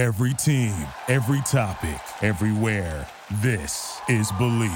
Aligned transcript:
Every 0.00 0.32
team, 0.32 0.74
every 1.08 1.42
topic, 1.42 2.00
everywhere. 2.22 3.06
This 3.42 4.00
is 4.08 4.32
Believe. 4.38 4.72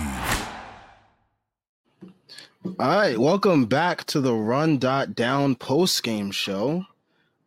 All 2.78 2.98
right, 2.98 3.16
welcome 3.16 3.64
back 3.64 4.04
to 4.08 4.20
the 4.20 4.34
Run 4.34 4.76
Dot 4.76 5.14
Down 5.14 5.54
post 5.54 6.02
game 6.02 6.30
show 6.30 6.84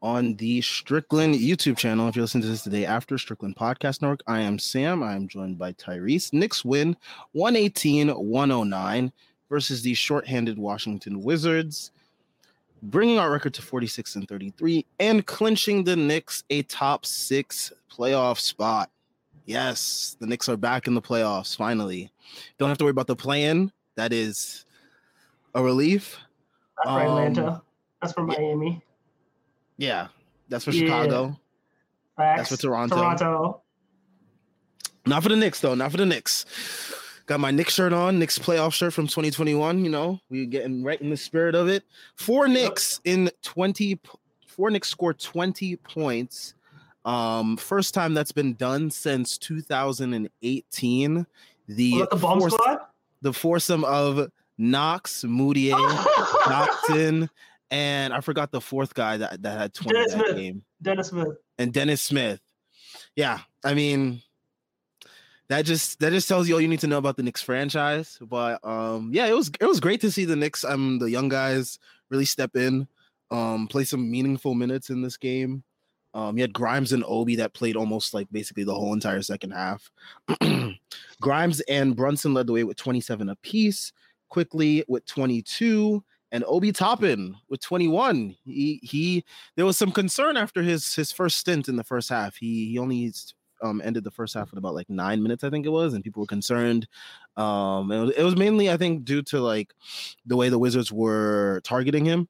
on 0.02 0.38
the 0.38 0.60
Strickland 0.62 1.36
YouTube 1.36 1.78
channel. 1.78 2.08
If 2.08 2.16
you 2.16 2.24
listen 2.24 2.42
to 2.42 2.48
this 2.48 2.64
today 2.64 2.84
after 2.84 3.16
Strickland 3.20 3.56
Podcast 3.56 4.02
Network, 4.02 4.24
I 4.26 4.40
am 4.40 4.58
Sam. 4.58 5.04
I 5.04 5.14
am 5.14 5.28
joined 5.28 5.60
by 5.60 5.74
Tyrese. 5.74 6.34
Knicks 6.34 6.66
win 6.66 6.98
118 7.34 8.10
109 8.10 9.12
versus 9.50 9.84
the 9.84 9.94
shorthanded 9.94 10.58
Washington 10.58 11.22
Wizards, 11.22 11.92
bringing 12.84 13.18
our 13.20 13.32
record 13.32 13.54
to 13.56 13.62
46 13.62 14.16
and 14.16 14.28
33 14.28 14.86
and 15.00 15.26
clinching 15.26 15.84
the 15.84 15.96
Knicks 15.96 16.44
a 16.50 16.62
top 16.64 17.06
six 17.06 17.72
playoff 17.92 18.40
spot. 18.40 18.90
Yes, 19.46 20.18
the 20.20 20.28
Knicks 20.28 20.50
are 20.50 20.58
back 20.58 20.88
in 20.88 20.94
the 20.96 21.02
playoffs 21.02 21.56
finally. 21.56 22.12
Don't 22.58 22.70
have 22.70 22.78
to 22.80 22.84
worry 22.84 22.92
about 22.92 23.08
the 23.08 23.16
plan. 23.16 23.72
That 23.96 24.14
is 24.14 24.66
a 25.56 25.64
relief. 25.64 26.18
That's 26.84 26.90
for 26.96 27.02
Atlanta. 27.02 27.48
Um, 27.48 27.62
That's 28.02 28.14
for. 28.14 28.24
Miami. 28.24 28.84
Yeah, 29.78 30.08
that's 30.50 30.66
for 30.66 30.72
Yeah. 30.72 30.86
Chicago. 30.86 31.40
Facts. 32.16 32.50
for 32.50 32.58
Toronto. 32.58 32.96
Toronto. 32.96 33.62
Not 35.06 35.24
for 35.24 35.30
the 35.30 35.36
Knicks 35.36 35.62
though. 35.62 35.76
Not 35.76 35.92
for 35.92 35.98
the 35.98 36.06
Knicks. 36.06 36.46
Got 37.28 37.40
my 37.42 37.52
Knicks 37.52 37.74
shirt 37.74 37.92
on, 37.94 38.20
Knicks 38.20 38.40
playoff 38.40 38.74
shirt 38.74 38.94
from 38.94 39.06
2021. 39.06 39.84
You 39.84 39.90
know, 39.92 40.20
we're 40.30 40.46
getting 40.46 40.82
right 40.84 41.00
in 41.02 41.10
the 41.10 41.18
spirit 41.18 41.56
of 41.56 41.68
it. 41.68 41.84
Four 42.16 42.48
Knicks 42.48 43.02
in 43.04 43.30
20. 43.44 44.00
Four 44.48 44.72
Knicks 44.72 44.88
scored 44.90 45.20
20 45.20 45.76
points. 45.76 46.54
Um, 47.04 47.58
first 47.58 47.94
time 47.94 48.14
that's 48.14 48.32
been 48.32 48.54
done 48.54 48.90
since 48.90 49.38
2018. 49.38 51.26
The 51.68 51.94
Was 51.94 52.08
the 52.10 52.16
bomb 52.16 52.50
squad? 52.50 52.80
the 53.22 53.34
foursome 53.34 53.84
of 53.84 54.32
Knox, 54.58 55.24
Mudiay, 55.26 55.72
Dotson, 56.46 57.30
and 57.72 58.14
I 58.14 58.22
forgot 58.22 58.52
the 58.52 58.62
fourth 58.62 58.94
guy 58.94 59.18
that, 59.18 59.42
that 59.44 59.58
had 59.58 59.74
20 59.74 59.94
Dennis 59.94 60.14
that 60.14 60.20
Smith. 60.26 60.38
game. 60.38 60.64
Dennis 60.82 61.08
Smith. 61.10 61.28
And 61.58 61.74
Dennis 61.74 62.02
Smith. 62.02 62.40
Yeah, 63.18 63.40
I 63.66 63.74
mean 63.74 64.22
that 65.50 65.64
just 65.64 66.00
that 66.00 66.12
just 66.12 66.28
tells 66.28 66.48
you 66.48 66.56
all 66.56 66.62
you 66.62 66.68
need 66.68 66.82
to 66.82 66.88
know 66.88 66.98
about 66.98 67.18
the 67.18 67.24
Knicks 67.24 67.42
franchise. 67.42 68.18
But 68.22 68.66
um 68.66 69.12
yeah, 69.14 69.28
it 69.28 69.36
was 69.36 69.52
it 69.60 69.66
was 69.66 69.80
great 69.80 70.02
to 70.02 70.12
see 70.12 70.26
the 70.26 70.36
Knicks 70.36 70.64
um 70.64 71.00
the 71.00 71.10
young 71.10 71.30
guys 71.30 71.80
really 72.10 72.26
step 72.26 72.56
in, 72.56 72.88
um 73.32 73.68
play 73.68 73.84
some 73.84 74.10
meaningful 74.10 74.56
minutes 74.56 74.90
in 74.90 75.02
this 75.02 75.18
game. 75.18 75.64
Um 76.14 76.38
you 76.38 76.42
had 76.42 76.54
Grimes 76.54 76.92
and 76.92 77.04
Obi 77.08 77.36
that 77.38 77.54
played 77.54 77.76
almost 77.76 78.14
like 78.14 78.28
basically 78.32 78.64
the 78.64 78.74
whole 78.74 78.94
entire 78.94 79.22
second 79.22 79.52
half. 79.52 79.90
Grimes 81.22 81.62
and 81.62 81.96
Brunson 81.96 82.34
led 82.34 82.48
the 82.48 82.54
way 82.54 82.64
with 82.64 82.78
27 82.78 83.30
apiece, 83.30 83.94
Quickley 84.30 84.84
with 84.88 85.06
22, 85.06 86.04
and 86.32 86.44
Obi 86.48 86.72
Toppin 86.72 87.36
with 87.50 87.62
21. 87.62 88.36
He 88.44 88.80
he 88.84 89.24
there 89.56 89.66
was 89.66 89.78
some 89.78 89.92
concern 89.92 90.36
after 90.38 90.62
his 90.62 90.94
his 90.94 91.12
first 91.12 91.38
stint 91.38 91.70
in 91.70 91.78
the 91.78 91.84
first 91.84 92.10
half. 92.10 92.36
He 92.36 92.70
he 92.70 92.80
only 92.80 93.14
um 93.62 93.82
ended 93.84 94.04
the 94.04 94.12
first 94.12 94.34
half 94.34 94.52
with 94.52 94.58
about 94.58 94.76
like 94.76 94.90
nine 94.90 95.22
minutes, 95.22 95.44
I 95.44 95.50
think 95.50 95.66
it 95.66 95.70
was, 95.70 95.94
and 95.94 96.04
people 96.04 96.22
were 96.22 96.28
concerned. 96.28 96.88
Um 97.36 97.92
it 97.92 98.00
was, 98.00 98.12
it 98.12 98.24
was 98.24 98.36
mainly 98.36 98.70
I 98.70 98.78
think 98.78 99.06
due 99.06 99.22
to 99.24 99.40
like 99.40 99.74
the 100.26 100.38
way 100.38 100.50
the 100.50 100.60
Wizards 100.60 100.92
were 100.92 101.62
targeting 101.64 102.06
him 102.06 102.28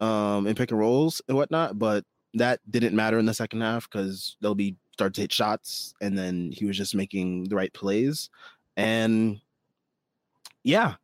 um 0.00 0.46
in 0.46 0.54
pick 0.54 0.70
and 0.70 0.80
rolls 0.80 1.20
and 1.28 1.36
whatnot, 1.36 1.78
but 1.78 2.04
that 2.34 2.60
didn't 2.70 2.96
matter 2.96 3.18
in 3.18 3.26
the 3.26 3.34
second 3.34 3.60
half 3.60 3.90
because 3.90 4.36
they'll 4.40 4.54
be 4.54 4.76
start 4.92 5.14
to 5.14 5.22
hit 5.22 5.32
shots 5.32 5.94
and 6.00 6.16
then 6.16 6.50
he 6.52 6.64
was 6.64 6.76
just 6.76 6.94
making 6.94 7.44
the 7.44 7.56
right 7.56 7.72
plays. 7.72 8.30
And 8.76 9.40
yeah, 10.64 10.94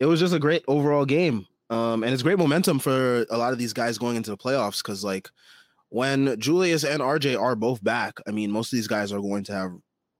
it 0.00 0.06
was 0.06 0.20
just 0.20 0.34
a 0.34 0.38
great 0.38 0.64
overall 0.68 1.04
game. 1.04 1.46
Um, 1.68 2.04
and 2.04 2.12
it's 2.12 2.22
great 2.22 2.38
momentum 2.38 2.78
for 2.78 3.26
a 3.30 3.36
lot 3.36 3.52
of 3.52 3.58
these 3.58 3.72
guys 3.72 3.98
going 3.98 4.16
into 4.16 4.30
the 4.30 4.36
playoffs 4.36 4.82
because, 4.82 5.02
like, 5.02 5.28
when 5.88 6.38
Julius 6.38 6.84
and 6.84 7.00
RJ 7.00 7.40
are 7.40 7.56
both 7.56 7.82
back, 7.82 8.18
I 8.26 8.30
mean, 8.30 8.50
most 8.50 8.72
of 8.72 8.76
these 8.76 8.88
guys 8.88 9.12
are 9.12 9.20
going 9.20 9.44
to 9.44 9.52
have 9.52 9.72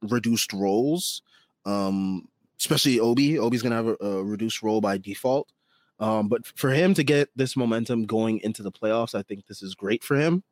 reduced 0.03 0.53
roles. 0.53 1.23
Um, 1.65 2.29
especially 2.59 3.01
Obi. 3.01 3.39
Obi's 3.39 3.63
gonna 3.63 3.77
have 3.77 3.89
a, 3.89 3.97
a 4.01 4.25
reduced 4.25 4.63
role 4.63 4.81
by 4.81 4.99
default. 4.99 5.53
Um, 5.99 6.29
but 6.29 6.47
for 6.47 6.71
him 6.71 6.95
to 6.95 7.03
get 7.03 7.31
this 7.37 7.57
momentum 7.57 8.05
going 8.05 8.41
into 8.41 8.63
the 8.63 8.73
playoffs, 8.73 9.15
I 9.15 9.23
think 9.23 9.47
this 9.47 9.63
is 9.63 9.75
great 9.75 10.05
for 10.05 10.17
him. 10.17 10.43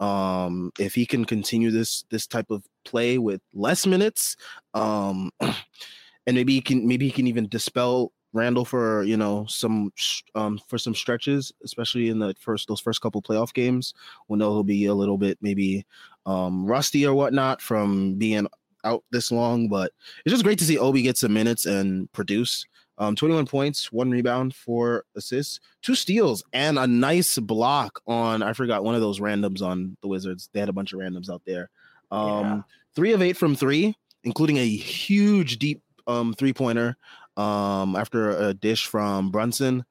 Um, 0.00 0.72
if 0.78 0.94
he 0.94 1.06
can 1.06 1.24
continue 1.24 1.70
this 1.70 2.04
this 2.10 2.26
type 2.26 2.50
of 2.50 2.64
play 2.84 3.18
with 3.18 3.40
less 3.52 3.86
minutes, 3.86 4.36
um, 4.74 5.30
and 5.40 6.36
maybe 6.36 6.54
he 6.54 6.60
can 6.60 6.86
maybe 6.86 7.06
he 7.06 7.12
can 7.12 7.26
even 7.26 7.48
dispel 7.48 8.12
Randle 8.32 8.64
for 8.64 9.02
you 9.04 9.16
know 9.16 9.44
some 9.48 9.92
um 10.34 10.60
for 10.68 10.78
some 10.78 10.94
stretches, 10.94 11.52
especially 11.64 12.08
in 12.08 12.18
the 12.18 12.34
first 12.38 12.68
those 12.68 12.80
first 12.80 13.00
couple 13.00 13.20
playoff 13.22 13.52
games 13.52 13.94
We 14.28 14.38
know 14.38 14.50
he'll 14.52 14.62
be 14.64 14.86
a 14.86 14.94
little 14.94 15.18
bit 15.18 15.38
maybe 15.40 15.84
um 16.26 16.64
rusty 16.66 17.06
or 17.06 17.14
whatnot 17.14 17.60
from 17.60 18.14
being 18.14 18.46
out 18.84 19.04
this 19.10 19.30
long. 19.32 19.68
But 19.68 19.92
it's 20.24 20.32
just 20.32 20.44
great 20.44 20.58
to 20.60 20.64
see 20.64 20.78
Obi 20.78 21.02
get 21.02 21.18
some 21.18 21.32
minutes 21.32 21.66
and 21.66 22.10
produce. 22.12 22.66
Um, 22.98 23.16
21 23.16 23.46
points, 23.46 23.90
one 23.90 24.10
rebound, 24.10 24.54
four 24.54 25.04
assists, 25.16 25.58
two 25.80 25.94
steals, 25.94 26.44
and 26.52 26.78
a 26.78 26.86
nice 26.86 27.38
block 27.38 28.02
on 28.06 28.42
I 28.42 28.52
forgot 28.52 28.84
one 28.84 28.94
of 28.94 29.00
those 29.00 29.20
randoms 29.20 29.62
on 29.62 29.96
the 30.02 30.08
Wizards. 30.08 30.50
They 30.52 30.60
had 30.60 30.68
a 30.68 30.72
bunch 30.74 30.92
of 30.92 31.00
randoms 31.00 31.30
out 31.30 31.40
there. 31.46 31.70
Um, 32.10 32.56
Yeah. 32.58 32.62
three 32.94 33.12
of 33.14 33.22
eight 33.22 33.38
from 33.38 33.56
three, 33.56 33.96
including 34.24 34.58
a 34.58 34.66
huge 34.68 35.58
deep 35.58 35.82
um 36.06 36.34
three 36.34 36.52
pointer 36.52 36.96
um 37.40 37.96
after 37.96 38.30
a 38.30 38.54
dish 38.54 38.86
from 38.86 39.30
Brunson. 39.30 39.84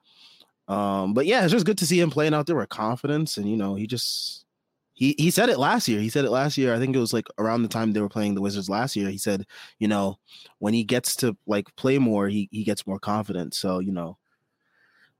Um, 0.67 1.13
but 1.13 1.25
yeah, 1.25 1.43
it's 1.43 1.51
just 1.51 1.65
good 1.65 1.79
to 1.79 1.87
see 1.87 1.99
him 1.99 2.11
playing 2.11 2.33
out 2.33 2.45
there 2.45 2.55
with 2.55 2.69
confidence, 2.69 3.37
and 3.37 3.49
you 3.49 3.57
know, 3.57 3.75
he 3.75 3.87
just 3.87 4.45
he 4.93 5.15
he 5.17 5.31
said 5.31 5.49
it 5.49 5.57
last 5.57 5.87
year. 5.87 5.99
He 5.99 6.09
said 6.09 6.25
it 6.25 6.31
last 6.31 6.57
year. 6.57 6.75
I 6.75 6.79
think 6.79 6.95
it 6.95 6.99
was 6.99 7.13
like 7.13 7.27
around 7.39 7.63
the 7.63 7.69
time 7.69 7.91
they 7.91 8.01
were 8.01 8.09
playing 8.09 8.35
the 8.35 8.41
Wizards 8.41 8.69
last 8.69 8.95
year. 8.95 9.09
He 9.09 9.17
said, 9.17 9.45
you 9.79 9.87
know, 9.87 10.19
when 10.59 10.73
he 10.73 10.83
gets 10.83 11.15
to 11.17 11.35
like 11.47 11.75
play 11.75 11.97
more, 11.97 12.27
he 12.27 12.47
he 12.51 12.63
gets 12.63 12.85
more 12.85 12.99
confident. 12.99 13.55
So, 13.55 13.79
you 13.79 13.91
know, 13.91 14.17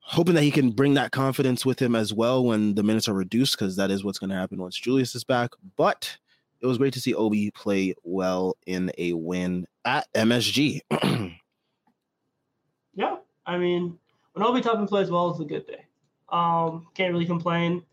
hoping 0.02 0.36
that 0.36 0.44
he 0.44 0.52
can 0.52 0.72
bring 0.72 0.94
that 0.96 1.12
confidence 1.12 1.66
with 1.66 1.82
him 1.82 1.96
as 1.96 2.14
well 2.14 2.44
when 2.46 2.76
the 2.76 2.84
minutes 2.84 3.08
are 3.08 3.14
reduced, 3.14 3.58
because 3.58 3.76
that 3.78 3.90
is 3.90 4.04
what's 4.04 4.20
gonna 4.20 4.36
happen 4.36 4.62
once 4.62 4.78
Julius 4.78 5.16
is 5.16 5.24
back. 5.24 5.52
But 5.78 6.16
it 6.62 6.68
was 6.68 6.78
great 6.78 6.94
to 6.94 7.02
see 7.02 7.16
Obi 7.16 7.50
play 7.52 7.96
well 8.04 8.56
in 8.68 8.92
a 9.00 9.14
win 9.14 9.66
at 9.86 10.08
MSG. 10.14 10.82
Yeah. 12.94 13.18
I 13.46 13.58
mean, 13.58 13.98
when 14.34 14.46
Obi 14.46 14.62
Toppin 14.62 14.88
plays 14.88 15.10
well, 15.10 15.32
it's 15.32 15.40
a 15.40 15.46
good 15.46 15.66
day. 15.66 15.86
Um, 16.30 16.88
can't 16.94 17.12
really 17.12 17.26
complain. 17.26 17.84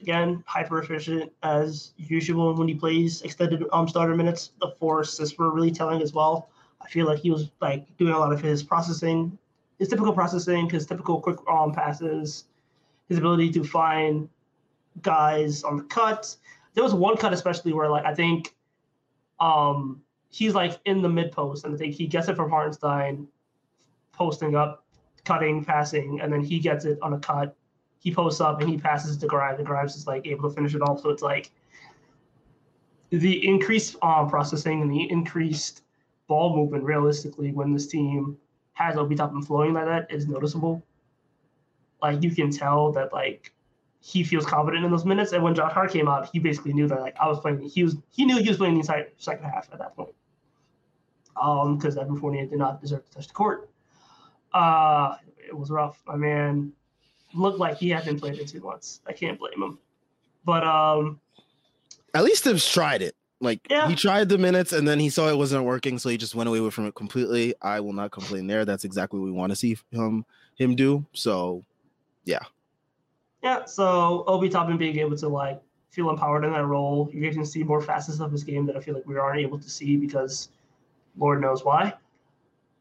Again, 0.00 0.42
hyper 0.46 0.80
efficient 0.82 1.32
as 1.42 1.92
usual 1.96 2.54
when 2.54 2.68
he 2.68 2.74
plays 2.74 3.22
extended 3.22 3.64
um 3.72 3.88
starter 3.88 4.14
minutes. 4.14 4.50
The 4.60 4.74
four 4.78 5.00
assists 5.00 5.38
were 5.38 5.50
really 5.50 5.70
telling 5.70 6.02
as 6.02 6.12
well. 6.12 6.50
I 6.82 6.88
feel 6.88 7.06
like 7.06 7.20
he 7.20 7.30
was 7.30 7.50
like 7.60 7.96
doing 7.96 8.12
a 8.12 8.18
lot 8.18 8.32
of 8.32 8.42
his 8.42 8.62
processing, 8.62 9.38
his 9.78 9.88
typical 9.88 10.12
processing, 10.12 10.68
his 10.68 10.84
typical 10.84 11.20
quick 11.20 11.38
um 11.48 11.72
passes, 11.72 12.44
his 13.08 13.18
ability 13.18 13.50
to 13.52 13.64
find 13.64 14.28
guys 15.00 15.62
on 15.62 15.76
the 15.76 15.84
cut. 15.84 16.36
There 16.74 16.84
was 16.84 16.92
one 16.92 17.16
cut 17.16 17.32
especially 17.32 17.72
where 17.72 17.88
like 17.88 18.04
I 18.04 18.14
think 18.14 18.54
um 19.40 20.02
he's 20.28 20.54
like 20.54 20.78
in 20.84 21.00
the 21.00 21.08
mid 21.08 21.32
post 21.32 21.64
and 21.64 21.74
I 21.74 21.78
think 21.78 21.94
he 21.94 22.06
gets 22.06 22.28
it 22.28 22.36
from 22.36 22.50
Hartenstein 22.50 23.28
posting 24.16 24.54
up, 24.54 24.84
cutting, 25.24 25.64
passing, 25.64 26.20
and 26.20 26.32
then 26.32 26.42
he 26.42 26.58
gets 26.58 26.84
it 26.84 26.98
on 27.02 27.14
a 27.14 27.18
cut. 27.18 27.56
He 27.98 28.12
posts 28.12 28.40
up 28.40 28.60
and 28.60 28.68
he 28.68 28.76
passes 28.76 29.16
to 29.18 29.26
Grimes, 29.26 29.58
and 29.58 29.66
Grimes 29.66 29.96
is 29.96 30.06
like 30.06 30.26
able 30.26 30.48
to 30.48 30.54
finish 30.54 30.74
it 30.74 30.82
off. 30.82 31.00
So 31.00 31.10
it's 31.10 31.22
like 31.22 31.50
the 33.10 33.46
increased 33.46 33.96
um, 34.02 34.28
processing 34.28 34.82
and 34.82 34.90
the 34.90 35.10
increased 35.10 35.82
ball 36.26 36.56
movement 36.56 36.84
realistically 36.84 37.52
when 37.52 37.72
this 37.72 37.86
team 37.86 38.36
has 38.74 38.96
Obi 38.96 39.14
Toppin 39.14 39.42
flowing 39.42 39.72
like 39.72 39.86
that 39.86 40.12
is 40.12 40.26
noticeable. 40.26 40.84
Like 42.02 42.22
you 42.22 42.30
can 42.34 42.50
tell 42.50 42.92
that 42.92 43.12
like 43.12 43.52
he 44.00 44.22
feels 44.22 44.44
confident 44.44 44.84
in 44.84 44.90
those 44.90 45.06
minutes. 45.06 45.32
And 45.32 45.42
when 45.42 45.54
Josh 45.54 45.72
Hart 45.72 45.90
came 45.90 46.08
out, 46.08 46.28
he 46.30 46.38
basically 46.38 46.74
knew 46.74 46.86
that 46.88 47.00
like 47.00 47.16
I 47.18 47.26
was 47.26 47.40
playing. 47.40 47.60
He 47.62 47.84
was 47.84 47.96
he 48.10 48.24
knew 48.24 48.36
he 48.38 48.48
was 48.48 48.58
playing 48.58 48.74
the 48.74 48.80
entire 48.80 49.08
second 49.16 49.44
half 49.46 49.68
at 49.72 49.78
that 49.78 49.96
point. 49.96 50.14
Um, 51.40 51.78
because 51.78 51.96
Evan 51.96 52.16
Fournier 52.16 52.46
did 52.46 52.58
not 52.58 52.80
deserve 52.80 53.04
to 53.06 53.10
touch 53.10 53.28
the 53.28 53.34
court. 53.34 53.70
Uh, 54.54 55.16
it 55.46 55.56
was 55.56 55.70
rough. 55.70 56.00
My 56.06 56.16
man 56.16 56.72
looked 57.34 57.58
like 57.58 57.76
he 57.76 57.90
hadn't 57.90 58.20
played 58.20 58.38
in 58.38 58.46
two 58.46 58.60
months. 58.60 59.00
I 59.06 59.12
can't 59.12 59.38
blame 59.38 59.62
him. 59.62 59.78
But 60.44 60.64
um, 60.64 61.20
At 62.14 62.24
least 62.24 62.44
Thibs 62.44 62.66
tried 62.66 63.02
it. 63.02 63.14
Like 63.40 63.60
Yeah. 63.68 63.88
he 63.88 63.96
tried 63.96 64.28
the 64.28 64.38
minutes 64.38 64.72
and 64.72 64.86
then 64.86 64.98
he 65.00 65.10
saw 65.10 65.28
it 65.28 65.36
wasn't 65.36 65.64
working, 65.64 65.98
so 65.98 66.08
he 66.08 66.16
just 66.16 66.34
went 66.34 66.48
away 66.48 66.70
from 66.70 66.86
it 66.86 66.94
completely. 66.94 67.54
I 67.60 67.80
will 67.80 67.92
not 67.92 68.10
complain 68.12 68.46
there. 68.46 68.64
That's 68.64 68.84
exactly 68.84 69.18
what 69.20 69.26
we 69.26 69.32
want 69.32 69.50
to 69.50 69.56
see 69.56 69.76
him 69.90 70.24
him 70.56 70.76
do. 70.76 71.04
So 71.12 71.64
yeah. 72.24 72.40
Yeah, 73.42 73.64
so 73.66 74.24
Obi 74.26 74.48
Toppin 74.48 74.78
being 74.78 74.98
able 74.98 75.16
to 75.18 75.28
like 75.28 75.60
feel 75.90 76.08
empowered 76.10 76.44
in 76.44 76.52
that 76.52 76.64
role. 76.64 77.10
You 77.12 77.30
can 77.30 77.44
see 77.44 77.62
more 77.62 77.82
facets 77.82 78.20
of 78.20 78.32
his 78.32 78.44
game 78.44 78.64
that 78.66 78.76
I 78.76 78.80
feel 78.80 78.94
like 78.94 79.06
we 79.06 79.18
aren't 79.18 79.40
able 79.40 79.58
to 79.58 79.68
see 79.68 79.96
because 79.96 80.48
Lord 81.18 81.40
knows 81.42 81.64
why. 81.64 81.92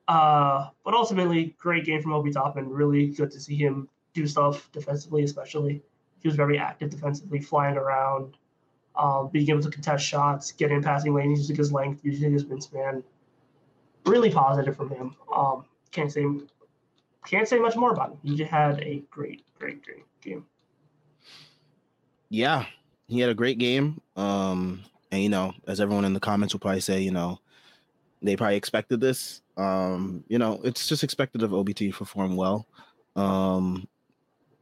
Uh, 0.07 0.67
but 0.83 0.93
ultimately, 0.93 1.55
great 1.57 1.85
game 1.85 2.01
from 2.01 2.13
Obi 2.13 2.31
Toppin. 2.31 2.69
Really 2.69 3.07
good 3.07 3.31
to 3.31 3.39
see 3.39 3.55
him 3.55 3.87
do 4.13 4.27
stuff 4.27 4.69
defensively, 4.71 5.23
especially. 5.23 5.81
He 6.19 6.27
was 6.27 6.35
very 6.35 6.57
active 6.57 6.89
defensively, 6.89 7.39
flying 7.39 7.77
around, 7.77 8.37
um, 8.95 9.29
being 9.31 9.49
able 9.49 9.61
to 9.61 9.69
contest 9.69 10.05
shots, 10.05 10.51
getting 10.51 10.77
in 10.77 10.83
passing 10.83 11.13
lanes, 11.13 11.39
using 11.39 11.55
his 11.55 11.71
length, 11.71 12.01
using 12.03 12.31
his 12.31 12.45
wingspan. 12.45 13.03
Really 14.05 14.29
positive 14.29 14.75
from 14.75 14.89
him. 14.89 15.15
Um, 15.33 15.65
can't 15.91 16.11
say 16.11 16.25
can't 17.25 17.47
say 17.47 17.59
much 17.59 17.75
more 17.75 17.91
about 17.91 18.11
him. 18.11 18.17
He 18.23 18.35
just 18.35 18.51
had 18.51 18.79
a 18.81 19.01
great, 19.09 19.43
great, 19.57 19.83
great 19.83 20.03
game. 20.21 20.45
Yeah, 22.29 22.65
he 23.07 23.19
had 23.19 23.29
a 23.29 23.35
great 23.35 23.57
game. 23.59 24.01
Um, 24.15 24.83
and 25.11 25.23
you 25.23 25.29
know, 25.29 25.53
as 25.67 25.79
everyone 25.79 26.05
in 26.05 26.13
the 26.13 26.19
comments 26.19 26.53
will 26.53 26.59
probably 26.59 26.81
say, 26.81 27.01
you 27.01 27.11
know, 27.11 27.39
they 28.21 28.35
probably 28.35 28.57
expected 28.57 28.99
this. 28.99 29.42
Um, 29.57 30.23
you 30.27 30.39
know, 30.39 30.59
it's 30.63 30.87
just 30.87 31.03
expected 31.03 31.43
of 31.43 31.51
OBT 31.51 31.91
to 31.91 31.91
perform 31.91 32.35
well. 32.35 32.67
Um, 33.15 33.87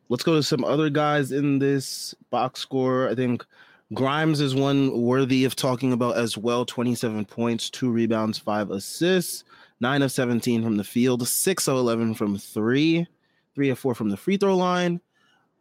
let's 0.09 0.23
go 0.23 0.35
to 0.35 0.43
some 0.43 0.63
other 0.63 0.89
guys 0.89 1.31
in 1.31 1.59
this 1.59 2.13
box 2.29 2.59
score. 2.59 3.09
I 3.09 3.15
think 3.15 3.45
Grimes 3.93 4.41
is 4.41 4.55
one 4.55 5.01
worthy 5.01 5.45
of 5.45 5.55
talking 5.55 5.93
about 5.93 6.17
as 6.17 6.37
well 6.37 6.65
27 6.65 7.25
points, 7.25 7.69
two 7.69 7.89
rebounds, 7.89 8.37
five 8.37 8.71
assists, 8.71 9.43
nine 9.79 10.01
of 10.01 10.11
17 10.11 10.63
from 10.63 10.77
the 10.77 10.83
field, 10.83 11.27
six 11.27 11.67
of 11.67 11.77
11 11.77 12.13
from 12.15 12.37
three, 12.37 13.07
three 13.55 13.69
of 13.69 13.79
four 13.79 13.95
from 13.95 14.09
the 14.09 14.17
free 14.17 14.37
throw 14.37 14.55
line. 14.55 15.01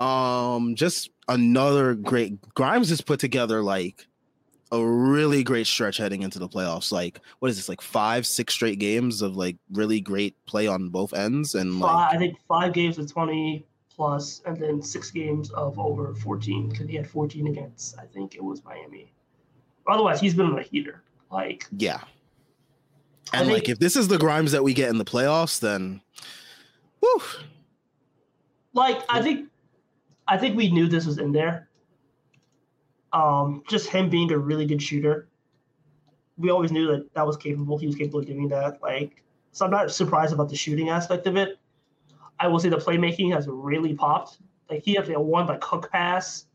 Um, 0.00 0.75
just 0.76 1.11
another 1.29 1.94
great 1.94 2.41
Grimes 2.55 2.88
has 2.91 3.00
put 3.00 3.21
together 3.21 3.62
like 3.62 4.06
a 4.73 4.85
really 4.85 5.43
great 5.43 5.67
stretch 5.67 5.97
heading 5.97 6.23
into 6.23 6.39
the 6.39 6.49
playoffs. 6.49 6.93
Like, 6.93 7.21
what 7.41 7.51
is 7.51 7.57
this? 7.57 7.69
Like 7.69 7.81
five, 7.81 8.27
six 8.27 8.55
straight 8.55 8.79
games 8.79 9.23
of 9.23 9.37
like 9.37 9.57
really 9.73 10.01
great 10.01 10.35
play 10.47 10.67
on 10.67 10.89
both 10.91 11.13
ends, 11.13 11.55
and 11.55 11.81
like 11.81 11.91
Five, 11.91 12.15
I 12.15 12.19
think 12.19 12.39
five 12.49 12.73
games 12.73 12.99
of 12.99 13.11
20 13.11 13.67
plus, 13.95 14.43
and 14.47 14.57
then 14.57 14.81
six 14.81 15.11
games 15.11 15.51
of 15.51 15.79
over 15.79 16.15
14 16.15 16.69
because 16.69 16.89
he 16.89 16.97
had 16.97 17.09
14 17.09 17.49
against, 17.49 17.99
I 17.99 18.07
think 18.07 18.35
it 18.35 18.43
was 18.43 18.65
Miami. 18.65 19.13
Otherwise, 19.87 20.21
he's 20.21 20.35
been 20.35 20.47
on 20.47 20.59
a 20.59 20.63
heater. 20.63 21.03
Like, 21.31 21.67
yeah. 21.77 22.01
And 23.33 23.51
like, 23.51 23.69
if 23.69 23.79
this 23.79 23.97
is 23.97 24.09
the 24.09 24.19
Grimes 24.19 24.53
that 24.53 24.65
we 24.65 24.75
get 24.75 24.89
in 24.89 24.99
the 24.99 25.05
playoffs, 25.05 25.61
then, 25.61 26.01
whew, 27.01 27.23
like 28.73 29.03
I 29.09 29.21
think, 29.21 29.49
I 30.29 30.39
think 30.39 30.57
we 30.57 30.71
knew 30.71 30.89
this 30.89 31.07
was 31.07 31.19
in 31.19 31.33
there. 31.33 31.69
Um, 33.12 33.62
just 33.69 33.89
him 33.89 34.09
being 34.09 34.31
a 34.33 34.39
really 34.39 34.67
good 34.67 34.83
shooter. 34.83 35.29
We 36.39 36.51
always 36.51 36.73
knew 36.73 36.87
that 36.89 37.12
that 37.15 37.27
was 37.27 37.37
capable. 37.37 37.77
He 37.77 37.87
was 37.87 37.97
capable 37.97 38.21
of 38.21 38.27
doing 38.27 38.49
that. 38.49 38.81
Like, 38.83 39.23
so 39.53 39.65
I'm 39.65 39.71
not 39.71 39.91
surprised 39.91 40.33
about 40.33 40.49
the 40.49 40.57
shooting 40.57 40.89
aspect 40.89 41.27
of 41.27 41.37
it. 41.37 41.59
I 42.39 42.49
will 42.49 42.59
say 42.59 42.69
the 42.71 42.77
playmaking 42.77 43.33
has 43.35 43.47
really 43.49 43.95
popped. 43.95 44.39
Like 44.71 44.83
he 44.83 44.95
had 44.95 45.07
the 45.07 45.21
one 45.21 45.47
like 45.47 45.62
hook 45.62 45.91
pass 45.91 46.47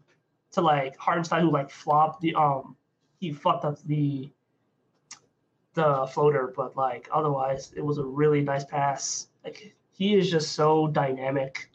to 0.53 0.61
like 0.61 0.97
Hartenstein 0.97 1.41
who 1.41 1.51
like 1.51 1.69
flopped 1.69 2.21
the 2.21 2.33
um 2.35 2.75
he 3.19 3.31
fucked 3.31 3.65
up 3.65 3.81
the 3.83 4.29
the 5.73 6.07
floater, 6.13 6.53
but 6.55 6.75
like 6.75 7.07
otherwise 7.13 7.73
it 7.75 7.81
was 7.81 7.97
a 7.97 8.03
really 8.03 8.41
nice 8.41 8.63
pass. 8.65 9.27
Like 9.43 9.75
he 9.91 10.15
is 10.15 10.31
just 10.31 10.53
so 10.53 10.87
dynamic, 10.87 11.69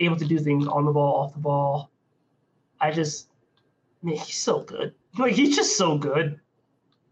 able 0.00 0.16
to 0.16 0.24
do 0.24 0.38
things 0.38 0.66
on 0.66 0.84
the 0.84 0.92
ball, 0.92 1.24
off 1.24 1.32
the 1.32 1.40
ball. 1.40 1.90
I 2.80 2.90
just 2.90 3.28
man, 4.04 4.16
he's 4.16 4.36
so 4.36 4.60
good. 4.60 4.94
Like 5.18 5.34
he's 5.34 5.56
just 5.56 5.76
so 5.76 5.96
good. 5.96 6.40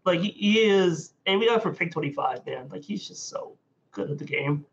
Like 0.05 0.19
he, 0.19 0.59
is, 0.59 1.13
and 1.25 1.39
we 1.39 1.47
got 1.47 1.63
for 1.63 1.73
pick 1.73 1.91
twenty 1.91 2.11
five, 2.11 2.45
man. 2.45 2.69
Like 2.69 2.83
he's 2.83 3.07
just 3.07 3.29
so 3.29 3.57
good 3.91 4.11
at 4.11 4.19
the 4.19 4.25
game. 4.25 4.65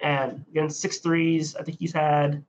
And 0.00 0.44
again, 0.50 0.68
six 0.70 0.98
threes. 0.98 1.54
I 1.54 1.62
think 1.62 1.78
he's 1.78 1.92
had 1.92 2.42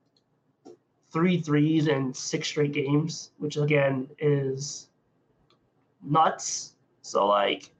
three 1.12 1.40
threes 1.40 1.86
in 1.86 2.12
six 2.12 2.48
straight 2.48 2.72
games, 2.72 3.30
which 3.38 3.56
again 3.56 4.08
is 4.18 4.88
nuts. 6.02 6.74
So 7.02 7.26
like 7.26 7.70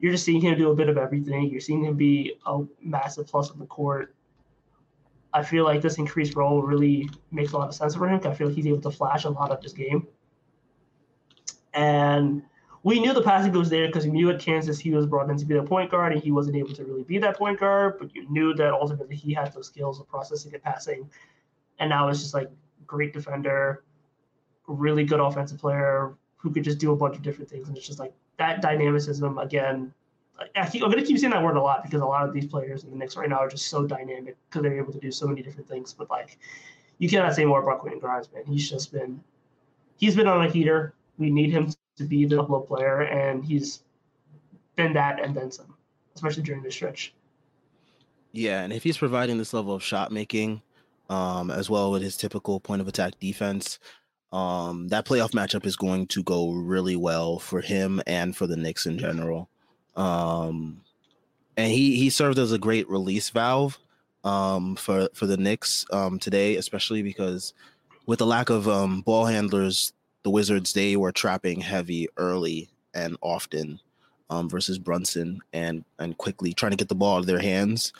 you're 0.00 0.12
just 0.12 0.24
seeing 0.24 0.40
him 0.40 0.58
do 0.58 0.70
a 0.70 0.74
bit 0.74 0.88
of 0.88 0.98
everything. 0.98 1.48
You're 1.50 1.60
seeing 1.60 1.84
him 1.84 1.96
be 1.96 2.34
a 2.46 2.62
massive 2.82 3.26
plus 3.28 3.50
on 3.50 3.58
the 3.58 3.66
court. 3.66 4.14
I 5.32 5.42
feel 5.44 5.64
like 5.64 5.80
this 5.80 5.98
increased 5.98 6.34
role 6.34 6.62
really 6.62 7.08
makes 7.30 7.52
a 7.52 7.58
lot 7.58 7.68
of 7.68 7.74
sense 7.74 7.94
for 7.94 8.08
him. 8.08 8.20
I 8.24 8.34
feel 8.34 8.48
like 8.48 8.56
he's 8.56 8.66
able 8.66 8.80
to 8.80 8.90
flash 8.90 9.24
a 9.24 9.30
lot 9.30 9.52
of 9.52 9.62
his 9.62 9.72
game. 9.72 10.08
And 11.74 12.42
we 12.82 12.98
knew 12.98 13.12
the 13.12 13.22
passing 13.22 13.52
was 13.52 13.68
there 13.68 13.86
because 13.86 14.06
we 14.06 14.12
knew 14.12 14.30
at 14.30 14.40
Kansas 14.40 14.78
he 14.78 14.90
was 14.90 15.06
brought 15.06 15.28
in 15.28 15.36
to 15.36 15.44
be 15.44 15.54
the 15.54 15.62
point 15.62 15.90
guard 15.90 16.12
and 16.12 16.22
he 16.22 16.32
wasn't 16.32 16.56
able 16.56 16.72
to 16.74 16.84
really 16.84 17.02
be 17.02 17.18
that 17.18 17.36
point 17.36 17.60
guard, 17.60 17.98
but 17.98 18.14
you 18.14 18.28
knew 18.30 18.54
that 18.54 18.72
ultimately 18.72 19.16
he 19.16 19.34
had 19.34 19.52
those 19.52 19.66
skills 19.66 20.00
of 20.00 20.08
processing 20.08 20.54
and 20.54 20.62
passing. 20.62 21.08
And 21.78 21.90
now 21.90 22.08
it's 22.08 22.20
just 22.20 22.34
like 22.34 22.50
great 22.86 23.12
defender, 23.12 23.84
really 24.66 25.04
good 25.04 25.20
offensive 25.20 25.58
player 25.58 26.14
who 26.36 26.50
could 26.50 26.64
just 26.64 26.78
do 26.78 26.92
a 26.92 26.96
bunch 26.96 27.16
of 27.16 27.22
different 27.22 27.50
things. 27.50 27.68
And 27.68 27.76
it's 27.76 27.86
just 27.86 27.98
like 27.98 28.14
that 28.38 28.62
dynamicism 28.62 29.38
again. 29.38 29.92
I 30.56 30.66
keep, 30.66 30.82
I'm 30.82 30.90
going 30.90 31.02
to 31.02 31.06
keep 31.06 31.18
saying 31.18 31.32
that 31.32 31.42
word 31.42 31.56
a 31.56 31.62
lot 31.62 31.82
because 31.84 32.00
a 32.00 32.06
lot 32.06 32.26
of 32.26 32.32
these 32.32 32.46
players 32.46 32.84
in 32.84 32.90
the 32.90 32.96
Knicks 32.96 33.14
right 33.14 33.28
now 33.28 33.40
are 33.40 33.48
just 33.48 33.66
so 33.66 33.84
dynamic 33.86 34.38
because 34.48 34.62
they're 34.62 34.78
able 34.78 34.92
to 34.94 34.98
do 34.98 35.10
so 35.10 35.26
many 35.26 35.42
different 35.42 35.68
things. 35.68 35.92
But 35.92 36.08
like, 36.08 36.38
you 36.96 37.10
cannot 37.10 37.34
say 37.34 37.44
more 37.44 37.62
about 37.62 37.80
Quentin 37.80 38.00
Grimes, 38.00 38.30
man. 38.32 38.44
He's 38.46 38.68
just 38.70 38.90
been, 38.90 39.22
he's 39.98 40.16
been 40.16 40.26
on 40.26 40.46
a 40.46 40.50
heater. 40.50 40.94
We 41.20 41.30
need 41.30 41.50
him 41.50 41.72
to 41.98 42.04
be 42.04 42.24
the 42.24 42.36
level 42.40 42.62
player, 42.62 43.02
and 43.02 43.44
he's 43.44 43.82
been 44.74 44.92
that 44.94 45.22
and 45.22 45.36
then 45.36 45.52
some, 45.52 45.76
especially 46.16 46.42
during 46.42 46.62
the 46.62 46.72
stretch. 46.72 47.14
Yeah, 48.32 48.62
and 48.62 48.72
if 48.72 48.82
he's 48.82 48.98
providing 48.98 49.38
this 49.38 49.52
level 49.52 49.74
of 49.74 49.82
shot 49.82 50.10
making, 50.10 50.62
um, 51.10 51.50
as 51.50 51.68
well 51.68 51.90
with 51.92 52.02
his 52.02 52.16
typical 52.16 52.58
point 52.58 52.80
of 52.80 52.88
attack 52.88 53.18
defense, 53.20 53.78
um, 54.32 54.88
that 54.88 55.04
playoff 55.04 55.32
matchup 55.32 55.66
is 55.66 55.76
going 55.76 56.06
to 56.06 56.22
go 56.22 56.52
really 56.52 56.96
well 56.96 57.38
for 57.38 57.60
him 57.60 58.00
and 58.06 58.36
for 58.36 58.46
the 58.46 58.56
Knicks 58.56 58.86
in 58.86 58.98
general. 58.98 59.50
Um, 59.96 60.80
and 61.56 61.70
he 61.70 61.96
he 61.96 62.08
served 62.10 62.38
as 62.38 62.52
a 62.52 62.58
great 62.58 62.88
release 62.88 63.28
valve 63.30 63.78
um, 64.24 64.76
for 64.76 65.08
for 65.12 65.26
the 65.26 65.36
Knicks 65.36 65.84
um, 65.92 66.18
today, 66.18 66.56
especially 66.56 67.02
because 67.02 67.52
with 68.06 68.20
the 68.20 68.26
lack 68.26 68.50
of 68.50 68.68
um, 68.68 69.02
ball 69.02 69.26
handlers, 69.26 69.92
the 70.22 70.30
Wizards 70.30 70.72
they 70.72 70.96
were 70.96 71.12
trapping 71.12 71.60
heavy 71.60 72.08
early 72.16 72.68
and 72.94 73.16
often 73.20 73.80
um, 74.30 74.48
versus 74.48 74.78
Brunson 74.78 75.40
and 75.52 75.84
and 75.98 76.16
Quickley 76.16 76.52
trying 76.52 76.70
to 76.70 76.76
get 76.76 76.88
the 76.88 76.94
ball 76.94 77.16
out 77.16 77.20
of 77.20 77.26
their 77.26 77.40
hands. 77.40 77.92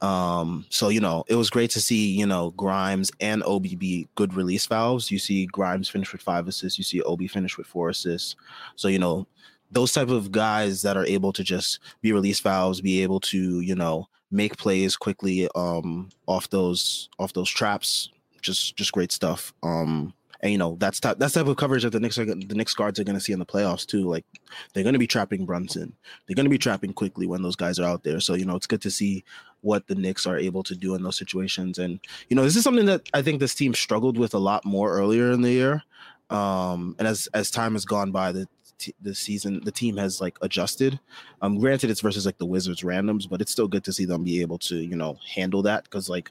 Um, 0.00 0.64
so 0.70 0.90
you 0.90 1.00
know, 1.00 1.24
it 1.26 1.34
was 1.34 1.50
great 1.50 1.70
to 1.72 1.80
see 1.80 2.10
you 2.10 2.26
know 2.26 2.50
Grimes 2.52 3.10
and 3.20 3.42
Obi 3.44 3.74
be 3.74 4.08
good 4.14 4.34
release 4.34 4.66
valves. 4.66 5.10
You 5.10 5.18
see 5.18 5.46
Grimes 5.46 5.88
finish 5.88 6.12
with 6.12 6.22
five 6.22 6.46
assists. 6.46 6.78
You 6.78 6.84
see 6.84 7.02
Obi 7.02 7.26
finish 7.26 7.56
with 7.56 7.66
four 7.66 7.88
assists. 7.88 8.36
So 8.76 8.88
you 8.88 8.98
know, 8.98 9.26
those 9.70 9.92
type 9.92 10.08
of 10.08 10.30
guys 10.30 10.82
that 10.82 10.96
are 10.96 11.06
able 11.06 11.32
to 11.32 11.42
just 11.42 11.80
be 12.00 12.12
release 12.12 12.40
valves, 12.40 12.80
be 12.80 13.02
able 13.02 13.20
to 13.20 13.60
you 13.60 13.74
know 13.74 14.08
make 14.30 14.56
plays 14.56 14.96
quickly 14.96 15.48
um, 15.54 16.10
off 16.26 16.50
those 16.50 17.08
off 17.18 17.32
those 17.32 17.50
traps. 17.50 18.10
Just 18.40 18.76
just 18.76 18.92
great 18.92 19.10
stuff. 19.10 19.52
Um, 19.62 20.14
and 20.40 20.52
you 20.52 20.58
know 20.58 20.76
that's 20.78 21.00
type 21.00 21.18
that's 21.18 21.34
type 21.34 21.46
of 21.46 21.56
coverage 21.56 21.82
that 21.82 21.90
the 21.90 22.00
Knicks 22.00 22.18
are 22.18 22.24
the 22.24 22.34
Knicks 22.34 22.74
guards 22.74 22.98
are 23.00 23.04
going 23.04 23.16
to 23.16 23.20
see 23.20 23.32
in 23.32 23.38
the 23.38 23.46
playoffs 23.46 23.86
too. 23.86 24.08
Like 24.08 24.24
they're 24.72 24.84
going 24.84 24.94
to 24.94 24.98
be 24.98 25.06
trapping 25.06 25.44
Brunson. 25.44 25.92
They're 26.26 26.36
going 26.36 26.46
to 26.46 26.50
be 26.50 26.58
trapping 26.58 26.92
Quickley 26.92 27.26
when 27.26 27.42
those 27.42 27.56
guys 27.56 27.78
are 27.78 27.88
out 27.88 28.04
there. 28.04 28.20
So 28.20 28.34
you 28.34 28.44
know 28.44 28.56
it's 28.56 28.66
good 28.66 28.82
to 28.82 28.90
see 28.90 29.24
what 29.62 29.86
the 29.88 29.94
Knicks 29.94 30.26
are 30.26 30.38
able 30.38 30.62
to 30.64 30.76
do 30.76 30.94
in 30.94 31.02
those 31.02 31.18
situations. 31.18 31.78
And 31.78 31.98
you 32.28 32.36
know 32.36 32.44
this 32.44 32.56
is 32.56 32.64
something 32.64 32.86
that 32.86 33.02
I 33.14 33.22
think 33.22 33.40
this 33.40 33.54
team 33.54 33.74
struggled 33.74 34.18
with 34.18 34.34
a 34.34 34.38
lot 34.38 34.64
more 34.64 34.92
earlier 34.92 35.32
in 35.32 35.42
the 35.42 35.50
year. 35.50 35.82
Um, 36.30 36.94
and 36.98 37.08
as 37.08 37.28
as 37.34 37.50
time 37.50 37.72
has 37.72 37.84
gone 37.84 38.12
by, 38.12 38.32
the 38.32 38.48
t- 38.78 38.94
the 39.02 39.14
season 39.14 39.60
the 39.64 39.72
team 39.72 39.96
has 39.96 40.20
like 40.20 40.38
adjusted. 40.42 41.00
Um, 41.42 41.58
granted 41.58 41.90
it's 41.90 42.00
versus 42.00 42.26
like 42.26 42.38
the 42.38 42.46
Wizards 42.46 42.82
randoms, 42.82 43.28
but 43.28 43.40
it's 43.40 43.52
still 43.52 43.68
good 43.68 43.84
to 43.84 43.92
see 43.92 44.04
them 44.04 44.24
be 44.24 44.40
able 44.40 44.58
to 44.58 44.76
you 44.76 44.96
know 44.96 45.18
handle 45.34 45.62
that 45.62 45.84
because 45.84 46.08
like 46.08 46.30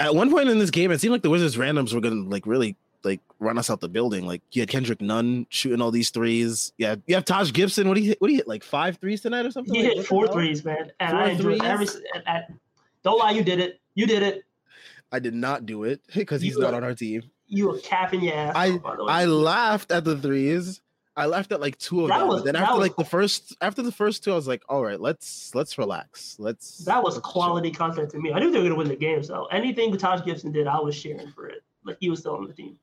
at 0.00 0.14
one 0.14 0.30
point 0.30 0.48
in 0.48 0.58
this 0.58 0.70
game, 0.70 0.90
it 0.90 1.00
seemed 1.00 1.12
like 1.12 1.22
the 1.22 1.30
Wizards 1.30 1.56
randoms 1.56 1.92
were 1.92 2.00
gonna 2.00 2.28
like 2.28 2.46
really 2.46 2.76
like 3.04 3.20
run 3.38 3.58
us 3.58 3.70
out 3.70 3.80
the 3.80 3.88
building. 3.88 4.26
Like 4.26 4.42
you 4.52 4.62
had 4.62 4.68
Kendrick 4.68 5.00
Nunn 5.00 5.46
shooting 5.50 5.80
all 5.82 5.90
these 5.90 6.10
threes. 6.10 6.72
Yeah, 6.78 6.96
you 7.06 7.14
have 7.14 7.24
Taj 7.24 7.52
Gibson. 7.52 7.88
What 7.88 7.94
do 7.94 8.00
you 8.00 8.08
hit? 8.08 8.20
What 8.20 8.28
do 8.28 8.32
you 8.32 8.38
hit? 8.38 8.48
Like 8.48 8.62
five 8.64 8.96
threes 8.98 9.20
tonight 9.20 9.44
or 9.46 9.50
something? 9.50 9.74
He 9.74 9.84
Like, 9.86 9.96
hit 9.98 10.06
four 10.06 10.28
threes, 10.28 10.64
man, 10.64 10.90
and 11.00 11.10
Four 11.10 11.20
I 11.20 11.28
enjoyed 11.30 11.62
every. 11.64 11.86
At, 12.26 12.50
don't 13.02 13.18
lie, 13.18 13.32
you 13.32 13.44
did 13.44 13.60
it. 13.60 13.80
You 13.94 14.06
did 14.06 14.22
it. 14.22 14.44
I 15.12 15.18
did 15.18 15.34
not 15.34 15.66
do 15.66 15.84
it 15.84 16.00
because 16.14 16.40
he's 16.42 16.54
You, 16.56 16.60
not 16.62 16.74
on 16.74 16.82
our 16.84 16.94
team. 16.94 17.22
You 17.46 17.68
were 17.68 17.78
capping 17.78 18.22
your 18.22 18.34
ass. 18.34 18.52
I- 18.56 18.70
off, 18.70 18.82
by 18.82 18.96
the 18.96 19.04
way. 19.04 19.12
I 19.12 19.24
laughed 19.26 19.92
at 19.92 20.04
the 20.04 20.16
threes. 20.18 20.80
I 21.16 21.26
laughed 21.26 21.52
at 21.52 21.60
like 21.60 21.78
two 21.78 22.02
of 22.02 22.08
That 22.08 22.18
them. 22.18 22.28
was- 22.28 22.42
then 22.42 22.56
after 22.56 22.74
was- 22.74 22.80
like 22.88 22.96
the 22.96 23.04
first 23.04 23.54
after 23.60 23.82
the 23.82 23.92
first 23.92 24.24
two, 24.24 24.32
I 24.32 24.34
was 24.34 24.48
like, 24.48 24.62
all 24.68 24.82
right, 24.82 25.00
let's 25.00 25.54
let's 25.54 25.78
relax. 25.78 26.36
Let's 26.40 26.78
That 26.78 27.04
was 27.04 27.14
let's 27.14 27.24
chill." 27.26 27.32
quality 27.32 27.70
content 27.70 28.10
to 28.10 28.18
me. 28.18 28.32
I 28.32 28.40
knew 28.40 28.50
they 28.50 28.58
were 28.58 28.64
going 28.64 28.72
to 28.72 28.78
win 28.78 28.88
the 28.88 28.96
game. 28.96 29.22
So 29.22 29.44
anything 29.52 29.96
Taj 29.96 30.24
Gibson 30.24 30.50
did, 30.50 30.66
I 30.66 30.80
was 30.80 31.00
cheering 31.00 31.30
for 31.30 31.46
it. 31.46 31.62
Like 31.84 31.98
he 32.00 32.10
was 32.10 32.18
still 32.20 32.34
on 32.34 32.48
the 32.48 32.52
team. 32.52 32.76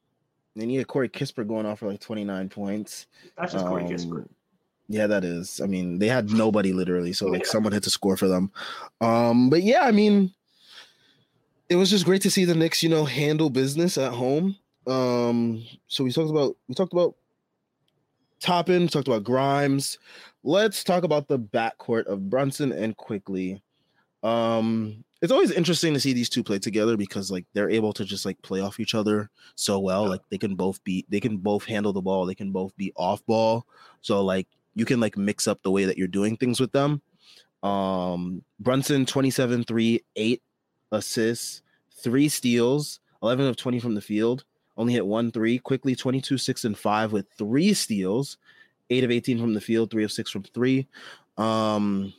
Then 0.56 0.70
you 0.70 0.80
had 0.80 0.88
Corey 0.88 1.10
Kispert 1.10 1.48
going 1.48 1.66
off 1.66 1.80
for 1.80 1.88
like 1.88 2.02
29 2.02 2.50
points. 2.50 3.08
That's 3.38 3.54
just 3.54 3.66
Corey 3.66 3.84
Kispert. 3.84 4.24
Um, 4.24 4.30
Yeah, 4.90 5.08
that 5.08 5.24
is. 5.24 5.62
I 5.62 5.68
mean, 5.68 6.00
they 6.00 6.08
had 6.08 6.30
nobody 6.30 6.74
literally, 6.74 7.14
so 7.14 7.28
like 7.28 7.46
someone 7.46 7.72
had 7.72 7.84
to 7.84 7.90
score 7.90 8.18
for 8.18 8.28
them. 8.28 8.52
Um, 9.00 9.50
but 9.50 9.64
yeah, 9.64 9.82
I 9.84 9.92
mean, 9.92 10.34
it 11.70 11.78
was 11.78 11.90
just 11.90 12.04
great 12.04 12.22
to 12.24 12.32
see 12.32 12.44
the 12.44 12.56
Knicks, 12.56 12.84
you 12.84 12.90
know, 12.90 13.06
handle 13.06 13.50
business 13.50 13.98
at 13.98 14.12
home. 14.12 14.58
Um, 14.88 15.64
so 15.88 16.04
we 16.04 16.12
talked 16.12 16.30
about 16.30 16.58
we 16.68 16.76
talked 16.76 16.92
about 16.92 17.16
Toppin, 18.42 18.88
talked 18.88 19.08
about 19.08 19.24
Grimes. 19.24 19.98
Let's 20.44 20.84
talk 20.84 21.04
about 21.04 21.28
the 21.28 21.40
backcourt 21.40 22.08
of 22.08 22.30
Brunson 22.30 22.72
and 22.74 22.98
Quickley. 22.98 23.62
Um, 24.24 25.06
it's 25.22 25.32
always 25.32 25.52
interesting 25.52 25.94
to 25.94 26.00
see 26.00 26.14
these 26.14 26.30
two 26.30 26.44
play 26.44 26.58
together 26.58 26.98
because 26.98 27.30
like 27.30 27.46
they're 27.54 27.70
able 27.70 27.94
to 27.94 28.04
just 28.04 28.26
like 28.26 28.42
play 28.42 28.60
off 28.60 28.80
each 28.80 28.96
other 28.96 29.30
so 29.56 29.78
well. 29.80 30.08
Like 30.08 30.22
they 30.30 30.38
can 30.38 30.56
both 30.56 30.84
be 30.84 31.06
they 31.10 31.20
can 31.20 31.38
both 31.38 31.64
handle 31.66 31.94
the 31.94 32.02
ball, 32.02 32.26
they 32.26 32.36
can 32.36 32.52
both 32.52 32.76
be 32.76 32.92
off 32.96 33.24
ball. 33.28 33.68
So 34.02 34.24
like 34.24 34.48
you 34.74 34.84
can 34.84 35.00
like 35.00 35.18
mix 35.18 35.48
up 35.48 35.62
the 35.62 35.72
way 35.72 35.86
that 35.86 35.98
you're 35.98 36.08
doing 36.08 36.38
things 36.38 36.60
with 36.60 36.72
them. 36.72 37.02
Um 37.62 38.44
Brunson 38.60 39.06
27 39.06 39.64
3 39.64 40.04
8 40.16 40.42
assists, 40.92 41.62
3 42.02 42.28
steals, 42.28 43.00
11 43.22 43.46
of 43.46 43.56
20 43.56 43.80
from 43.80 43.94
the 43.94 44.02
field, 44.02 44.44
only 44.76 44.94
hit 44.94 45.06
1 45.06 45.32
3, 45.32 45.60
Quickley 45.60 45.96
22 45.96 46.40
6 46.40 46.66
and 46.66 46.78
5 46.78 47.12
with 47.12 47.28
3 47.38 47.76
steals, 47.76 48.38
8 48.90 49.04
of 49.04 49.12
18 49.12 49.40
from 49.40 49.54
the 49.54 49.62
field, 49.62 49.92
3 49.92 50.04
of 50.04 50.12
6 50.12 50.32
from 50.32 50.44
3. 50.44 50.88
Um 51.38 52.12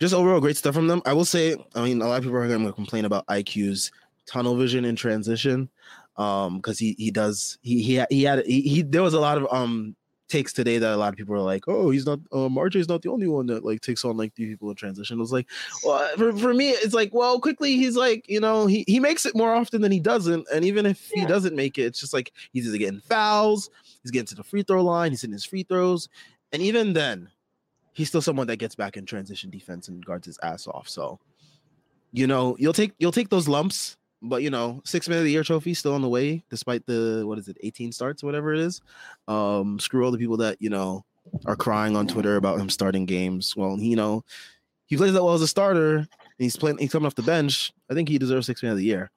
just 0.00 0.14
overall 0.14 0.40
great 0.40 0.56
stuff 0.56 0.74
from 0.74 0.88
them. 0.88 1.02
I 1.04 1.12
will 1.12 1.24
say, 1.24 1.56
I 1.74 1.84
mean, 1.84 2.00
a 2.00 2.08
lot 2.08 2.18
of 2.18 2.24
people 2.24 2.38
are 2.38 2.48
going 2.48 2.66
to 2.66 2.72
complain 2.72 3.04
about 3.04 3.26
IQ's 3.26 3.92
tunnel 4.26 4.56
vision 4.56 4.84
in 4.84 4.96
transition, 4.96 5.68
um, 6.16 6.56
because 6.56 6.78
he 6.78 6.94
he 6.98 7.10
does 7.10 7.58
he 7.62 7.82
he 7.82 8.02
he 8.10 8.22
had 8.24 8.44
he, 8.46 8.62
he 8.62 8.82
there 8.82 9.02
was 9.02 9.14
a 9.14 9.20
lot 9.20 9.38
of 9.38 9.46
um 9.52 9.94
takes 10.28 10.52
today 10.52 10.78
that 10.78 10.94
a 10.94 10.96
lot 10.96 11.12
of 11.12 11.16
people 11.16 11.34
are 11.34 11.40
like, 11.40 11.64
oh, 11.68 11.90
he's 11.90 12.06
not 12.06 12.20
um 12.32 12.56
RJ's 12.56 12.88
not 12.88 13.02
the 13.02 13.10
only 13.10 13.26
one 13.26 13.46
that 13.46 13.64
like 13.64 13.80
takes 13.80 14.04
on 14.04 14.16
like 14.16 14.34
three 14.34 14.46
people 14.46 14.70
in 14.70 14.76
transition. 14.76 15.18
It 15.18 15.20
was 15.20 15.32
like, 15.32 15.48
well, 15.84 16.08
for, 16.16 16.32
for 16.32 16.54
me, 16.54 16.70
it's 16.70 16.94
like, 16.94 17.10
well, 17.12 17.40
Quickley 17.40 17.76
he's 17.76 17.96
like, 17.96 18.24
you 18.28 18.40
know, 18.40 18.66
he 18.66 18.84
he 18.86 19.00
makes 19.00 19.26
it 19.26 19.36
more 19.36 19.52
often 19.52 19.82
than 19.82 19.92
he 19.92 20.00
doesn't, 20.00 20.46
and 20.52 20.64
even 20.64 20.86
if 20.86 21.10
he 21.12 21.26
doesn't 21.26 21.56
make 21.56 21.78
it, 21.78 21.82
it's 21.82 22.00
just 22.00 22.14
like 22.14 22.32
he's 22.52 22.66
either 22.66 22.78
getting 22.78 23.00
fouls, 23.00 23.68
he's 24.02 24.12
getting 24.12 24.26
to 24.26 24.34
the 24.34 24.44
free 24.44 24.62
throw 24.62 24.82
line, 24.82 25.10
he's 25.10 25.20
hitting 25.20 25.32
his 25.32 25.44
free 25.44 25.64
throws, 25.64 26.08
and 26.52 26.62
even 26.62 26.92
then, 26.92 27.28
he's 27.92 28.08
still 28.08 28.22
someone 28.22 28.46
that 28.48 28.56
gets 28.56 28.74
back 28.74 28.96
in 28.96 29.06
transition 29.06 29.50
defense 29.50 29.88
and 29.88 30.04
guards 30.04 30.26
his 30.26 30.38
ass 30.42 30.66
off. 30.66 30.88
So, 30.88 31.18
you 32.12 32.26
know, 32.26 32.56
you'll 32.58 32.72
take 32.72 32.92
you'll 32.98 33.12
take 33.12 33.28
those 33.28 33.48
lumps, 33.48 33.96
but 34.22 34.42
you 34.42 34.50
know, 34.50 34.80
six 34.84 35.08
man 35.08 35.18
of 35.18 35.24
the 35.24 35.30
year 35.30 35.44
trophy 35.44 35.74
still 35.74 35.94
on 35.94 36.02
the 36.02 36.08
way, 36.08 36.44
despite 36.50 36.86
the 36.86 37.22
what 37.26 37.38
is 37.38 37.48
it, 37.48 37.56
18 37.62 37.92
starts, 37.92 38.22
whatever 38.22 38.52
it 38.52 38.60
is. 38.60 38.80
Um, 39.28 39.78
screw 39.78 40.04
all 40.04 40.10
the 40.10 40.18
people 40.18 40.36
that 40.38 40.56
you 40.60 40.70
know 40.70 41.04
are 41.46 41.56
crying 41.56 41.96
on 41.96 42.06
Twitter 42.06 42.36
about 42.36 42.60
him 42.60 42.68
starting 42.68 43.06
games. 43.06 43.56
Well, 43.56 43.78
you 43.78 43.96
know, 43.96 44.24
he 44.86 44.96
plays 44.96 45.12
that 45.12 45.24
well 45.24 45.34
as 45.34 45.42
a 45.42 45.48
starter, 45.48 46.06
he's 46.38 46.56
playing 46.56 46.78
he's 46.78 46.92
coming 46.92 47.06
off 47.06 47.14
the 47.14 47.22
bench. 47.22 47.72
I 47.90 47.94
think 47.94 48.08
he 48.08 48.18
deserves 48.18 48.46
six 48.46 48.62
man 48.62 48.72
of 48.72 48.78
the 48.78 48.84
year. 48.84 49.10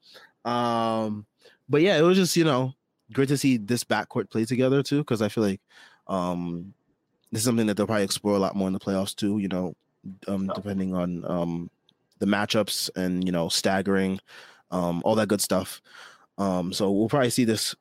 Um, 0.46 1.26
but 1.70 1.82
yeah, 1.82 1.98
it 1.98 2.02
was 2.02 2.18
just, 2.18 2.36
you 2.36 2.44
know, 2.44 2.74
great 3.14 3.30
to 3.30 3.38
see 3.38 3.58
this 3.58 3.84
backcourt 3.84 4.30
play 4.30 4.46
together 4.46 4.84
too, 4.84 5.00
because 5.00 5.22
I 5.22 5.30
feel 5.30 5.44
like 5.44 5.62
um 6.08 6.74
this 7.34 7.40
is 7.42 7.46
something 7.46 7.66
that 7.66 7.76
they'll 7.76 7.88
probably 7.88 8.04
explore 8.04 8.36
a 8.36 8.40
lot 8.40 8.56
more 8.56 8.68
in 8.68 8.74
the 8.74 8.80
playoffs 8.80 9.16
too, 9.16 9.40
you 9.40 9.48
know, 9.48 9.76
um, 10.28 10.52
depending 10.54 10.94
on 10.94 11.26
um, 11.26 11.72
the 12.20 12.28
matchups 12.28 12.92
and, 12.96 13.26
you 13.26 13.32
know, 13.32 13.50
staggering, 13.50 14.20
um, 14.70 15.02
all 15.04 15.16
that 15.16 15.30
good 15.30 15.42
stuff. 15.42 15.82
Um, 16.38 16.72
so 16.72 16.92
we'll 16.92 17.10
probably 17.10 17.32
see 17.32 17.44
this 17.44 17.74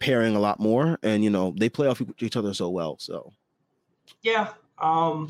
pairing 0.00 0.34
a 0.34 0.40
lot 0.40 0.58
more. 0.58 0.98
And, 1.04 1.22
you 1.22 1.30
know, 1.30 1.54
they 1.56 1.68
play 1.68 1.86
off 1.86 2.02
each 2.18 2.36
other 2.36 2.52
so 2.52 2.68
well. 2.68 2.96
So, 2.98 3.32
Yeah. 4.22 4.54
Um, 4.78 5.28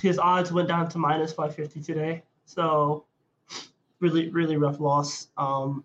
his 0.00 0.20
odds 0.20 0.52
went 0.52 0.68
down 0.68 0.88
to 0.90 0.98
minus 0.98 1.32
550 1.32 1.82
today. 1.82 2.22
So 2.44 3.04
really, 3.98 4.28
really 4.28 4.58
rough 4.58 4.78
loss. 4.78 5.26
Um, 5.36 5.84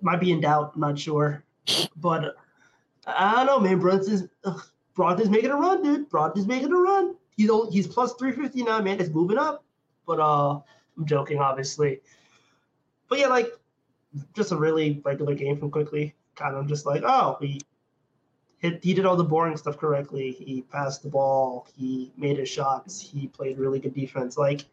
might 0.00 0.18
be 0.18 0.32
in 0.32 0.40
doubt. 0.40 0.72
I'm 0.74 0.80
not 0.80 0.98
sure. 0.98 1.44
But 1.94 2.34
I 3.06 3.36
don't 3.36 3.46
know, 3.46 3.60
man. 3.60 3.78
Brunson's 3.78 4.28
ugh, 4.42 4.68
Brogdon's 4.96 5.30
making 5.30 5.50
a 5.50 5.56
run, 5.56 5.82
dude. 5.82 6.08
Brogdon's 6.08 6.46
making 6.46 6.72
a 6.72 6.76
run. 6.76 7.16
He's 7.36 7.50
only, 7.50 7.70
he's 7.70 7.86
plus 7.86 8.14
350 8.14 8.62
now, 8.62 8.80
man. 8.80 8.98
It's 8.98 9.10
moving 9.10 9.38
up. 9.38 9.64
But 10.06 10.20
uh, 10.20 10.60
I'm 10.96 11.04
joking, 11.04 11.38
obviously. 11.38 12.00
But 13.08 13.18
yeah, 13.18 13.26
like 13.26 13.52
just 14.34 14.52
a 14.52 14.56
really 14.56 15.00
regular 15.04 15.34
game 15.34 15.56
from 15.58 15.70
Quickley. 15.70 16.14
Kind 16.34 16.54
of 16.54 16.66
just 16.66 16.86
like, 16.86 17.02
oh, 17.04 17.36
he 17.40 17.60
hit, 18.58 18.82
he 18.82 18.94
did 18.94 19.04
all 19.04 19.16
the 19.16 19.24
boring 19.24 19.56
stuff 19.56 19.76
correctly. 19.78 20.32
He 20.32 20.62
passed 20.62 21.02
the 21.02 21.08
ball. 21.08 21.66
He 21.76 22.12
made 22.16 22.38
his 22.38 22.48
shots. 22.48 23.00
He 23.00 23.28
played 23.28 23.58
really 23.58 23.80
good 23.80 23.94
defense. 23.94 24.38
Like 24.38 24.64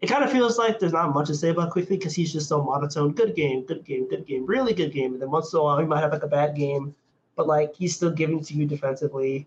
it 0.00 0.08
kind 0.08 0.24
of 0.24 0.32
feels 0.32 0.58
like 0.58 0.78
there's 0.78 0.92
not 0.92 1.12
much 1.12 1.26
to 1.28 1.34
say 1.34 1.50
about 1.50 1.70
Quickley 1.70 1.96
because 1.96 2.14
he's 2.14 2.32
just 2.32 2.48
so 2.48 2.62
monotone. 2.62 3.12
Good 3.12 3.36
game, 3.36 3.64
good 3.64 3.84
game, 3.84 4.08
good 4.08 4.26
game, 4.26 4.46
really 4.46 4.72
good 4.72 4.92
game. 4.92 5.12
And 5.12 5.22
then 5.22 5.30
once 5.30 5.52
in 5.52 5.58
a 5.58 5.62
while 5.62 5.78
he 5.78 5.86
might 5.86 6.00
have 6.00 6.12
like 6.12 6.22
a 6.22 6.28
bad 6.28 6.56
game, 6.56 6.94
but 7.36 7.46
like 7.46 7.74
he's 7.74 7.94
still 7.94 8.10
giving 8.10 8.42
to 8.44 8.54
you 8.54 8.66
defensively. 8.66 9.46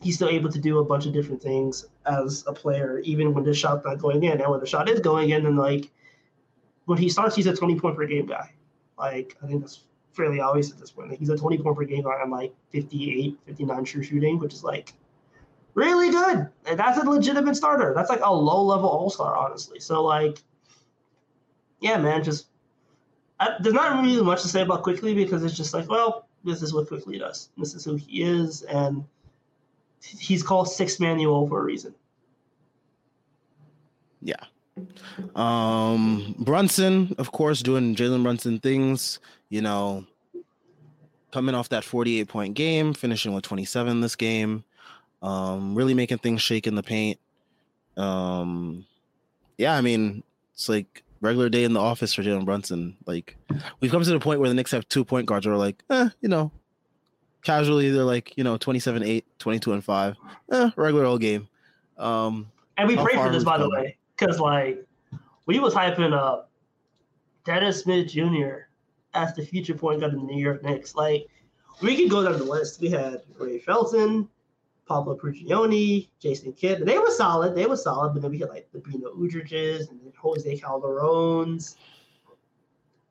He's 0.00 0.16
still 0.16 0.28
able 0.28 0.50
to 0.50 0.58
do 0.58 0.78
a 0.78 0.84
bunch 0.84 1.06
of 1.06 1.12
different 1.12 1.42
things 1.42 1.86
as 2.06 2.44
a 2.46 2.52
player, 2.52 3.00
even 3.00 3.34
when 3.34 3.44
the 3.44 3.54
shot's 3.54 3.84
not 3.84 3.98
going 3.98 4.24
in. 4.24 4.40
And 4.40 4.50
when 4.50 4.60
the 4.60 4.66
shot 4.66 4.88
is 4.88 5.00
going 5.00 5.30
in, 5.30 5.44
then 5.44 5.56
like 5.56 5.90
when 6.86 6.98
he 6.98 7.08
starts, 7.08 7.36
he's 7.36 7.46
a 7.46 7.54
20 7.54 7.78
point 7.80 7.96
per 7.96 8.06
game 8.06 8.26
guy. 8.26 8.52
Like 8.98 9.36
I 9.42 9.46
think 9.46 9.60
that's 9.60 9.80
fairly 10.12 10.40
obvious 10.40 10.70
at 10.70 10.78
this 10.78 10.90
point. 10.90 11.10
Like 11.10 11.18
he's 11.18 11.28
a 11.28 11.36
20 11.36 11.58
point 11.58 11.76
per 11.76 11.84
game 11.84 12.04
guy 12.04 12.20
on 12.22 12.30
like 12.30 12.54
58, 12.70 13.38
59 13.46 13.84
true 13.84 14.02
shooting, 14.02 14.38
which 14.38 14.54
is 14.54 14.64
like 14.64 14.94
really 15.74 16.10
good. 16.10 16.48
And 16.66 16.78
that's 16.78 16.98
a 16.98 17.08
legitimate 17.08 17.56
starter. 17.56 17.92
That's 17.94 18.10
like 18.10 18.20
a 18.22 18.32
low 18.32 18.62
level 18.62 18.88
all 18.88 19.10
star, 19.10 19.36
honestly. 19.36 19.80
So 19.80 20.02
like, 20.02 20.38
yeah, 21.80 21.98
man, 21.98 22.24
just 22.24 22.46
I, 23.40 23.56
there's 23.60 23.74
not 23.74 24.02
really 24.02 24.22
much 24.22 24.42
to 24.42 24.48
say 24.48 24.62
about 24.62 24.82
Quickley 24.82 25.14
because 25.14 25.42
it's 25.44 25.56
just 25.56 25.74
like, 25.74 25.88
well, 25.88 26.28
this 26.44 26.62
is 26.62 26.72
what 26.74 26.88
Quickley 26.88 27.18
does. 27.18 27.48
This 27.56 27.74
is 27.74 27.84
who 27.84 27.96
he 27.96 28.22
is, 28.22 28.62
and 28.62 29.04
he's 30.02 30.42
called 30.42 30.68
six 30.68 31.00
manual 31.00 31.48
for 31.48 31.60
a 31.60 31.64
reason. 31.64 31.94
yeah. 34.24 34.36
Um, 35.36 36.34
Brunson, 36.38 37.14
of 37.18 37.30
course, 37.30 37.62
doing 37.62 37.94
Jalen 37.94 38.24
Brunson 38.24 38.58
things, 38.58 39.20
you 39.48 39.62
know, 39.62 40.04
coming 41.30 41.54
off 41.54 41.68
that 41.68 41.84
48 41.84 42.28
point 42.28 42.54
game, 42.54 42.92
finishing 42.92 43.32
with 43.32 43.44
27 43.44 44.00
this 44.00 44.16
game, 44.16 44.64
um, 45.22 45.74
really 45.74 45.94
making 45.94 46.18
things 46.18 46.42
shake 46.42 46.66
in 46.66 46.74
the 46.74 46.82
paint. 46.82 47.20
Um, 47.96 48.84
yeah, 49.58 49.74
I 49.76 49.80
mean, 49.80 50.24
it's 50.54 50.68
like 50.68 51.03
regular 51.20 51.48
day 51.48 51.64
in 51.64 51.72
the 51.72 51.80
office 51.80 52.14
for 52.14 52.22
Jalen 52.22 52.44
Brunson. 52.44 52.96
Like, 53.06 53.36
we've 53.80 53.90
come 53.90 54.02
to 54.02 54.10
the 54.10 54.20
point 54.20 54.40
where 54.40 54.48
the 54.48 54.54
Knicks 54.54 54.70
have 54.72 54.88
two 54.88 55.04
point 55.04 55.26
guards 55.26 55.46
who 55.46 55.52
are 55.52 55.56
like, 55.56 55.82
eh, 55.90 56.08
you 56.20 56.28
know, 56.28 56.50
casually, 57.42 57.90
they're 57.90 58.04
like, 58.04 58.36
you 58.36 58.44
know, 58.44 58.56
27 58.56 59.02
8, 59.02 59.24
22 59.38 59.72
and 59.72 59.84
5, 59.84 60.16
eh, 60.52 60.70
regular 60.76 61.04
old 61.04 61.20
game. 61.20 61.48
Um, 61.98 62.50
And 62.76 62.88
we 62.88 62.96
How 62.96 63.04
pray 63.04 63.14
for 63.14 63.30
this, 63.30 63.44
by 63.44 63.58
the 63.58 63.68
way, 63.70 63.96
because 64.16 64.40
like 64.40 64.84
we 65.46 65.60
was 65.60 65.74
hyping 65.74 66.12
up 66.12 66.50
Dennis 67.44 67.82
Smith 67.82 68.08
Jr. 68.08 68.66
as 69.14 69.34
the 69.34 69.44
future 69.44 69.74
point 69.74 70.00
guard 70.00 70.12
in 70.12 70.20
the 70.20 70.24
New 70.24 70.42
York 70.42 70.64
Knicks. 70.64 70.94
Like 70.94 71.28
we 71.80 71.96
could 71.96 72.10
go 72.10 72.24
down 72.24 72.38
the 72.38 72.44
list. 72.44 72.80
We 72.80 72.90
had 72.90 73.22
Ray 73.38 73.58
Felton, 73.60 74.28
Pablo 74.86 75.16
Prigioni, 75.16 76.08
Jason 76.18 76.52
Kidd. 76.52 76.84
They 76.84 76.98
were 76.98 77.10
solid. 77.10 77.54
They 77.54 77.66
were 77.66 77.76
solid. 77.76 78.12
But 78.12 78.22
then 78.22 78.30
we 78.30 78.38
had 78.38 78.50
like 78.50 78.68
the 78.72 78.78
Beno 78.80 79.16
Udrihs 79.16 79.90
and 79.90 80.00
then 80.00 80.12
Jose 80.18 80.58
Calderones. 80.60 81.76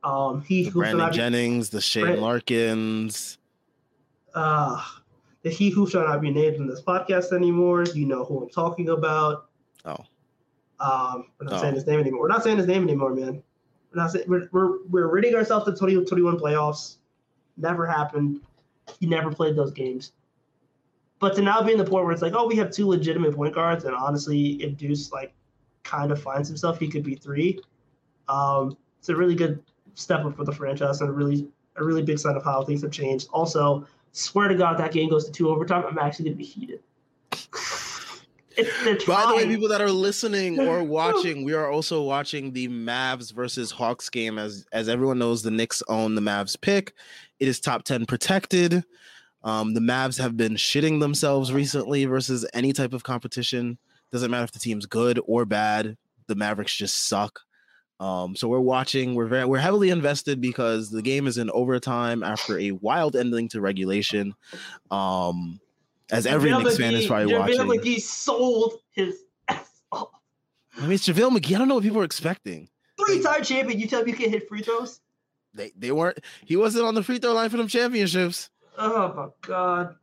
Um, 0.04 0.42
he 0.42 0.66
the 0.66 0.70
who 0.70 0.80
Brandon 0.80 1.00
shall 1.00 1.06
not 1.08 1.12
be- 1.12 1.18
Jennings, 1.18 1.70
the 1.70 1.82
Shane 1.82 2.04
Brand- 2.06 2.22
Larkins. 2.22 3.38
uh, 4.36 4.84
the 5.44 5.50
he 5.50 5.70
who 5.70 5.88
shall 5.90 6.06
not 6.08 6.22
be 6.22 6.30
named 6.32 6.56
in 6.58 6.68
this 6.68 6.82
podcast 6.82 7.32
anymore. 7.34 7.84
You 7.94 8.06
know 8.06 8.24
who 8.26 8.44
I'm 8.44 8.50
talking 8.50 8.90
about. 8.90 9.50
Oh. 9.86 9.98
Um, 10.80 11.28
we're 11.40 11.46
not 11.46 11.54
Oh. 11.54 11.62
saying 11.62 11.76
his 11.76 11.86
name 11.88 12.00
anymore. 12.00 12.22
We're 12.22 12.28
not 12.28 12.44
saying 12.44 12.58
his 12.58 12.68
name 12.68 12.84
anymore, 12.84 13.14
man. 13.16 13.42
We're 13.94 14.02
not 14.02 14.12
saying 14.12 14.26
we're 14.28 14.50
we're, 14.52 14.84
we're 14.90 15.08
ridding 15.08 15.36
ourselves 15.36 15.68
of 15.68 15.76
2021 15.76 16.38
playoffs. 16.38 16.98
Never 17.58 17.86
happened. 17.86 18.42
He 19.00 19.06
never 19.06 19.32
played 19.32 19.56
those 19.56 19.72
games. 19.72 20.12
But 21.24 21.36
to 21.36 21.42
now 21.42 21.62
be 21.62 21.72
in 21.72 21.78
the 21.78 21.86
point 21.86 22.04
where 22.04 22.12
it's 22.12 22.22
like, 22.22 22.34
oh, 22.36 22.46
we 22.46 22.58
have 22.58 22.70
two 22.70 22.86
legitimate 22.86 23.34
point 23.34 23.56
guards, 23.56 23.86
and 23.86 23.96
honestly, 23.96 24.62
if 24.62 24.76
Deuce 24.76 25.10
like 25.14 25.34
kind 25.84 26.12
of 26.12 26.22
finds 26.22 26.50
himself, 26.50 26.78
he 26.78 26.90
could 26.90 27.02
be 27.02 27.16
three. 27.16 27.62
Um, 28.28 28.76
it's 29.00 29.08
a 29.08 29.16
really 29.16 29.34
good 29.34 29.64
step 29.96 30.26
up 30.26 30.36
for 30.36 30.44
the 30.44 30.52
franchise 30.52 31.00
and 31.00 31.10
a 31.10 31.14
really 31.14 31.48
a 31.78 31.84
really 31.86 32.02
big 32.02 32.20
sign 32.20 32.36
of 32.36 32.44
how 32.44 32.66
things 32.66 32.82
have 32.82 32.92
changed. 32.92 33.30
Also, 33.32 33.88
swear 34.12 34.50
to 34.50 34.56
God, 34.56 34.78
that 34.80 34.92
game 34.92 35.10
goes 35.10 35.24
to 35.24 35.32
two 35.32 35.48
overtime. 35.48 35.86
I'm 35.88 35.98
actually 35.98 36.26
gonna 36.26 36.36
be 36.36 36.44
heated. 36.44 36.82
By 39.08 39.26
the 39.26 39.34
way, 39.38 39.48
people 39.48 39.70
that 39.70 39.80
are 39.80 39.92
listening 39.92 40.60
or 40.60 40.84
watching, 40.84 41.46
we 41.46 41.54
are 41.54 41.72
also 41.72 42.02
watching 42.02 42.52
the 42.52 42.68
Mavs 42.68 43.32
versus 43.32 43.72
Hawks 43.72 44.10
game. 44.10 44.38
As 44.38 44.66
as 44.74 44.90
everyone 44.90 45.20
knows, 45.20 45.42
the 45.42 45.52
Knicks 45.52 45.82
own 45.88 46.16
the 46.16 46.22
Mavs 46.22 46.60
pick. 46.60 46.94
It 47.40 47.48
is 47.48 47.62
top 47.62 47.86
10 47.86 48.08
protected. 48.08 48.84
Um, 49.44 49.74
the 49.74 49.82
Mavs 49.82 50.18
have 50.20 50.38
been 50.38 50.54
shitting 50.54 51.00
themselves 51.00 51.52
recently 51.52 52.06
versus 52.06 52.46
any 52.54 52.72
type 52.74 52.94
of 52.94 53.04
competition. 53.04 53.78
Doesn't 54.12 54.32
matter 54.32 54.44
if 54.44 54.52
the 54.52 54.60
team's 54.60 54.86
good 54.86 55.20
or 55.26 55.46
bad. 55.46 55.98
The 56.28 56.36
Mavericks 56.36 56.76
just 56.76 57.10
suck. 57.10 57.42
Um, 58.00 58.36
so 58.36 58.48
we're 58.48 58.60
watching. 58.60 59.16
We're 59.16 59.28
very 59.28 59.46
we're 59.46 59.60
heavily 59.60 59.90
invested 59.90 60.42
because 60.42 60.90
the 60.90 61.02
game 61.02 61.28
is 61.28 61.38
in 61.38 61.50
overtime 61.52 62.24
after 62.24 62.60
a 62.60 62.72
wild 62.72 63.16
ending 63.16 63.50
to 63.50 63.62
regulation. 63.62 64.34
Um, 64.92 65.60
as 66.12 66.26
every 66.26 66.52
JaVale 66.52 66.64
Knicks 66.64 66.78
fan 66.78 66.94
is 66.94 67.08
probably 67.08 67.34
JaVale 67.34 67.40
watching. 67.40 67.60
McGee 67.60 68.02
sold 68.02 68.74
his 68.92 69.24
ass 69.48 69.82
off. 69.92 70.10
I 70.78 70.82
mean, 70.82 70.92
it's 70.92 71.08
JaVale 71.08 71.38
McGee. 71.38 71.56
I 71.56 71.60
don't 71.60 71.68
know 71.68 71.76
what 71.76 71.84
people 71.84 72.02
are 72.02 72.06
expecting. 72.06 72.70
Three-time 73.06 73.44
champion. 73.44 73.80
You 73.80 73.88
tell 73.88 74.04
me 74.04 74.12
you 74.12 74.18
can't 74.18 74.32
hit 74.32 74.48
free 74.48 74.62
throws? 74.62 75.00
They 75.54 75.72
they 75.78 75.92
weren't. 75.92 76.20
He 76.46 76.56
wasn't 76.56 76.86
on 76.86 76.96
the 76.96 77.04
free 77.04 77.20
throw 77.20 77.34
line 77.34 77.50
for 77.50 77.58
them 77.58 77.68
championships. 77.68 78.50
Oh 78.78 79.14
my 79.14 79.28
god. 79.42 79.96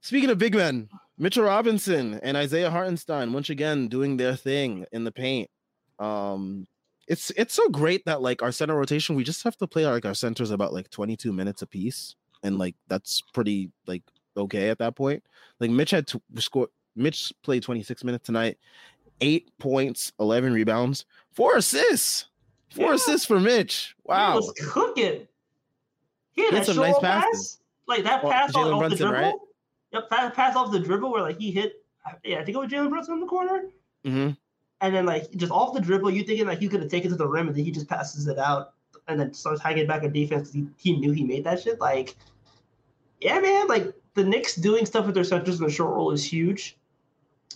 Speaking 0.00 0.30
of 0.30 0.38
big 0.38 0.54
men, 0.54 0.88
Mitchell 1.18 1.44
Robinson 1.44 2.18
and 2.22 2.36
Isaiah 2.36 2.70
Hartenstein 2.70 3.32
once 3.32 3.50
again 3.50 3.88
doing 3.88 4.16
their 4.16 4.34
thing 4.34 4.84
in 4.92 5.04
the 5.04 5.12
paint. 5.12 5.48
Um, 5.98 6.66
it's 7.06 7.30
it's 7.36 7.54
so 7.54 7.68
great 7.68 8.04
that 8.06 8.22
like 8.22 8.42
our 8.42 8.52
center 8.52 8.74
rotation, 8.74 9.14
we 9.14 9.24
just 9.24 9.44
have 9.44 9.56
to 9.58 9.66
play 9.66 9.86
like 9.86 10.04
our 10.04 10.14
centers 10.14 10.50
about 10.50 10.72
like 10.72 10.90
22 10.90 11.32
minutes 11.32 11.62
a 11.62 11.66
piece, 11.66 12.16
and 12.42 12.58
like 12.58 12.74
that's 12.88 13.22
pretty 13.32 13.70
like 13.86 14.02
okay 14.36 14.70
at 14.70 14.78
that 14.78 14.96
point. 14.96 15.22
Like 15.60 15.70
Mitch 15.70 15.90
had 15.90 16.06
to 16.08 16.20
score. 16.38 16.68
Mitch 16.96 17.32
played 17.42 17.62
26 17.62 18.04
minutes 18.04 18.26
tonight, 18.26 18.58
eight 19.20 19.50
points, 19.58 20.12
11 20.20 20.52
rebounds, 20.52 21.06
four 21.32 21.56
assists, 21.56 22.26
four 22.70 22.88
yeah. 22.88 22.94
assists 22.94 23.26
for 23.26 23.40
Mitch. 23.40 23.94
Wow, 24.04 24.32
he 24.32 24.36
was 24.36 24.52
cooking. 24.70 25.26
He 26.32 26.50
had, 26.50 26.64
some 26.64 26.76
nice 26.76 26.98
passes. 26.98 27.30
Pass, 27.30 27.58
like 27.86 28.04
that 28.04 28.22
pass 28.22 28.54
well, 28.54 28.74
off, 28.74 28.78
Brunson, 28.80 28.98
the 28.98 29.12
dribble. 29.12 29.30
Right? 29.30 29.34
Yep, 29.92 30.10
pass, 30.10 30.34
pass 30.34 30.56
off 30.56 30.72
the 30.72 30.80
dribble 30.80 31.12
where 31.12 31.22
like 31.22 31.38
he 31.38 31.50
hit. 31.50 31.84
Yeah, 32.24 32.40
I 32.40 32.44
think 32.44 32.56
it 32.56 32.60
was 32.60 32.70
Jalen 32.70 32.90
Brunson 32.90 33.14
in 33.14 33.20
the 33.20 33.26
corner. 33.26 33.64
Mm-hmm. 34.04 34.30
And 34.80 34.94
then 34.94 35.06
like 35.06 35.30
just 35.32 35.52
off 35.52 35.74
the 35.74 35.80
dribble, 35.80 36.10
you 36.10 36.24
thinking 36.24 36.46
like 36.46 36.58
he 36.58 36.68
could 36.68 36.80
have 36.80 36.90
taken 36.90 37.10
to 37.10 37.16
the 37.16 37.28
rim, 37.28 37.48
and 37.48 37.56
then 37.56 37.64
he 37.64 37.70
just 37.70 37.88
passes 37.88 38.26
it 38.26 38.38
out, 38.38 38.72
and 39.08 39.20
then 39.20 39.32
starts 39.32 39.60
hanging 39.60 39.86
back 39.86 40.02
on 40.02 40.12
defense 40.12 40.50
because 40.50 40.70
he, 40.78 40.90
he 40.92 40.96
knew 40.98 41.12
he 41.12 41.24
made 41.24 41.44
that 41.44 41.60
shit. 41.60 41.80
Like, 41.80 42.16
yeah, 43.20 43.38
man, 43.38 43.68
like 43.68 43.92
the 44.14 44.24
Knicks 44.24 44.56
doing 44.56 44.86
stuff 44.86 45.06
with 45.06 45.14
their 45.14 45.24
centers 45.24 45.60
in 45.60 45.66
the 45.66 45.72
short 45.72 45.94
roll 45.94 46.10
is 46.10 46.24
huge 46.24 46.76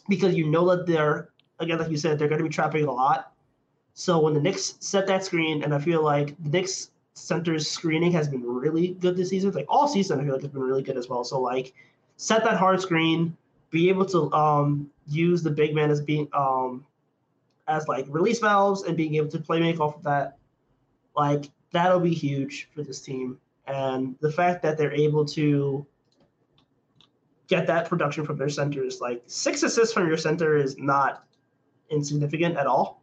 because 0.09 0.35
you 0.35 0.49
know 0.49 0.69
that 0.71 0.87
they're 0.87 1.31
again, 1.59 1.79
like 1.79 1.91
you 1.91 1.97
said, 1.97 2.19
they're 2.19 2.29
going 2.29 2.39
to 2.39 2.45
be 2.45 2.51
trapping 2.51 2.85
a 2.85 2.93
lot. 2.93 3.33
So 3.95 4.21
when 4.21 4.35
the 4.35 4.41
Knicks 4.41 4.75
set 4.81 5.07
that 5.07 5.25
screen, 5.25 5.63
and 5.65 5.75
I 5.75 5.79
feel 5.79 6.03
like 6.03 6.37
the 6.43 6.51
Knicks 6.51 6.91
center's 7.17 7.69
screening 7.69 8.13
has 8.13 8.29
been 8.29 8.45
really 8.45 8.95
good 8.95 9.17
this 9.17 9.31
season. 9.31 9.51
Like 9.53 9.67
all 9.69 9.89
season, 9.89 10.21
I 10.21 10.25
feel 10.25 10.35
like 10.35 10.45
it's 10.45 10.53
been 10.53 10.63
really 10.63 10.83
good 10.83 10.97
as 10.97 11.09
well. 11.09 11.25
So 11.25 11.41
like 11.41 11.75
set 12.17 12.45
that 12.45 12.57
hard 12.57 12.81
screen, 12.81 13.37
be 13.71 13.89
able 13.89 14.07
to 14.07 14.33
um 14.33 14.91
use 15.09 15.43
the 15.43 15.51
big 15.51 15.75
man 15.75 15.91
as 15.91 16.01
being 16.01 16.29
um 16.33 16.85
as 17.69 17.89
like 17.89 18.07
release 18.09 18.39
valves 18.39 18.83
and 18.83 18.97
being 18.97 19.15
able 19.17 19.29
to 19.29 19.39
play 19.39 19.61
make 19.61 19.81
off 19.81 19.97
of 19.97 20.03
that. 20.05 20.39
Like 21.17 21.51
that'll 21.73 22.01
be 22.01 22.15
huge 22.15 22.69
for 22.75 22.83
this 22.83 23.01
team. 23.01 23.39
And 23.67 24.17
the 24.21 24.31
fact 24.31 24.63
that 24.63 24.79
they're 24.79 24.93
able 24.93 25.25
to 25.27 25.85
get 27.49 27.67
that 27.67 27.89
production 27.89 28.25
from 28.25 28.37
their 28.37 28.49
centers. 28.49 29.01
Like 29.01 29.23
six 29.27 29.63
assists 29.63 29.95
from 29.95 30.09
your 30.09 30.17
center 30.17 30.57
is 30.57 30.77
not 30.79 31.25
insignificant 31.91 32.57
at 32.57 32.67
all. 32.67 33.03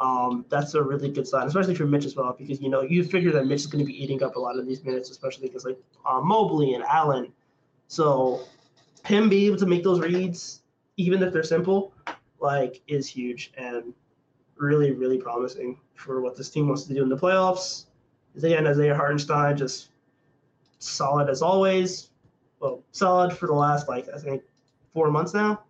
Um, 0.00 0.44
that's 0.48 0.74
a 0.74 0.82
really 0.82 1.10
good 1.10 1.26
sign, 1.26 1.46
especially 1.46 1.74
for 1.74 1.86
Mitch 1.86 2.04
as 2.04 2.16
well, 2.16 2.34
because 2.38 2.60
you 2.60 2.68
know 2.68 2.82
you 2.82 3.04
figure 3.04 3.32
that 3.32 3.46
Mitch 3.46 3.60
is 3.60 3.66
going 3.66 3.84
to 3.84 3.86
be 3.86 4.02
eating 4.02 4.22
up 4.22 4.36
a 4.36 4.40
lot 4.40 4.58
of 4.58 4.66
these 4.66 4.84
minutes, 4.84 5.10
especially 5.10 5.48
because 5.48 5.64
like 5.64 5.78
uh, 6.06 6.20
Mobley 6.20 6.74
and 6.74 6.84
Allen. 6.84 7.32
So 7.88 8.42
him 9.04 9.28
being 9.28 9.46
able 9.46 9.58
to 9.58 9.66
make 9.66 9.84
those 9.84 10.00
reads, 10.00 10.62
even 10.96 11.22
if 11.22 11.32
they're 11.32 11.42
simple, 11.42 11.92
like 12.40 12.82
is 12.88 13.06
huge 13.06 13.52
and 13.56 13.94
really, 14.56 14.92
really 14.92 15.18
promising 15.18 15.78
for 15.94 16.20
what 16.20 16.36
this 16.36 16.50
team 16.50 16.68
wants 16.68 16.84
to 16.84 16.94
do 16.94 17.02
in 17.02 17.08
the 17.08 17.16
playoffs. 17.16 17.86
Again, 18.36 18.66
Isaiah 18.66 18.94
Hartenstein 18.94 19.56
just 19.56 19.90
solid 20.78 21.30
as 21.30 21.40
always 21.40 22.10
well 22.60 22.82
solid 22.92 23.32
for 23.32 23.46
the 23.46 23.52
last 23.52 23.88
like 23.88 24.06
I 24.14 24.18
think 24.18 24.42
four 24.92 25.10
months 25.10 25.34
now. 25.34 25.62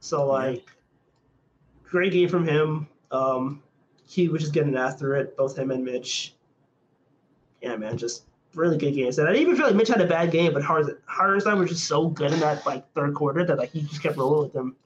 So 0.00 0.26
like 0.26 0.64
great 1.90 2.12
game 2.12 2.28
from 2.28 2.46
him. 2.46 2.88
Um, 3.10 3.62
he 4.06 4.28
was 4.28 4.42
just 4.42 4.54
getting 4.54 4.76
after 4.76 5.16
it, 5.16 5.36
both 5.36 5.58
him 5.58 5.70
and 5.70 5.84
Mitch. 5.84 6.34
Yeah, 7.60 7.76
man, 7.76 7.98
just 7.98 8.24
really 8.54 8.78
good 8.78 8.94
games. 8.94 9.18
And 9.18 9.28
I 9.28 9.32
didn't 9.32 9.42
even 9.42 9.56
feel 9.56 9.66
like 9.66 9.76
Mitch 9.76 9.88
had 9.88 10.00
a 10.00 10.06
bad 10.06 10.30
game, 10.30 10.52
but 10.52 10.62
Hartenstein 10.62 11.58
was 11.58 11.70
just 11.70 11.84
so 11.84 12.08
good 12.08 12.32
in 12.32 12.40
that 12.40 12.64
like 12.66 12.90
third 12.94 13.14
quarter 13.14 13.44
that 13.44 13.58
like 13.58 13.70
he 13.70 13.82
just 13.82 14.02
kept 14.02 14.16
rolling 14.16 14.42
with 14.44 14.52
them. 14.52 14.76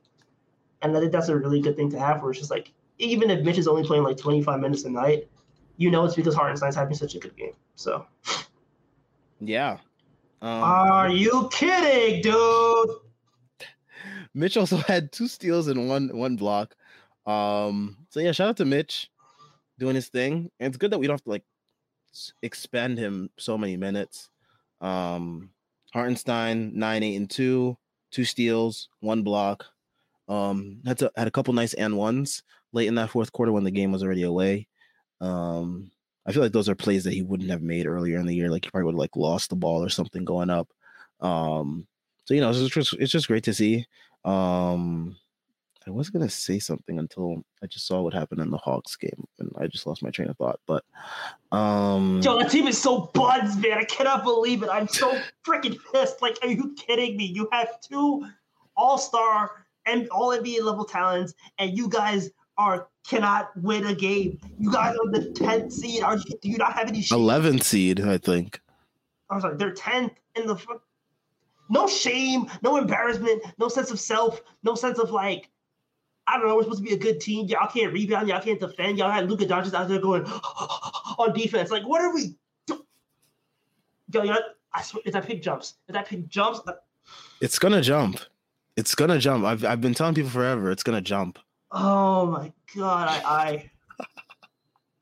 And 0.83 0.97
I 0.97 1.01
think 1.01 1.13
that's 1.13 1.29
a 1.29 1.37
really 1.37 1.61
good 1.61 1.77
thing 1.77 1.91
to 1.91 1.99
have 1.99 2.21
where 2.21 2.31
it's 2.31 2.41
just 2.41 2.51
like 2.51 2.73
even 2.99 3.31
if 3.31 3.45
Mitch 3.45 3.59
is 3.59 3.69
only 3.69 3.85
playing 3.85 4.05
like 4.05 4.17
25 4.17 4.61
minutes 4.61 4.85
a 4.85 4.91
night, 4.91 5.29
you 5.77 5.91
know 5.91 6.05
it's 6.05 6.15
because 6.15 6.35
Hartenstein's 6.35 6.77
having 6.77 6.95
such 6.95 7.15
a 7.15 7.19
good 7.19 7.37
game. 7.37 7.55
So 7.75 8.07
yeah, 9.41 9.79
um, 10.43 10.63
Are 10.63 11.09
you 11.09 11.49
kidding, 11.51 12.21
dude? 12.21 12.91
Mitch 14.35 14.59
also 14.59 14.77
had 14.89 15.11
two 15.11 15.27
steals 15.27 15.69
and 15.69 15.89
one 15.89 16.11
one 16.17 16.37
block. 16.37 16.77
Um, 17.27 17.97
so 18.11 18.21
yeah, 18.21 18.33
shout 18.33 18.49
out 18.49 18.57
to 18.59 18.65
Mitch 18.65 19.11
doing 19.79 19.95
his 19.95 20.09
thing. 20.09 20.51
And 20.61 20.69
it's 20.69 20.77
good 20.77 20.91
that 20.91 20.99
we 20.99 21.07
don't 21.07 21.15
have 21.15 21.25
to 21.25 21.31
like 21.31 21.45
expand 22.43 22.99
him 22.99 23.31
so 23.39 23.59
many 23.59 23.77
minutes. 23.77 24.29
Um, 24.81 25.51
Hartenstein 25.93 26.79
nine, 26.79 27.03
eight, 27.03 27.17
and 27.17 27.31
two, 27.31 27.77
two 28.11 28.25
steals, 28.25 28.89
one 29.01 29.23
block. 29.23 29.65
Um, 30.29 30.81
had 30.87 30.99
to 30.99 31.13
had 31.17 31.29
a 31.29 31.31
couple 31.31 31.53
nice 31.55 31.75
and 31.75 31.97
ones 31.97 32.43
late 32.73 32.89
in 32.89 32.95
that 32.97 33.11
fourth 33.11 33.33
quarter 33.33 33.53
when 33.53 33.65
the 33.65 33.71
game 33.71 33.93
was 33.93 34.03
already 34.03 34.23
away. 34.23 34.69
Um, 35.21 35.91
I 36.27 36.33
feel 36.33 36.43
like 36.43 36.53
those 36.53 36.69
are 36.69 36.75
plays 36.75 37.05
that 37.05 37.13
he 37.13 37.23
wouldn't 37.23 37.51
have 37.51 37.63
made 37.63 37.87
earlier 37.87 38.19
in 38.19 38.27
the 38.27 38.35
year. 38.35 38.51
Like 38.51 38.65
he 38.65 38.71
probably 38.71 38.87
would 38.87 38.95
have 38.95 38.99
like 39.01 39.17
lost 39.17 39.51
the 39.51 39.57
ball 39.57 39.85
or 39.85 39.91
something 39.91 40.25
going 40.25 40.51
up. 40.51 40.69
Um, 41.21 41.87
so 42.25 42.35
you 42.35 42.41
know, 42.41 42.51
it's 42.51 42.69
just 42.69 42.95
it's 42.95 43.13
just 43.13 43.29
great 43.29 43.45
to 43.45 43.55
see. 43.55 43.87
Um, 44.25 45.17
I 45.87 45.91
was 45.91 46.09
gonna 46.09 46.31
say 46.31 46.59
something 46.59 46.99
until 46.99 47.43
I 47.63 47.67
just 47.67 47.87
saw 47.87 48.01
what 48.01 48.15
happened 48.15 48.41
in 48.41 48.51
the 48.51 48.57
Hawks 48.57 48.97
game, 48.97 49.27
and 49.39 49.51
I 49.59 49.67
just 49.67 49.87
lost 49.87 50.03
my 50.03 50.11
train 50.11 50.29
of 50.29 50.37
thought. 50.37 50.61
But 50.67 50.85
um, 51.53 52.21
yo, 52.23 52.39
that 52.39 52.51
team 52.51 52.67
is 52.67 52.81
so 52.81 53.11
buds, 53.13 53.57
man. 53.57 53.79
I 53.79 53.85
cannot 53.85 54.25
believe 54.25 54.63
it. 54.63 54.71
I'm 54.71 54.89
so 54.89 55.19
freaking 55.47 55.79
pissed. 55.93 56.23
Like, 56.23 56.39
are 56.43 56.49
you 56.49 56.75
kidding 56.75 57.17
me? 57.17 57.27
You 57.27 57.49
have 57.53 57.81
two 57.81 58.27
All 58.77 58.97
Star 58.97 59.67
and 59.87 60.09
All 60.09 60.31
NBA 60.31 60.63
level 60.63 60.85
talents, 60.85 61.35
and 61.59 61.77
you 61.77 61.89
guys 61.89 62.31
are 62.57 62.89
cannot 63.07 63.51
win 63.61 63.87
a 63.87 63.95
game. 63.95 64.39
You 64.59 64.73
guys 64.73 64.97
are 64.97 65.11
the 65.11 65.31
tenth 65.33 65.73
seed. 65.73 66.03
Are 66.03 66.17
you, 66.17 66.39
do 66.41 66.49
you 66.49 66.57
not 66.57 66.73
have 66.73 66.89
any? 66.89 67.05
Eleventh 67.11 67.63
seed, 67.63 68.01
I 68.01 68.19
think. 68.19 68.61
I'm 69.31 69.41
sorry, 69.41 69.57
they're 69.57 69.73
tenth 69.73 70.13
in 70.35 70.47
the. 70.47 70.57
No 71.71 71.87
shame, 71.87 72.47
no 72.63 72.77
embarrassment, 72.77 73.43
no 73.59 73.69
sense 73.69 73.91
of 73.91 73.99
self, 73.99 74.43
no 74.63 74.75
sense 74.75 74.99
of 74.99 75.11
like. 75.11 75.51
I 76.27 76.39
don't 76.39 76.49
know. 76.49 76.57
We're 76.57 76.63
supposed 76.63 76.83
to 76.83 76.89
be 76.89 76.95
a 76.95 76.99
good 76.99 77.21
team. 77.21 77.47
Y'all 77.47 77.69
can't 77.69 77.93
rebound. 77.93 78.29
Y'all 78.29 78.41
can't 78.41 78.59
defend. 78.59 78.99
Y'all 78.99 79.11
had 79.11 79.29
Luka 79.29 79.45
Doncic 79.45 79.75
out 79.75 79.89
there 79.89 79.99
going 80.01 80.25
on 81.19 81.33
defense. 81.35 81.71
Like, 81.71 81.87
what 81.87 82.01
are 82.01 82.15
we? 82.15 82.35
Do- 82.67 82.85
Yo, 84.13 84.23
know, 84.23 84.39
I 84.73 84.83
swear, 84.83 85.03
if 85.05 85.13
that 85.13 85.27
pig 85.27 85.43
jumps, 85.43 85.75
if 85.89 85.93
that 85.95 86.07
pig 86.07 86.29
jumps, 86.31 86.61
uh, 86.67 86.73
it's 87.41 87.59
gonna 87.59 87.81
jump. 87.83 88.21
It's 88.77 88.95
gonna 88.95 89.19
jump. 89.19 89.45
I've 89.45 89.65
I've 89.65 89.81
been 89.81 89.95
telling 89.95 90.15
people 90.15 90.31
forever. 90.31 90.71
It's 90.71 90.83
gonna 90.83 91.01
jump. 91.01 91.39
Oh 91.71 92.27
my 92.27 92.53
god, 92.77 93.09
I 93.09 93.71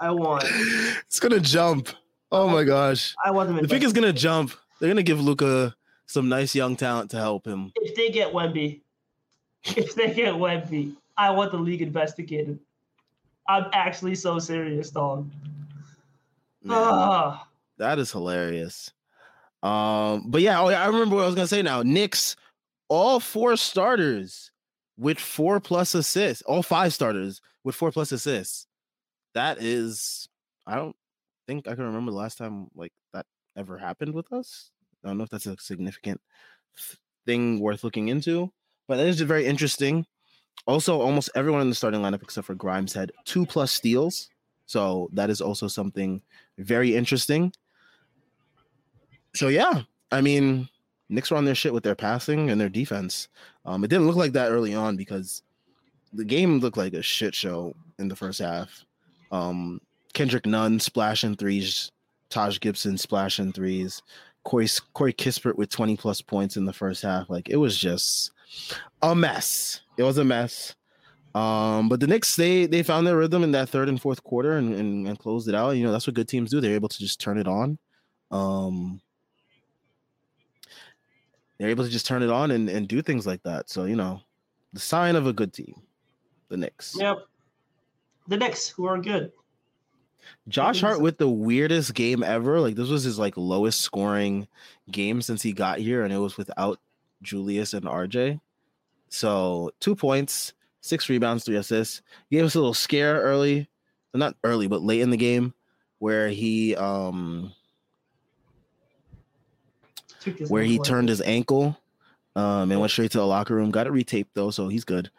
I, 0.01 0.07
I 0.09 0.11
want. 0.11 0.45
It's 1.07 1.21
gonna 1.21 1.41
jump. 1.41 1.91
Oh 2.31 2.49
my 2.49 2.65
gosh. 2.65 3.15
I 3.25 3.31
want 3.31 3.49
them. 3.49 3.61
The 3.63 3.69
pick 3.69 3.83
is 3.83 3.93
gonna 3.93 4.13
jump. 4.13 4.53
They're 4.81 4.89
gonna 4.89 5.03
give 5.03 5.21
Luka 5.21 5.75
some 6.07 6.29
nice 6.29 6.55
young 6.55 6.75
talent 6.77 7.11
to 7.11 7.19
help 7.19 7.47
him. 7.47 7.71
If 7.77 7.95
they 7.95 8.09
get 8.11 8.33
Wemby, 8.33 8.81
if 9.65 9.95
they 9.95 10.13
get 10.15 10.35
Wemby, 10.35 10.97
I 11.17 11.31
want 11.31 11.53
the 11.53 11.59
league 11.59 11.83
investigated. 11.83 12.59
I'm 13.49 13.67
actually 13.73 14.15
so 14.15 14.39
serious, 14.39 14.91
dog. 14.91 15.31
Man. 16.63 17.39
That 17.79 17.99
is 17.99 18.13
hilarious. 18.13 18.93
Um, 19.63 20.25
but 20.31 20.41
yeah, 20.41 20.61
oh, 20.61 20.69
I 20.69 20.87
remember 20.87 21.17
what 21.17 21.23
I 21.23 21.27
was 21.27 21.35
gonna 21.35 21.47
say 21.47 21.63
now. 21.63 21.83
Knicks, 21.83 22.37
all 22.89 23.21
four 23.21 23.57
starters 23.57 24.51
with 24.97 25.19
four 25.19 25.61
plus 25.61 25.95
assists, 25.95 26.43
all 26.43 26.63
five 26.63 26.93
starters 26.93 27.41
with 27.65 27.75
four 27.75 27.91
plus 27.91 28.13
assists. 28.13 28.67
That 29.35 29.63
is, 29.63 30.29
I 30.67 30.77
don't 30.77 30.95
think 31.47 31.67
I 31.67 31.75
can 31.75 31.85
remember 31.85 32.11
the 32.11 32.19
last 32.19 32.39
time 32.39 32.69
like 32.75 32.93
that 33.13 33.27
ever 33.57 33.79
happened 33.79 34.15
with 34.15 34.33
us. 34.33 34.71
I 35.05 35.09
don't 35.09 35.19
know 35.19 35.25
if 35.25 35.31
that's 35.31 35.47
a 35.47 35.57
significant 35.59 36.21
thing 37.27 37.61
worth 37.61 37.83
looking 37.85 38.09
into. 38.09 38.53
but 38.89 38.97
that 38.97 39.07
is 39.07 39.21
very 39.21 39.47
interesting. 39.47 40.07
Also, 40.67 41.01
almost 41.01 41.31
everyone 41.35 41.61
in 41.61 41.69
the 41.69 41.75
starting 41.75 42.01
lineup 42.01 42.23
except 42.23 42.47
for 42.47 42.55
Grimes 42.55 42.93
had 42.93 43.13
two 43.25 43.45
plus 43.45 43.73
steals. 43.73 44.31
So 44.67 45.11
that 45.13 45.29
is 45.29 45.41
also 45.41 45.67
something 45.69 46.23
very 46.59 46.95
interesting. 46.95 47.53
So 49.35 49.49
yeah, 49.49 49.83
I 50.11 50.21
mean, 50.21 50.69
Knicks 51.09 51.31
were 51.31 51.37
on 51.37 51.45
their 51.45 51.55
shit 51.55 51.75
with 51.75 51.83
their 51.83 51.95
passing 51.95 52.51
and 52.51 52.61
their 52.61 52.69
defense. 52.69 53.29
Um, 53.65 53.85
it 53.85 53.89
didn't 53.89 54.07
look 54.07 54.17
like 54.17 54.33
that 54.33 54.51
early 54.51 54.75
on 54.75 54.97
because 54.97 55.43
the 56.13 56.25
game 56.25 56.59
looked 56.59 56.77
like 56.77 56.95
a 56.95 57.03
shit 57.03 57.35
show 57.35 57.75
in 57.99 58.09
the 58.09 58.17
first 58.17 58.39
half. 58.39 58.85
Um, 59.31 59.81
Kendrick 60.13 60.47
Nunn 60.47 60.79
splashing 60.79 61.37
threes, 61.37 61.91
Taj 62.29 62.61
Gibson 62.61 62.99
splashing 62.99 63.53
threes, 63.53 64.03
Corey 64.45 64.69
Corey 64.95 65.13
Kispert 65.13 65.57
with 65.57 65.71
20 65.71 65.97
plus 65.97 66.21
points 66.21 66.57
in 66.57 66.65
the 66.65 66.73
first 66.73 67.03
half. 67.03 67.31
Like 67.31 67.49
it 67.49 67.57
was 67.57 67.77
just 67.77 68.33
a 69.03 69.15
mess. 69.15 69.81
It 69.97 70.03
was 70.03 70.19
a 70.19 70.25
mess. 70.25 70.75
Um, 71.35 71.89
but 71.89 72.01
the 72.01 72.07
Knicks 72.07 72.37
they 72.37 72.67
they 72.67 72.83
found 72.83 73.07
their 73.07 73.17
rhythm 73.17 73.43
in 73.43 73.53
that 73.53 73.69
third 73.71 73.89
and 73.89 74.01
fourth 74.01 74.23
quarter 74.23 74.59
and, 74.59 74.75
and, 74.75 75.09
and 75.09 75.19
closed 75.19 75.49
it 75.49 75.55
out. 75.55 75.71
You 75.71 75.85
know, 75.85 75.93
that's 75.93 76.07
what 76.07 76.15
good 76.15 76.29
teams 76.29 76.51
do. 76.51 76.61
They're 76.61 76.75
able 76.75 76.91
to 76.91 76.99
just 76.99 77.21
turn 77.21 77.39
it 77.39 77.49
on. 77.49 77.79
Um 78.31 79.01
they're 81.59 81.71
able 81.71 81.85
to 81.85 81.91
just 81.91 82.07
turn 82.07 82.23
it 82.23 82.31
on 82.31 82.51
and, 82.51 82.69
and 82.69 82.89
do 82.89 83.03
things 83.03 83.27
like 83.27 83.43
that. 83.45 83.71
So, 83.71 83.85
you 83.85 83.97
know, 83.97 84.21
the 84.73 84.81
sign 84.81 85.17
of 85.17 85.27
a 85.27 85.33
good 85.33 85.53
team. 85.53 85.81
The 86.49 86.57
Knicks. 86.57 86.97
Yep. 86.99 87.19
The 88.29 88.37
Knicks, 88.37 88.69
who 88.69 88.87
are 88.87 88.99
good. 88.99 89.33
Josh 90.49 90.81
Hart 90.81 91.01
with 91.01 91.19
the 91.19 91.29
weirdest 91.29 91.95
game 91.95 92.23
ever. 92.23 92.61
Like 92.61 92.75
this 92.75 92.89
was 92.89 93.05
his 93.05 93.19
like 93.19 93.37
lowest 93.37 93.81
scoring 93.81 94.49
game 94.91 95.23
since 95.23 95.43
he 95.43 95.53
got 95.53 95.79
here, 95.79 96.05
and 96.05 96.13
it 96.13 96.19
was 96.19 96.37
without 96.37 96.79
Julius 97.23 97.75
and 97.75 97.85
RJ. 97.85 98.41
So 99.13 99.71
two 99.79 99.95
points, 99.95 100.55
six 100.81 101.11
rebounds, 101.11 101.45
three 101.45 101.57
assists. 101.57 102.01
He 102.31 102.37
gave 102.37 102.47
us 102.47 102.55
a 102.55 102.59
little 102.59 102.73
scare 102.73 103.21
early, 103.21 103.69
not 104.15 104.37
early, 104.43 104.69
but 104.69 104.81
late 104.81 105.03
in 105.03 105.11
the 105.11 105.19
game, 105.19 105.53
where 105.99 106.31
he 106.31 106.75
um 106.77 107.53
where 110.49 110.63
he 110.63 110.79
turned 110.79 111.11
his 111.11 111.21
ankle 111.21 111.77
um 112.37 112.71
and 112.71 112.81
went 112.81 112.91
straight 112.91 113.11
to 113.11 113.19
the 113.19 113.27
locker 113.27 113.55
room. 113.55 113.71
Got 113.71 113.87
it 113.87 113.93
retaped 113.93 114.29
though, 114.33 114.51
so 114.51 114.69
he's 114.69 114.85
good. 114.85 115.11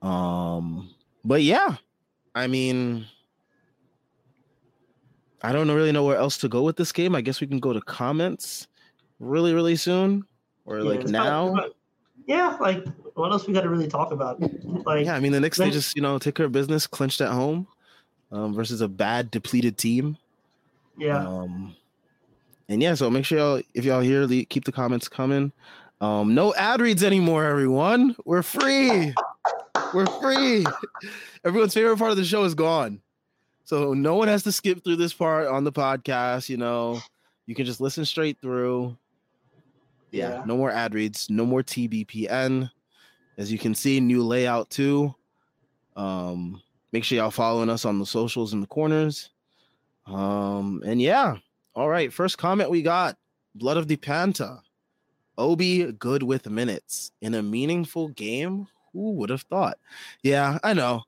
Um, 0.00 0.88
but 1.22 1.42
yeah, 1.42 1.76
I 2.34 2.46
mean, 2.46 3.04
I 5.42 5.52
don't 5.52 5.70
really 5.70 5.92
know 5.92 6.04
where 6.04 6.16
else 6.16 6.38
to 6.38 6.48
go 6.48 6.62
with 6.62 6.76
this 6.76 6.92
game. 6.92 7.14
I 7.14 7.20
guess 7.20 7.42
we 7.42 7.46
can 7.46 7.60
go 7.60 7.74
to 7.74 7.80
comments 7.82 8.68
really, 9.20 9.52
really 9.52 9.76
soon, 9.76 10.24
or 10.64 10.78
yeah, 10.78 10.84
like 10.84 11.04
now. 11.08 11.54
Yeah, 12.26 12.56
like 12.60 12.86
what 13.14 13.32
else 13.32 13.46
we 13.46 13.54
got 13.54 13.62
to 13.62 13.68
really 13.68 13.88
talk 13.88 14.12
about? 14.12 14.40
Like, 14.84 15.06
yeah, 15.06 15.14
I 15.14 15.20
mean, 15.20 15.32
the 15.32 15.40
Knicks 15.40 15.58
they 15.58 15.70
just 15.70 15.96
you 15.96 16.02
know 16.02 16.18
take 16.18 16.34
care 16.34 16.46
of 16.46 16.52
business, 16.52 16.86
clinched 16.86 17.20
at 17.20 17.30
home, 17.30 17.66
um, 18.32 18.54
versus 18.54 18.80
a 18.80 18.88
bad 18.88 19.30
depleted 19.30 19.78
team. 19.78 20.16
Yeah. 20.96 21.26
Um, 21.26 21.74
and 22.68 22.82
yeah, 22.82 22.94
so 22.94 23.10
make 23.10 23.24
sure 23.24 23.38
y'all 23.38 23.62
if 23.74 23.84
y'all 23.84 24.00
here 24.00 24.26
keep 24.44 24.64
the 24.64 24.72
comments 24.72 25.08
coming. 25.08 25.52
Um, 26.00 26.34
no 26.34 26.54
ad 26.54 26.80
reads 26.80 27.02
anymore, 27.02 27.44
everyone. 27.44 28.16
We're 28.24 28.42
free. 28.42 29.14
We're 29.92 30.06
free. 30.06 30.64
Everyone's 31.44 31.74
favorite 31.74 31.98
part 31.98 32.10
of 32.10 32.16
the 32.16 32.24
show 32.24 32.44
is 32.44 32.54
gone. 32.54 33.00
So 33.64 33.94
no 33.94 34.14
one 34.16 34.28
has 34.28 34.42
to 34.42 34.52
skip 34.52 34.84
through 34.84 34.96
this 34.96 35.14
part 35.14 35.46
on 35.46 35.64
the 35.64 35.72
podcast, 35.72 36.48
you 36.48 36.56
know. 36.56 37.00
You 37.46 37.54
can 37.54 37.64
just 37.64 37.80
listen 37.80 38.04
straight 38.04 38.38
through. 38.40 38.96
Yeah, 40.14 40.30
yeah. 40.30 40.42
no 40.46 40.56
more 40.56 40.70
ad 40.70 40.94
reads, 40.94 41.28
no 41.28 41.44
more 41.44 41.62
TBPN. 41.62 42.70
As 43.36 43.50
you 43.50 43.58
can 43.58 43.74
see, 43.74 43.98
new 43.98 44.22
layout 44.22 44.70
too. 44.70 45.14
Um, 45.96 46.62
make 46.92 47.02
sure 47.02 47.18
y'all 47.18 47.32
following 47.32 47.68
us 47.68 47.84
on 47.84 47.98
the 47.98 48.06
socials 48.06 48.52
in 48.52 48.60
the 48.60 48.66
corners. 48.68 49.30
Um, 50.06 50.82
and 50.86 51.02
yeah, 51.02 51.36
all 51.74 51.88
right. 51.88 52.12
First 52.12 52.38
comment 52.38 52.70
we 52.70 52.82
got 52.82 53.16
Blood 53.56 53.76
of 53.76 53.88
the 53.88 53.96
Panta. 53.96 54.60
Obi 55.36 55.90
good 55.90 56.22
with 56.22 56.48
minutes 56.48 57.10
in 57.20 57.34
a 57.34 57.42
meaningful 57.42 58.08
game. 58.08 58.68
Who 58.92 59.14
would 59.14 59.30
have 59.30 59.42
thought? 59.42 59.78
Yeah, 60.22 60.58
I 60.62 60.74
know. 60.74 61.02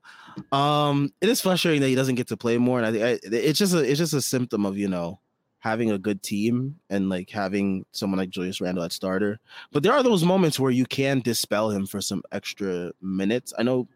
Um, 0.51 1.13
it 1.21 1.29
is 1.29 1.41
frustrating 1.41 1.81
that 1.83 1.89
he 1.89 1.95
doesn't 1.95 2.17
get 2.17 2.27
to 2.29 2.37
play 2.37 2.59
more, 2.59 2.81
and 2.81 2.87
I 2.87 2.93
think 2.93 3.21
it's 3.33 3.59
just 3.59 3.73
a 3.73 3.79
it's 3.79 3.99
just 3.99 4.15
a 4.15 4.21
symptom 4.21 4.67
of 4.67 4.77
you 4.77 4.89
know 4.89 5.21
having 5.67 5.91
a 5.91 5.99
good 5.99 6.23
team 6.23 6.79
and 6.91 7.09
like 7.09 7.29
having 7.29 7.85
someone 7.91 8.21
like 8.21 8.31
Julius 8.31 8.61
Randle 8.61 8.85
at 8.85 8.93
starter. 8.93 9.41
But 9.73 9.83
there 9.83 9.93
are 9.93 10.03
those 10.05 10.25
moments 10.25 10.61
where 10.61 10.71
you 10.71 10.87
can 10.87 11.19
dispel 11.19 11.71
him 11.71 11.87
for 11.87 12.01
some 12.01 12.23
extra 12.31 12.93
minutes. 13.03 13.53
I 13.59 13.65
know 13.65 13.89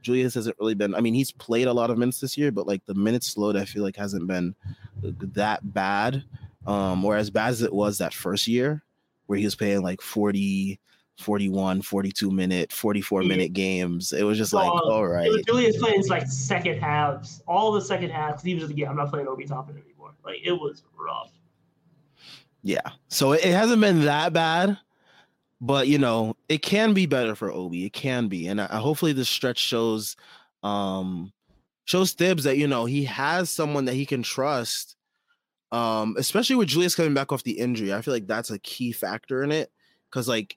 Julius 0.00 0.32
hasn't 0.32 0.56
really 0.58 0.74
been. 0.74 0.94
I 0.94 1.02
mean, 1.02 1.12
he's 1.12 1.30
played 1.30 1.66
a 1.66 1.74
lot 1.74 1.90
of 1.90 1.98
minutes 1.98 2.20
this 2.20 2.38
year, 2.38 2.50
but 2.50 2.66
like 2.66 2.86
the 2.86 2.94
minutes 2.94 3.36
load, 3.36 3.54
I 3.54 3.66
feel 3.66 3.82
like 3.82 3.96
hasn't 3.96 4.28
been 4.28 4.54
that 5.02 5.74
bad, 5.74 6.24
um, 6.66 7.04
or 7.04 7.16
as 7.16 7.28
bad 7.28 7.50
as 7.50 7.60
it 7.60 7.72
was 7.74 7.98
that 7.98 8.14
first 8.14 8.48
year, 8.48 8.82
where 9.26 9.38
he 9.38 9.44
was 9.44 9.54
playing 9.54 9.82
like 9.82 10.00
40, 10.00 10.80
41, 11.18 11.82
42 11.82 12.30
minute, 12.30 12.72
44 12.72 13.24
minute 13.24 13.52
games. 13.52 14.14
It 14.14 14.22
was 14.22 14.38
just 14.38 14.54
like, 14.54 14.70
all 14.70 15.06
right. 15.06 15.30
Julius 15.46 15.76
playing 15.76 16.02
like 16.08 16.26
second 16.28 16.80
halves, 16.80 17.42
all 17.46 17.72
the 17.72 17.82
second 17.82 18.08
halves. 18.08 18.42
He 18.42 18.54
was 18.54 18.64
just, 18.64 18.74
yeah, 18.74 18.88
I'm 18.88 18.96
not 18.96 19.10
playing 19.10 19.28
Obi 19.28 19.44
Toppin 19.44 19.76
anymore. 19.76 19.89
Like 20.24 20.38
it 20.44 20.52
was 20.52 20.82
rough. 20.96 21.32
Yeah. 22.62 22.90
So 23.08 23.32
it 23.32 23.44
hasn't 23.44 23.80
been 23.80 24.04
that 24.04 24.32
bad, 24.32 24.78
but 25.60 25.88
you 25.88 25.98
know, 25.98 26.36
it 26.48 26.58
can 26.62 26.92
be 26.92 27.06
better 27.06 27.34
for 27.34 27.50
Obi. 27.50 27.86
It 27.86 27.92
can 27.92 28.28
be. 28.28 28.48
And 28.48 28.60
I, 28.60 28.76
hopefully 28.76 29.12
this 29.12 29.28
stretch 29.28 29.58
shows 29.58 30.16
um 30.62 31.32
shows 31.84 32.12
Thibs 32.12 32.44
that 32.44 32.58
you 32.58 32.68
know 32.68 32.84
he 32.84 33.04
has 33.04 33.50
someone 33.50 33.86
that 33.86 33.94
he 33.94 34.06
can 34.06 34.22
trust. 34.22 34.96
Um, 35.72 36.16
especially 36.18 36.56
with 36.56 36.68
Julius 36.68 36.96
coming 36.96 37.14
back 37.14 37.30
off 37.30 37.44
the 37.44 37.58
injury. 37.58 37.94
I 37.94 38.02
feel 38.02 38.12
like 38.12 38.26
that's 38.26 38.50
a 38.50 38.58
key 38.58 38.90
factor 38.90 39.44
in 39.44 39.52
it. 39.52 39.70
Cause 40.10 40.26
like 40.26 40.56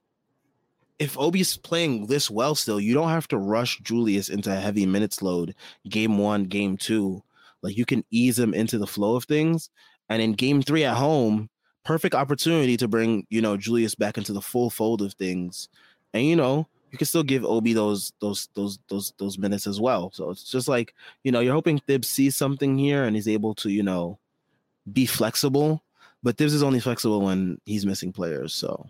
if 1.00 1.18
Obi's 1.18 1.58
playing 1.58 2.08
this 2.08 2.32
well 2.32 2.56
still, 2.56 2.80
you 2.80 2.94
don't 2.94 3.10
have 3.10 3.28
to 3.30 3.38
rush 3.38 3.80
Julius 3.80 4.30
into 4.30 4.52
a 4.52 4.60
heavy 4.60 4.86
minutes 4.86 5.22
load 5.22 5.56
game 5.88 6.18
one, 6.18 6.46
game 6.46 6.78
two. 6.78 7.24
Like 7.64 7.78
you 7.78 7.86
can 7.86 8.04
ease 8.12 8.38
him 8.38 8.54
into 8.54 8.78
the 8.78 8.88
flow 8.88 9.16
of 9.16 9.24
things. 9.24 9.70
And 10.10 10.22
in 10.22 10.34
game 10.34 10.62
three 10.62 10.84
at 10.84 10.96
home, 10.96 11.50
perfect 11.84 12.14
opportunity 12.14 12.78
to 12.78 12.88
bring, 12.88 13.26
you 13.30 13.42
know, 13.42 13.58
Julius 13.58 13.96
back 13.96 14.18
into 14.18 14.34
the 14.34 14.42
full 14.42 14.70
fold 14.70 15.02
of 15.02 15.14
things. 15.14 15.70
And 16.14 16.26
you 16.26 16.36
know, 16.36 16.68
you 16.92 16.98
can 16.98 17.08
still 17.08 17.24
give 17.24 17.44
Obi 17.44 17.74
those 17.74 18.14
those 18.20 18.50
those 18.54 18.78
those 18.90 19.14
those 19.18 19.38
minutes 19.38 19.66
as 19.66 19.82
well. 19.82 20.12
So 20.14 20.30
it's 20.30 20.44
just 20.44 20.68
like, 20.68 20.94
you 21.24 21.32
know, 21.32 21.40
you're 21.40 21.54
hoping 21.54 21.80
Thibs 21.80 22.08
sees 22.08 22.36
something 22.36 22.78
here 22.78 23.06
and 23.06 23.16
he's 23.16 23.28
able 23.28 23.56
to, 23.56 23.70
you 23.70 23.82
know, 23.82 24.20
be 24.92 25.06
flexible. 25.06 25.84
But 26.22 26.38
Thibs 26.38 26.54
is 26.54 26.64
only 26.64 26.80
flexible 26.80 27.22
when 27.22 27.60
he's 27.66 27.86
missing 27.86 28.14
players. 28.14 28.54
So 28.54 28.86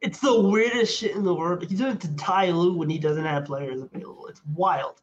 it's 0.00 0.18
the 0.18 0.40
weirdest 0.40 0.96
shit 0.96 1.14
in 1.14 1.24
the 1.24 1.34
world. 1.34 1.64
He's 1.68 1.78
doing 1.78 1.98
to 1.98 2.16
Ty 2.16 2.50
Lue 2.50 2.74
when 2.76 2.88
he 2.88 2.98
doesn't 2.98 3.24
have 3.24 3.44
players 3.44 3.82
available. 3.82 4.26
It's 4.28 4.42
wild. 4.54 5.00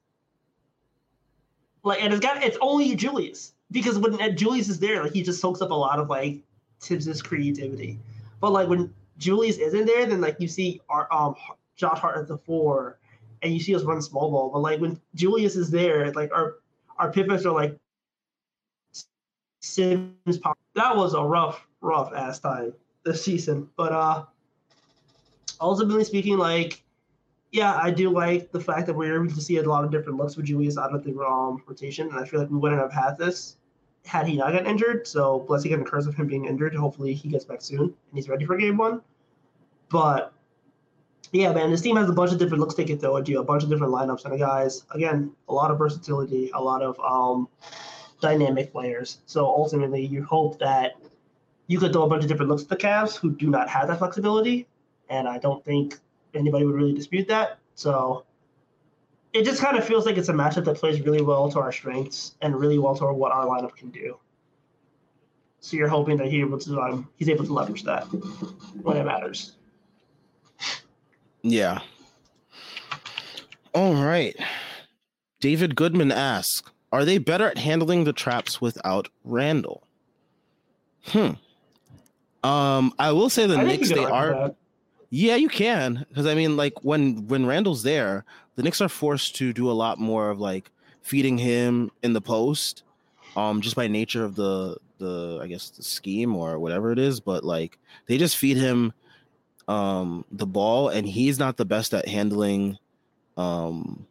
Like, 1.83 2.03
and 2.03 2.13
it's 2.13 2.19
got 2.19 2.43
it's 2.43 2.57
only 2.61 2.95
Julius 2.95 3.53
because 3.71 3.97
when 3.97 4.35
Julius 4.35 4.69
is 4.69 4.79
there, 4.79 5.03
like 5.03 5.13
he 5.13 5.23
just 5.23 5.41
soaks 5.41 5.61
up 5.61 5.71
a 5.71 5.75
lot 5.75 5.99
of 5.99 6.09
like 6.09 6.39
Thibs's 6.81 7.21
creativity. 7.21 7.97
But 8.41 8.51
like 8.51 8.67
when 8.67 8.93
Julius 9.17 9.57
isn't 9.57 9.85
there, 9.85 10.05
then 10.05 10.21
like 10.21 10.37
you 10.39 10.47
see 10.47 10.81
our 10.89 11.11
um 11.11 11.35
Josh 11.75 11.99
Hart 11.99 12.17
at 12.17 12.27
the 12.27 12.37
four, 12.37 12.99
and 13.41 13.53
you 13.53 13.59
see 13.59 13.75
us 13.75 13.83
run 13.83 14.01
small 14.01 14.31
ball. 14.31 14.49
But 14.49 14.59
like 14.59 14.79
when 14.79 14.99
Julius 15.15 15.55
is 15.55 15.71
there, 15.71 16.11
like 16.13 16.31
our 16.33 16.55
our 16.97 17.11
pivots 17.11 17.45
are 17.45 17.53
like 17.53 17.77
Sims. 19.61 20.39
That 20.75 20.95
was 20.95 21.13
a 21.13 21.21
rough, 21.21 21.65
rough 21.81 22.13
ass 22.13 22.39
time 22.39 22.73
this 23.03 23.23
season. 23.23 23.69
But 23.75 23.91
uh 23.91 24.25
ultimately 25.61 26.03
speaking, 26.03 26.37
like, 26.37 26.81
yeah, 27.51 27.79
I 27.81 27.91
do 27.91 28.09
like 28.09 28.51
the 28.51 28.59
fact 28.59 28.85
that 28.87 28.93
we're 28.93 29.15
able 29.15 29.33
to 29.33 29.41
see 29.41 29.57
a 29.57 29.63
lot 29.63 29.83
of 29.83 29.91
different 29.91 30.17
looks 30.17 30.35
with 30.35 30.45
Julius 30.45 30.77
out 30.77 30.93
of 30.93 31.03
the 31.03 31.17
um, 31.19 31.63
rotation, 31.65 32.07
and 32.07 32.19
I 32.19 32.25
feel 32.25 32.39
like 32.39 32.49
we 32.49 32.57
wouldn't 32.57 32.81
have 32.81 32.91
had 32.91 33.17
this 33.17 33.57
had 34.05 34.27
he 34.27 34.37
not 34.37 34.51
gotten 34.51 34.67
injured. 34.67 35.07
So 35.07 35.39
blessing 35.47 35.73
and 35.73 35.85
curse 35.85 36.05
of 36.05 36.15
him 36.15 36.27
being 36.27 36.45
injured. 36.45 36.75
Hopefully 36.75 37.13
he 37.13 37.29
gets 37.29 37.45
back 37.45 37.61
soon 37.61 37.81
and 37.81 37.93
he's 38.13 38.29
ready 38.29 38.45
for 38.45 38.55
game 38.55 38.77
one. 38.77 39.01
But 39.89 40.33
yeah, 41.31 41.51
man, 41.51 41.69
this 41.69 41.81
team 41.81 41.95
has 41.95 42.09
a 42.09 42.13
bunch 42.13 42.31
of 42.31 42.39
different 42.39 42.61
looks 42.61 42.75
they 42.75 42.85
can 42.85 42.97
throw 42.97 43.17
a 43.17 43.43
bunch 43.43 43.63
of 43.63 43.69
different 43.69 43.93
lineups, 43.93 44.25
and 44.25 44.39
guys, 44.39 44.85
again, 44.93 45.31
a 45.47 45.53
lot 45.53 45.69
of 45.71 45.77
versatility, 45.77 46.49
a 46.53 46.61
lot 46.61 46.81
of 46.81 46.99
um, 46.99 47.47
dynamic 48.19 48.71
players. 48.71 49.19
So 49.25 49.45
ultimately, 49.45 50.05
you 50.05 50.23
hope 50.23 50.59
that 50.59 50.93
you 51.67 51.79
could 51.79 51.93
throw 51.93 52.03
a 52.03 52.07
bunch 52.07 52.23
of 52.23 52.29
different 52.29 52.49
looks 52.49 52.63
at 52.63 52.69
the 52.69 52.77
Cavs 52.77 53.15
who 53.15 53.31
do 53.31 53.49
not 53.49 53.69
have 53.69 53.87
that 53.89 53.99
flexibility, 53.99 54.67
and 55.09 55.27
I 55.27 55.37
don't 55.37 55.63
think 55.63 55.99
anybody 56.33 56.65
would 56.65 56.75
really 56.75 56.93
dispute 56.93 57.27
that. 57.27 57.59
So 57.75 58.25
it 59.33 59.43
just 59.43 59.61
kind 59.61 59.77
of 59.77 59.85
feels 59.85 60.05
like 60.05 60.17
it's 60.17 60.29
a 60.29 60.33
matchup 60.33 60.65
that 60.65 60.75
plays 60.75 61.01
really 61.01 61.21
well 61.21 61.51
to 61.51 61.59
our 61.59 61.71
strengths 61.71 62.35
and 62.41 62.55
really 62.55 62.79
well 62.79 62.95
to 62.95 63.05
what 63.13 63.31
our 63.31 63.45
lineup 63.45 63.75
can 63.75 63.89
do. 63.89 64.17
So 65.61 65.77
you're 65.77 65.89
hoping 65.89 66.17
that 66.17 66.27
he 66.27 66.39
able 66.39 66.57
to 66.59 66.81
um, 66.81 67.09
he's 67.17 67.29
able 67.29 67.45
to 67.45 67.53
leverage 67.53 67.83
that 67.83 68.03
when 68.81 68.97
it 68.97 69.03
matters. 69.03 69.53
Yeah. 71.41 71.79
All 73.73 73.93
right. 73.93 74.35
David 75.41 75.75
Goodman 75.75 76.11
asks, 76.11 76.69
"Are 76.91 77.05
they 77.05 77.17
better 77.17 77.47
at 77.47 77.57
handling 77.57 78.05
the 78.05 78.13
traps 78.13 78.61
without 78.61 79.09
Randle?" 79.23 79.83
Hmm. 81.07 81.31
Um, 82.43 82.93
I 82.97 83.11
will 83.11 83.29
say 83.29 83.45
the 83.45 83.57
I 83.57 83.63
Knicks 83.63 83.89
they 83.89 84.03
are. 84.03 84.55
Yeah, 85.09 85.35
you 85.35 85.49
can 85.49 86.05
because 86.09 86.27
I 86.27 86.35
mean, 86.35 86.55
like 86.55 86.83
when 86.83 87.27
when 87.27 87.45
Randle's 87.45 87.83
there, 87.83 88.25
the 88.55 88.63
Knicks 88.63 88.81
are 88.81 88.89
forced 88.89 89.35
to 89.37 89.53
do 89.53 89.69
a 89.69 89.73
lot 89.73 89.99
more 89.99 90.29
of 90.29 90.39
like 90.39 90.71
feeding 91.01 91.37
him 91.37 91.91
in 92.03 92.13
the 92.13 92.21
post, 92.21 92.83
um, 93.35 93.61
just 93.61 93.75
by 93.75 93.87
nature 93.87 94.23
of 94.23 94.35
the 94.35 94.77
the 94.99 95.39
I 95.41 95.47
guess 95.47 95.69
the 95.71 95.83
scheme 95.83 96.35
or 96.35 96.59
whatever 96.59 96.91
it 96.91 96.99
is. 96.99 97.19
But 97.19 97.43
like 97.43 97.79
they 98.05 98.17
just 98.17 98.37
feed 98.37 98.57
him 98.57 98.93
um 99.67 100.25
the 100.31 100.45
ball, 100.47 100.89
and 100.89 101.07
he's 101.07 101.39
not 101.39 101.57
the 101.57 101.65
best 101.65 101.93
at 101.93 102.07
handling 102.07 102.77
um 103.37 104.05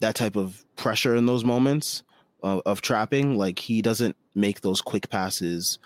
that 0.00 0.14
type 0.14 0.36
of 0.36 0.64
pressure 0.76 1.16
in 1.16 1.26
those 1.26 1.44
moments 1.44 2.04
of, 2.42 2.62
of 2.66 2.82
trapping. 2.82 3.36
Like 3.36 3.58
he 3.58 3.82
doesn't 3.82 4.16
make 4.34 4.60
those 4.60 4.80
quick 4.80 5.10
passes 5.10 5.78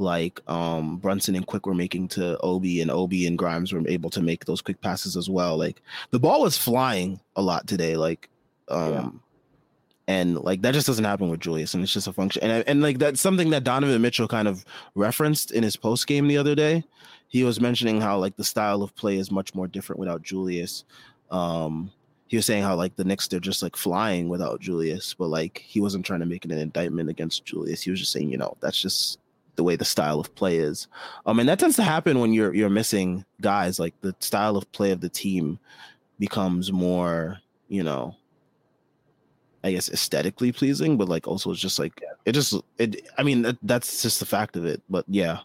like 0.00 0.40
um 0.50 0.96
Brunson 0.98 1.34
and 1.36 1.46
Quick 1.46 1.66
were 1.66 1.74
making 1.74 2.08
to 2.08 2.38
Obi 2.40 2.80
and 2.80 2.90
Obi 2.90 3.26
and 3.26 3.38
Grimes 3.38 3.72
were 3.72 3.86
able 3.88 4.10
to 4.10 4.22
make 4.22 4.44
those 4.46 4.60
quick 4.62 4.80
passes 4.80 5.16
as 5.16 5.28
well. 5.30 5.56
Like 5.56 5.82
the 6.10 6.18
ball 6.18 6.42
was 6.42 6.58
flying 6.58 7.20
a 7.36 7.42
lot 7.42 7.66
today. 7.66 7.96
Like 7.96 8.28
um 8.68 8.92
Yeah. 8.92 9.10
and 10.08 10.36
like 10.38 10.62
that 10.62 10.74
just 10.74 10.86
doesn't 10.86 11.04
happen 11.04 11.28
with 11.30 11.40
Julius 11.40 11.74
and 11.74 11.82
it's 11.82 11.92
just 11.92 12.08
a 12.08 12.12
function 12.12 12.42
and 12.42 12.64
and 12.66 12.82
like 12.82 12.98
that's 12.98 13.20
something 13.20 13.50
that 13.50 13.64
Donovan 13.64 14.00
Mitchell 14.02 14.28
kind 14.28 14.48
of 14.48 14.64
referenced 14.94 15.52
in 15.52 15.62
his 15.62 15.76
post 15.76 16.06
game 16.06 16.26
the 16.28 16.38
other 16.38 16.54
day. 16.54 16.82
He 17.28 17.44
was 17.44 17.60
mentioning 17.60 18.00
how 18.00 18.18
like 18.18 18.36
the 18.36 18.44
style 18.44 18.82
of 18.82 18.94
play 18.96 19.16
is 19.16 19.30
much 19.30 19.54
more 19.54 19.68
different 19.68 20.00
without 20.00 20.22
Julius. 20.22 20.84
Um 21.30 21.92
he 22.26 22.36
was 22.36 22.46
saying 22.46 22.62
how 22.62 22.76
like 22.76 22.94
the 22.96 23.04
Knicks 23.04 23.26
they're 23.28 23.40
just 23.40 23.62
like 23.62 23.74
flying 23.76 24.28
without 24.28 24.60
Julius, 24.60 25.14
but 25.14 25.28
like 25.28 25.58
he 25.58 25.80
wasn't 25.80 26.06
trying 26.06 26.20
to 26.20 26.26
make 26.26 26.44
an 26.44 26.52
indictment 26.52 27.08
against 27.08 27.44
Julius. 27.44 27.82
He 27.82 27.90
was 27.90 27.98
just 28.00 28.12
saying, 28.12 28.30
you 28.30 28.38
know, 28.38 28.56
that's 28.60 28.80
just 28.80 29.18
the 29.56 29.64
way 29.64 29.76
the 29.76 29.84
style 29.84 30.20
of 30.20 30.34
play 30.34 30.56
is. 30.56 30.88
Um, 31.26 31.40
and 31.40 31.48
that 31.48 31.58
tends 31.58 31.76
to 31.76 31.82
happen 31.82 32.20
when 32.20 32.32
you're 32.32 32.54
you're 32.54 32.70
missing 32.70 33.24
guys. 33.40 33.78
Like 33.78 33.94
the 34.00 34.14
style 34.20 34.56
of 34.56 34.70
play 34.72 34.90
of 34.90 35.00
the 35.00 35.08
team 35.08 35.58
becomes 36.18 36.72
more, 36.72 37.38
you 37.68 37.82
know, 37.82 38.16
I 39.64 39.72
guess 39.72 39.90
aesthetically 39.90 40.52
pleasing, 40.52 40.96
but 40.96 41.08
like 41.08 41.26
also 41.26 41.50
it's 41.50 41.60
just 41.60 41.78
like 41.78 42.02
it 42.24 42.32
just 42.32 42.54
it. 42.78 43.06
I 43.18 43.22
mean 43.22 43.42
that, 43.42 43.58
that's 43.62 44.02
just 44.02 44.20
the 44.20 44.26
fact 44.26 44.56
of 44.56 44.64
it. 44.64 44.82
But 44.88 45.04
yeah, 45.08 45.40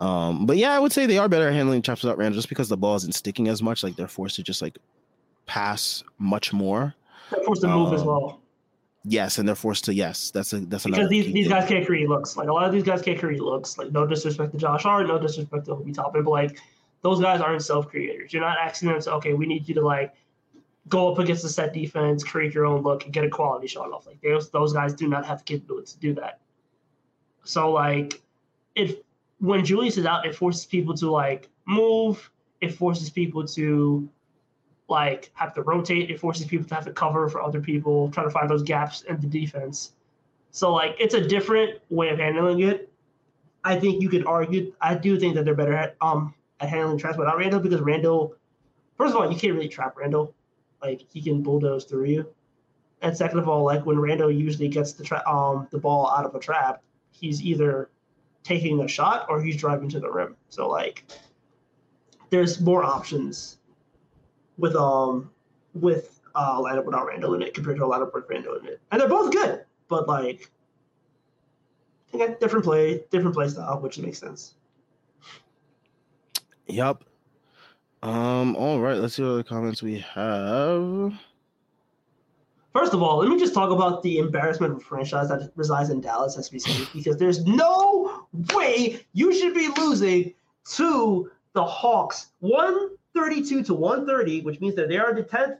um, 0.00 0.46
but 0.46 0.56
yeah, 0.56 0.72
I 0.72 0.78
would 0.78 0.92
say 0.92 1.06
they 1.06 1.18
are 1.18 1.28
better 1.28 1.48
at 1.48 1.54
handling 1.54 1.82
traps 1.82 2.02
without 2.02 2.18
Randle 2.18 2.36
just 2.36 2.48
because 2.48 2.68
the 2.68 2.76
ball 2.76 2.96
isn't 2.96 3.14
sticking 3.14 3.48
as 3.48 3.62
much. 3.62 3.82
Like 3.82 3.96
they're 3.96 4.08
forced 4.08 4.36
to 4.36 4.42
just 4.42 4.62
like 4.62 4.78
pass 5.46 6.02
much 6.18 6.52
more. 6.52 6.94
They're 7.30 7.44
forced 7.44 7.62
to 7.62 7.68
move 7.68 7.92
as 7.92 8.00
Um, 8.02 8.06
well 8.06 8.40
Yes, 9.04 9.36
and 9.38 9.46
they're 9.46 9.54
forced 9.54 9.84
to 9.84 9.94
yes. 9.94 10.30
That's 10.30 10.52
a 10.54 10.60
that's 10.60 10.86
another 10.86 11.02
because 11.02 11.10
these, 11.10 11.32
these 11.32 11.46
thing. 11.46 11.56
guys 11.56 11.68
can't 11.68 11.86
create 11.86 12.08
looks. 12.08 12.36
Like 12.36 12.48
a 12.48 12.52
lot 12.52 12.64
of 12.64 12.72
these 12.72 12.82
guys 12.82 13.02
can't 13.02 13.18
create 13.18 13.40
looks. 13.40 13.76
Like 13.76 13.92
no 13.92 14.06
disrespect 14.06 14.52
to 14.52 14.58
Josh 14.58 14.82
Hart, 14.82 15.06
no 15.06 15.18
disrespect 15.18 15.66
to 15.66 15.72
Obi 15.72 15.92
Toppin, 15.92 16.24
but 16.24 16.30
like 16.30 16.58
those 17.02 17.20
guys 17.20 17.42
aren't 17.42 17.62
self 17.62 17.88
creators. 17.88 18.32
You're 18.32 18.42
not 18.42 18.56
asking 18.58 18.88
them 18.88 19.00
to 19.00 19.12
okay, 19.14 19.34
we 19.34 19.44
need 19.44 19.68
you 19.68 19.74
to 19.74 19.82
like 19.82 20.14
go 20.88 21.12
up 21.12 21.18
against 21.18 21.42
the 21.42 21.50
set 21.50 21.74
defense, 21.74 22.24
create 22.24 22.54
your 22.54 22.64
own 22.64 22.82
look, 22.82 23.04
and 23.04 23.12
get 23.12 23.24
a 23.24 23.28
quality 23.28 23.66
shot 23.66 23.92
off. 23.92 24.06
Like 24.06 24.22
those 24.22 24.50
those 24.50 24.72
guys 24.72 24.94
do 24.94 25.06
not 25.06 25.26
have 25.26 25.38
the 25.38 25.44
capability 25.44 25.92
to 25.92 25.98
do 25.98 26.14
that. 26.14 26.40
So 27.44 27.70
like 27.72 28.22
if 28.74 28.96
when 29.38 29.66
Julius 29.66 29.98
is 29.98 30.06
out, 30.06 30.24
it 30.24 30.34
forces 30.34 30.64
people 30.64 30.94
to 30.94 31.10
like 31.10 31.50
move. 31.66 32.30
It 32.62 32.72
forces 32.74 33.10
people 33.10 33.46
to 33.48 34.08
like 34.88 35.30
have 35.34 35.54
to 35.54 35.62
rotate. 35.62 36.10
It 36.10 36.20
forces 36.20 36.46
people 36.46 36.66
to 36.68 36.74
have 36.74 36.84
to 36.84 36.92
cover 36.92 37.28
for 37.28 37.42
other 37.42 37.60
people, 37.60 38.10
trying 38.10 38.26
to 38.26 38.30
find 38.30 38.48
those 38.48 38.62
gaps 38.62 39.02
in 39.02 39.20
the 39.20 39.26
defense. 39.26 39.92
So 40.50 40.72
like 40.72 40.96
it's 40.98 41.14
a 41.14 41.26
different 41.26 41.80
way 41.90 42.10
of 42.10 42.18
handling 42.18 42.60
it. 42.60 42.90
I 43.64 43.78
think 43.78 44.02
you 44.02 44.08
could 44.08 44.26
argue. 44.26 44.72
I 44.80 44.94
do 44.94 45.18
think 45.18 45.34
that 45.36 45.44
they're 45.44 45.54
better 45.54 45.74
at 45.74 45.96
um 46.00 46.34
at 46.60 46.68
handling 46.68 46.98
traps 46.98 47.18
without 47.18 47.38
Randle 47.38 47.60
because 47.60 47.80
Randle, 47.80 48.36
first 48.96 49.14
of 49.14 49.20
all, 49.20 49.30
you 49.30 49.38
can't 49.38 49.54
really 49.54 49.68
trap 49.68 49.96
Randle. 49.96 50.34
Like 50.82 51.02
he 51.12 51.22
can 51.22 51.42
bulldoze 51.42 51.84
through 51.84 52.04
you. 52.04 52.28
And 53.00 53.16
second 53.16 53.38
of 53.38 53.48
all, 53.48 53.64
like 53.64 53.84
when 53.84 53.98
Randle 53.98 54.30
usually 54.30 54.68
gets 54.68 54.92
the 54.92 55.04
tra- 55.04 55.26
um 55.26 55.66
the 55.70 55.78
ball 55.78 56.08
out 56.10 56.26
of 56.26 56.34
a 56.34 56.38
trap, 56.38 56.82
he's 57.10 57.42
either 57.42 57.90
taking 58.42 58.80
a 58.80 58.88
shot 58.88 59.26
or 59.30 59.42
he's 59.42 59.56
driving 59.56 59.88
to 59.88 60.00
the 60.00 60.10
rim. 60.10 60.36
So 60.50 60.68
like 60.68 61.04
there's 62.28 62.60
more 62.60 62.84
options 62.84 63.58
with 64.58 64.76
um 64.76 65.30
with 65.74 66.20
uh 66.34 66.60
lineup 66.60 66.84
without 66.84 67.06
Randle 67.06 67.34
in 67.34 67.42
it 67.42 67.54
compared 67.54 67.76
to 67.78 67.84
a 67.84 67.88
lineup 67.88 68.12
with 68.14 68.24
Randle 68.28 68.56
in 68.56 68.66
it. 68.66 68.80
And 68.90 69.00
they're 69.00 69.08
both 69.08 69.32
good, 69.32 69.64
but 69.88 70.08
like 70.08 70.50
again, 72.12 72.36
different 72.40 72.64
play, 72.64 73.04
different 73.10 73.34
play 73.34 73.48
style, 73.48 73.80
which 73.80 73.98
makes 73.98 74.18
sense. 74.18 74.54
Yep. 76.66 77.04
Um. 78.02 78.56
All 78.56 78.80
right. 78.80 78.96
Let's 78.96 79.14
see 79.14 79.22
what 79.22 79.30
other 79.30 79.42
comments 79.42 79.82
we 79.82 79.98
have. 79.98 81.12
First 82.72 82.92
of 82.92 83.02
all, 83.02 83.18
let 83.18 83.28
me 83.28 83.38
just 83.38 83.54
talk 83.54 83.70
about 83.70 84.02
the 84.02 84.18
embarrassment 84.18 84.72
of 84.72 84.78
a 84.78 84.80
franchise 84.80 85.28
that 85.28 85.52
resides 85.54 85.90
in 85.90 86.00
Dallas 86.00 86.36
as 86.36 86.50
we 86.50 86.58
speak, 86.58 86.88
because 86.92 87.16
there's 87.16 87.44
no 87.46 88.26
way 88.52 89.06
you 89.12 89.32
should 89.32 89.54
be 89.54 89.68
losing 89.76 90.34
to 90.72 91.30
the 91.52 91.64
Hawks 91.64 92.32
132 93.14 93.62
to 93.64 93.74
130, 93.74 94.42
which 94.42 94.60
means 94.60 94.74
that 94.74 94.88
they 94.88 94.98
are 94.98 95.14
the 95.14 95.22
10th, 95.22 95.58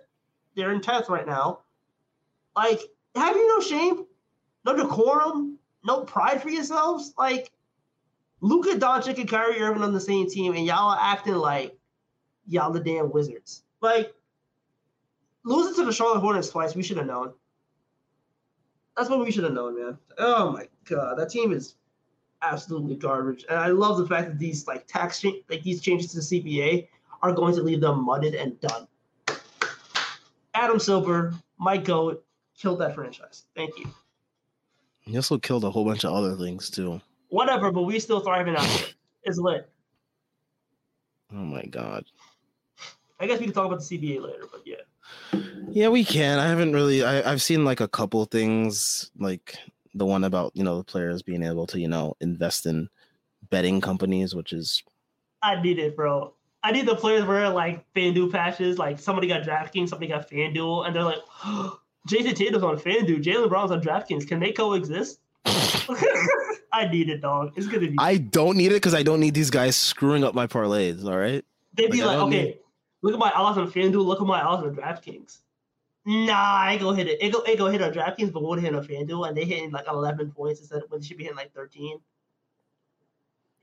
they're 0.57 0.73
in 0.73 0.81
10th 0.81 1.09
right 1.09 1.27
now. 1.27 1.61
Like, 2.57 2.81
have 3.14 3.37
you 3.37 3.49
no 3.49 3.61
shame? 3.61 4.07
No 4.64 4.77
decorum? 4.77 5.59
No 5.85 6.03
pride 6.03 6.43
for 6.43 6.51
yourselves? 6.51 7.14
Like, 7.17 7.51
Luka 8.40 8.77
Doncic 8.79 9.19
and 9.19 9.29
Kyrie 9.29 9.61
Irving 9.61 9.83
on 9.83 9.93
the 9.93 10.01
same 10.01 10.29
team, 10.29 10.55
and 10.55 10.67
y'all 10.67 10.90
are 10.90 10.99
acting 11.01 11.35
like 11.35 11.77
y'all 12.47 12.73
the 12.73 12.81
damn 12.81 13.11
wizards. 13.11 13.62
Like, 13.81 14.14
losing 15.45 15.75
to 15.77 15.85
the 15.85 15.93
Charlotte 15.93 16.21
Hornets 16.21 16.51
twice, 16.51 16.75
we 16.75 16.83
should 16.83 16.97
have 16.97 17.07
known. 17.07 17.33
That's 18.97 19.09
what 19.09 19.21
we 19.21 19.31
should 19.31 19.45
have 19.45 19.53
known, 19.53 19.81
man. 19.81 19.99
Oh 20.19 20.53
my 20.53 20.69
god, 20.85 21.19
that 21.19 21.31
team 21.31 21.53
is 21.53 21.77
absolutely 22.43 22.97
garbage. 22.97 23.45
And 23.49 23.59
I 23.59 23.69
love 23.69 23.99
the 23.99 24.07
fact 24.07 24.29
that 24.29 24.38
these 24.38 24.67
like 24.67 24.87
tax 24.87 25.21
cha- 25.21 25.40
like 25.49 25.62
these 25.62 25.81
changes 25.81 26.12
to 26.12 26.17
the 26.17 26.23
CBA 26.23 26.88
are 27.25 27.33
going 27.33 27.55
to 27.55 27.63
leave 27.63 27.81
them 27.81 28.05
mudded 28.05 28.35
and 28.35 28.61
done. 28.61 28.87
Adam 30.53 30.79
Silver, 30.79 31.33
my 31.59 31.79
Goat, 31.79 32.23
killed 32.57 32.81
that 32.81 32.95
franchise. 32.95 33.45
Thank 33.57 33.79
you. 33.79 33.87
He 35.01 35.17
also 35.17 35.39
killed 35.39 35.65
a 35.65 35.71
whole 35.71 35.87
bunch 35.87 36.05
of 36.05 36.13
other 36.13 36.37
things 36.37 36.69
too. 36.69 37.01
Whatever, 37.29 37.73
but 37.73 37.83
we 37.83 37.99
still 37.99 38.21
thriving 38.21 38.57
out 38.57 38.67
here. 38.67 38.89
It's 39.23 39.39
lit. 39.39 39.71
Oh 41.33 41.37
my 41.37 41.65
god. 41.65 42.05
I 43.19 43.27
guess 43.27 43.39
we 43.39 43.47
can 43.47 43.55
talk 43.55 43.65
about 43.65 43.81
the 43.81 43.99
CBA 43.99 44.21
later, 44.21 44.45
but 44.53 44.61
yeah. 44.67 45.41
Yeah, 45.71 45.89
we 45.89 46.05
can. 46.05 46.39
I 46.39 46.47
haven't 46.47 46.75
really. 46.75 47.03
I, 47.03 47.33
I've 47.33 47.41
seen 47.41 47.65
like 47.65 47.81
a 47.81 47.89
couple 47.89 48.23
things, 48.27 49.11
like 49.19 49.57
the 49.95 50.05
one 50.05 50.25
about 50.25 50.53
you 50.55 50.63
know 50.63 50.77
the 50.77 50.85
players 50.85 51.23
being 51.23 51.43
able 51.43 51.67
to 51.69 51.81
you 51.81 51.89
know 51.89 52.17
invest 52.21 52.67
in 52.67 52.91
betting 53.49 53.81
companies, 53.81 54.35
which 54.35 54.53
is 54.53 54.83
I 55.43 55.61
need 55.61 55.79
it, 55.79 55.97
bro. 55.97 56.34
I 56.64 56.72
need 56.72 56.87
the 56.87 56.96
players 56.96 57.27
wearing 57.27 57.53
like 57.53 57.85
FanDuel 57.92 58.33
patches. 58.33 58.79
Like 58.79 58.98
somebody 58.98 59.29
got 59.29 59.42
DraftKings, 59.42 59.90
somebody 59.90 60.09
got 60.11 60.29
FanDuel, 60.31 60.87
and 60.87 60.96
they're 60.96 61.05
like, 61.05 61.18
Jayson 62.09 62.35
Tatum's 62.35 62.62
on 62.62 62.79
FanDuel, 62.79 63.22
Jaylen 63.22 63.50
Brown's 63.50 63.70
on 63.70 63.83
DraftKings. 63.83 64.27
Can 64.27 64.40
they 64.40 64.50
coexist? 64.50 65.20
I 65.44 66.88
need 66.90 67.11
it, 67.11 67.20
dog. 67.20 67.53
It's 67.55 67.66
gonna 67.66 67.90
be. 67.90 67.96
I 67.98 68.16
don't 68.16 68.57
need 68.57 68.72
it 68.72 68.77
because 68.77 68.94
I 68.94 69.03
don't 69.03 69.20
need 69.20 69.35
these 69.35 69.50
guys 69.50 69.77
screwing 69.77 70.24
up 70.24 70.35
my 70.35 70.46
parlays. 70.46 71.05
All 71.05 71.18
right. 71.18 71.44
They'd 71.74 71.90
be 71.90 72.03
like, 72.03 72.16
like, 72.16 72.27
okay, 72.29 72.44
need- 72.44 72.59
look 73.03 73.12
at 73.12 73.20
my 73.20 73.31
odds 73.31 73.59
on 73.59 73.70
FanDuel. 73.70 74.05
Look 74.05 74.22
at 74.22 74.27
my 74.27 74.40
odds 74.40 74.66
on 74.66 74.74
DraftKings. 74.74 75.40
Nah, 76.07 76.35
I 76.35 76.79
go 76.79 76.92
hit 76.92 77.09
it. 77.09 77.22
It 77.22 77.33
go, 77.33 77.40
it 77.42 77.59
go 77.59 77.66
hit 77.66 77.83
on 77.83 77.92
DraftKings, 77.92 78.33
but 78.33 78.42
won't 78.42 78.62
hit 78.62 78.74
on 78.74 78.87
FanDuel, 78.87 79.29
and 79.29 79.37
they 79.37 79.44
hit 79.44 79.57
hitting 79.57 79.70
like 79.70 79.87
11 79.88 80.33
points 80.33 80.61
instead 80.61 80.83
of 80.83 80.90
when 80.90 81.00
they 81.00 81.07
should 81.07 81.16
be 81.18 81.24
hitting 81.24 81.37
like 81.37 81.53
13. 81.55 81.98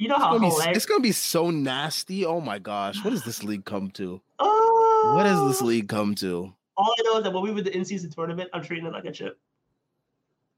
You 0.02 0.08
know 0.08 0.16
It's 0.16 0.24
how 0.24 0.40
gonna, 0.40 0.50
be, 0.50 0.72
it's 0.76 0.86
gonna 0.88 1.04
be 1.04 1.12
so 1.12 1.52
nasty. 1.52 2.26
Oh 2.26 2.42
my 2.42 2.58
gosh, 2.58 3.04
what 3.04 3.12
does 3.12 3.24
this 3.24 3.44
league 3.50 3.66
come 3.66 3.92
to? 3.92 4.20
Oh, 4.40 5.14
What 5.16 5.26
does 5.26 5.48
this 5.48 5.62
oh. 5.62 5.66
league 5.66 5.90
come 5.90 6.16
to? 6.16 6.52
All 6.76 6.96
I 6.98 7.04
know 7.04 7.18
is 7.18 7.24
that 7.24 7.32
when 7.32 7.44
we 7.44 7.52
were 7.52 7.62
the 7.62 7.72
in-season 7.76 8.10
tournament, 8.10 8.50
I'm 8.52 8.64
treating 8.64 8.88
it 8.88 8.94
like 8.94 9.06
a 9.06 9.12
chip. 9.12 9.38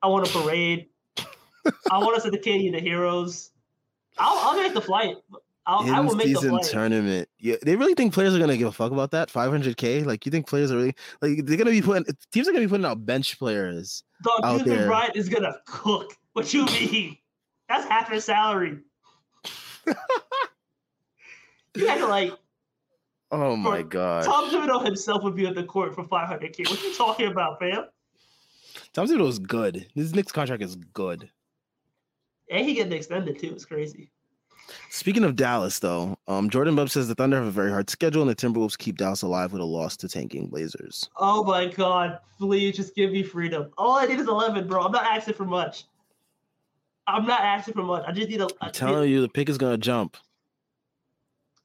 I 0.02 0.08
want 0.08 0.26
a 0.30 0.32
parade. 0.32 0.88
I 1.92 1.98
want 1.98 2.16
us 2.16 2.26
at 2.26 2.32
the 2.32 2.38
Canyon 2.38 2.74
of 2.76 2.82
Heroes. 2.82 3.52
I'll, 4.18 4.52
I'll 4.52 4.64
make 4.64 4.74
the 4.74 4.80
flight. 4.80 5.18
I'll, 5.66 5.94
I 5.94 6.00
will 6.00 6.16
make 6.16 6.28
the 6.28 6.30
In-season 6.30 6.50
flight. 6.52 6.72
tournament. 6.72 7.28
Yeah, 7.38 7.56
they 7.64 7.76
really 7.76 7.96
think 7.96 8.14
players 8.14 8.34
are 8.34 8.40
gonna 8.40 8.56
give 8.56 8.70
a 8.70 8.72
fuck 8.72 8.94
about 8.94 9.12
that? 9.12 9.28
500k? 9.28 10.06
Like 10.06 10.26
you 10.26 10.32
think 10.32 10.48
players 10.48 10.72
are 10.72 10.78
really 10.78 10.96
like 11.22 11.46
they're 11.46 11.58
gonna 11.58 11.72
be 11.72 11.82
putting 11.82 12.06
teams 12.32 12.48
are 12.48 12.54
gonna 12.54 12.64
be 12.64 12.70
putting 12.70 12.86
out 12.86 13.06
bench 13.06 13.38
players. 13.38 14.06
Dog, 14.24 14.40
out. 14.42 14.66
Bryant 14.66 15.18
is 15.18 15.28
gonna 15.28 15.58
cook. 15.66 16.16
What 16.32 16.54
you 16.54 16.64
mean? 16.68 17.18
That's 17.68 17.86
half 17.90 18.10
his 18.10 18.24
salary. 18.24 18.80
You 21.76 21.88
had 21.88 21.98
to 22.00 22.08
like 22.08 22.34
Oh 23.34 23.56
my 23.56 23.82
god. 23.82 24.26
Tom 24.26 24.52
Thibodeau 24.52 24.86
himself 24.86 25.24
would 25.24 25.36
be 25.36 25.48
on 25.48 25.56
the 25.56 25.64
court 25.64 25.96
for 25.96 26.04
500k. 26.04 26.70
What 26.70 26.80
are 26.80 26.88
you 26.88 26.94
talking 26.94 27.32
about, 27.32 27.60
fam? 27.60 27.86
Tom 28.94 29.08
Thibodeau 29.08 29.28
is 29.28 29.40
good. 29.40 29.88
This 29.96 30.14
Knicks 30.14 30.32
contract 30.32 30.62
is 30.62 30.76
good. 30.76 31.32
And 32.52 32.64
he 32.64 32.76
getting 32.76 32.94
extended 32.94 33.40
too. 33.40 33.48
It's 33.48 33.66
crazy. 33.66 34.12
Speaking 34.92 35.24
of 35.24 35.36
Dallas, 35.36 35.80
though, 35.80 36.16
um, 36.28 36.50
Jordan 36.50 36.76
Bub 36.76 36.90
says 36.92 37.08
the 37.08 37.16
Thunder 37.16 37.38
have 37.38 37.48
a 37.48 37.52
very 37.52 37.72
hard 37.72 37.90
schedule, 37.90 38.22
and 38.22 38.30
the 38.30 38.36
Timberwolves 38.36 38.78
keep 38.78 38.98
Dallas 38.98 39.24
alive 39.24 39.52
with 39.52 39.62
a 39.62 39.66
loss 39.66 39.98
to 39.98 40.08
tanking 40.08 40.48
Blazers. 40.48 41.10
Oh 41.18 41.44
my 41.44 41.66
god, 41.66 42.20
please 42.38 42.76
just 42.76 42.96
give 42.96 43.12
me 43.12 43.24
freedom. 43.24 43.72
All 43.78 43.98
I 43.98 44.06
need 44.06 44.20
is 44.20 44.28
11, 44.28 44.68
bro. 44.68 44.84
I'm 44.84 44.92
not 44.92 45.06
asking 45.06 45.34
for 45.34 45.46
much. 45.46 45.86
I'm 47.08 47.26
not 47.26 47.42
asking 47.42 47.74
for 47.74 47.84
much. 47.84 48.04
I 48.08 48.12
just 48.12 48.30
need 48.30 48.42
a. 48.42 48.48
I'm 48.62 48.72
telling 48.72 49.10
you, 49.10 49.22
the 49.22 49.30
pick 49.30 49.50
is 49.50 49.58
gonna 49.58 49.78
jump. 49.78 50.18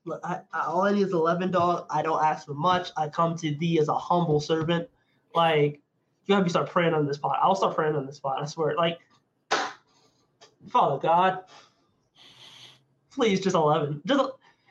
Look, 0.04 0.20
I, 0.24 0.40
I, 0.52 0.66
all 0.66 0.82
I 0.82 0.92
need 0.92 1.06
is 1.06 1.12
11, 1.12 1.50
dog. 1.50 1.86
I 1.90 2.02
don't 2.02 2.22
ask 2.22 2.46
for 2.46 2.54
much. 2.54 2.90
I 2.96 3.08
come 3.08 3.36
to 3.38 3.54
thee 3.54 3.78
as 3.78 3.88
a 3.88 3.94
humble 3.94 4.40
servant. 4.40 4.88
Like, 5.34 5.80
you 6.24 6.34
have 6.34 6.44
me 6.44 6.50
start 6.50 6.70
praying 6.70 6.94
on 6.94 7.06
this 7.06 7.16
spot. 7.16 7.38
I'll 7.42 7.54
start 7.54 7.74
praying 7.74 7.94
on 7.94 8.06
this 8.06 8.16
spot. 8.16 8.40
I 8.40 8.46
swear. 8.46 8.74
Like, 8.74 8.98
Father 10.70 10.98
God, 10.98 11.40
please, 13.10 13.40
just 13.40 13.54
11. 13.54 14.02
Just. 14.06 14.30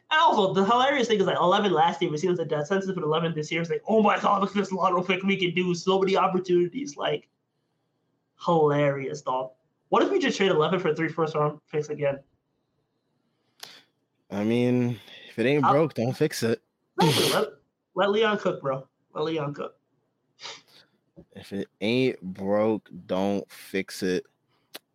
And 0.09 0.21
also, 0.21 0.53
the 0.53 0.63
hilarious 0.63 1.09
thing 1.09 1.19
is 1.19 1.25
like 1.25 1.37
11 1.37 1.71
last 1.73 2.01
year, 2.01 2.09
we 2.09 2.17
seen 2.17 2.31
as 2.31 2.39
a 2.39 2.45
death 2.45 2.67
sentence, 2.67 2.89
but 2.93 3.03
11 3.03 3.33
this 3.35 3.51
year 3.51 3.61
is 3.61 3.69
like, 3.69 3.83
oh 3.89 4.01
my 4.01 4.17
god, 4.17 4.39
look 4.39 4.51
at 4.51 4.55
this 4.55 4.71
lotto 4.71 5.03
pick 5.03 5.21
we 5.23 5.35
can 5.35 5.53
do. 5.53 5.75
So 5.75 5.99
many 5.99 6.15
opportunities. 6.15 6.95
Like, 6.95 7.27
hilarious, 8.43 9.21
dog. 9.21 9.51
What 9.89 10.03
if 10.03 10.11
we 10.11 10.19
just 10.19 10.37
trade 10.37 10.51
11 10.51 10.79
for 10.79 10.93
three 10.93 11.07
first 11.07 11.35
round 11.35 11.59
picks 11.71 11.89
again? 11.89 12.19
I 14.29 14.43
mean, 14.43 14.99
if 15.29 15.39
it 15.39 15.45
ain't 15.45 15.63
I'll- 15.63 15.71
broke, 15.71 15.93
don't 15.93 16.13
fix 16.15 16.43
it. 16.43 16.61
let, 17.01 17.47
let 17.95 18.09
Leon 18.09 18.39
cook, 18.39 18.61
bro. 18.61 18.87
Let 19.13 19.23
Leon 19.25 19.53
cook. 19.53 19.75
If 21.35 21.53
it 21.53 21.67
ain't 21.81 22.19
broke, 22.21 22.89
don't 23.05 23.49
fix 23.51 24.03
it. 24.03 24.25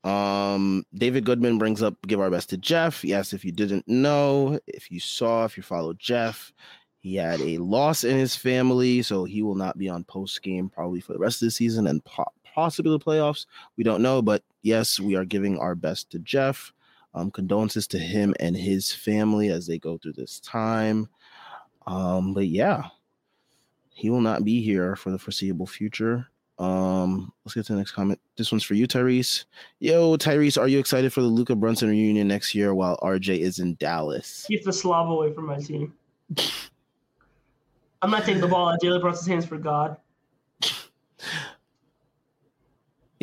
Um, 0.05 0.85
David 0.95 1.25
Goodman 1.25 1.59
brings 1.59 1.81
up 1.83 1.95
give 2.09 2.21
our 2.21 2.31
best 2.31 2.51
to 2.51 2.57
Jeff. 2.57 3.05
Yes, 3.05 3.33
if 3.33 3.45
you 3.45 3.53
didn't 3.53 3.87
know, 3.87 4.59
if 4.67 4.91
you 4.91 4.99
saw, 4.99 5.45
if 5.45 5.57
you 5.57 5.63
followed 5.63 5.99
Jeff, 6.01 6.53
he 6.99 7.15
had 7.17 7.41
a 7.41 7.59
loss 7.59 8.03
in 8.03 8.17
his 8.19 8.35
family, 8.35 9.03
so 9.03 9.25
he 9.25 9.43
will 9.43 9.55
not 9.55 9.79
be 9.79 9.89
on 9.89 10.03
post 10.05 10.43
game 10.43 10.69
probably 10.69 11.01
for 11.01 11.13
the 11.13 11.19
rest 11.21 11.41
of 11.41 11.47
the 11.47 11.51
season 11.53 11.87
and 11.87 12.05
po- 12.05 12.25
possibly 12.55 12.91
the 12.93 13.05
playoffs. 13.05 13.47
We 13.77 13.85
don't 13.85 14.03
know, 14.03 14.23
but 14.23 14.43
yes, 14.63 15.01
we 15.01 15.17
are 15.17 15.25
giving 15.25 15.59
our 15.59 15.75
best 15.75 16.11
to 16.11 16.19
Jeff. 16.19 16.73
Um, 17.15 17.31
condolences 17.31 17.87
to 17.89 17.99
him 17.99 18.35
and 18.41 18.57
his 18.57 18.91
family 18.91 19.51
as 19.51 19.67
they 19.67 19.79
go 19.79 19.99
through 19.99 20.15
this 20.15 20.41
time. 20.41 21.09
Um, 21.87 22.33
but 22.33 22.47
yeah, 22.47 22.85
he 23.91 24.09
will 24.09 24.23
not 24.23 24.45
be 24.45 24.63
here 24.63 24.97
for 24.97 25.11
the 25.11 25.19
foreseeable 25.19 25.67
future. 25.67 26.27
Um, 26.59 27.33
let's 27.45 27.55
get 27.55 27.67
to 27.67 27.73
the 27.73 27.79
next 27.79 27.93
comment. 27.93 28.21
This 28.37 28.53
one's 28.53 28.63
for 28.63 28.75
you, 28.75 28.87
Tyrese. 28.87 29.45
Yo, 29.81 30.17
Tyrese, 30.17 30.61
are 30.61 30.69
you 30.69 30.79
excited 30.79 31.13
for 31.13 31.21
the 31.21 31.27
Luka 31.27 31.57
Brunson 31.57 31.89
reunion 31.89 32.29
next 32.29 32.55
year 32.55 32.75
while 32.75 32.97
RJ 33.03 33.41
is 33.41 33.59
in 33.59 33.75
Dallas? 33.75 34.45
Keep 34.49 34.65
the 34.65 34.73
slob 34.73 35.11
away 35.11 35.33
from 35.33 35.47
my 35.47 35.59
team. 35.59 35.93
I'm 38.01 38.11
not 38.11 38.25
taking 38.25 38.41
the 38.41 38.49
ball 38.49 38.69
out 38.69 38.75
of 38.75 38.81
Jalen 38.81 39.01
Brunson's 39.01 39.27
hands 39.27 39.45
for 39.45 39.59
God. 39.59 39.97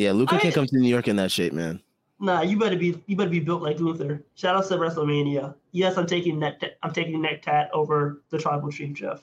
Yeah, 0.00 0.12
Luka 0.12 0.36
I- 0.36 0.38
can't 0.38 0.54
come 0.54 0.64
to 0.64 0.78
New 0.78 0.88
York 0.88 1.08
in 1.08 1.16
that 1.16 1.30
shape, 1.30 1.52
man. 1.52 1.78
Nah, 2.20 2.40
you 2.40 2.58
better 2.58 2.76
be 2.76 2.98
you 3.06 3.16
better 3.16 3.28
be 3.28 3.38
built 3.40 3.60
like 3.62 3.78
Luther. 3.80 4.24
Shout 4.34 4.56
out 4.56 4.66
to 4.68 4.76
WrestleMania. 4.78 5.54
Yes, 5.72 5.98
I'm 5.98 6.06
taking 6.06 6.38
neck 6.38 6.62
I'm 6.82 6.92
taking 6.92 7.20
neck 7.20 7.42
tat 7.42 7.68
over 7.74 8.22
the 8.30 8.38
tribal 8.38 8.70
chief, 8.70 8.94
Jeff. 8.94 9.20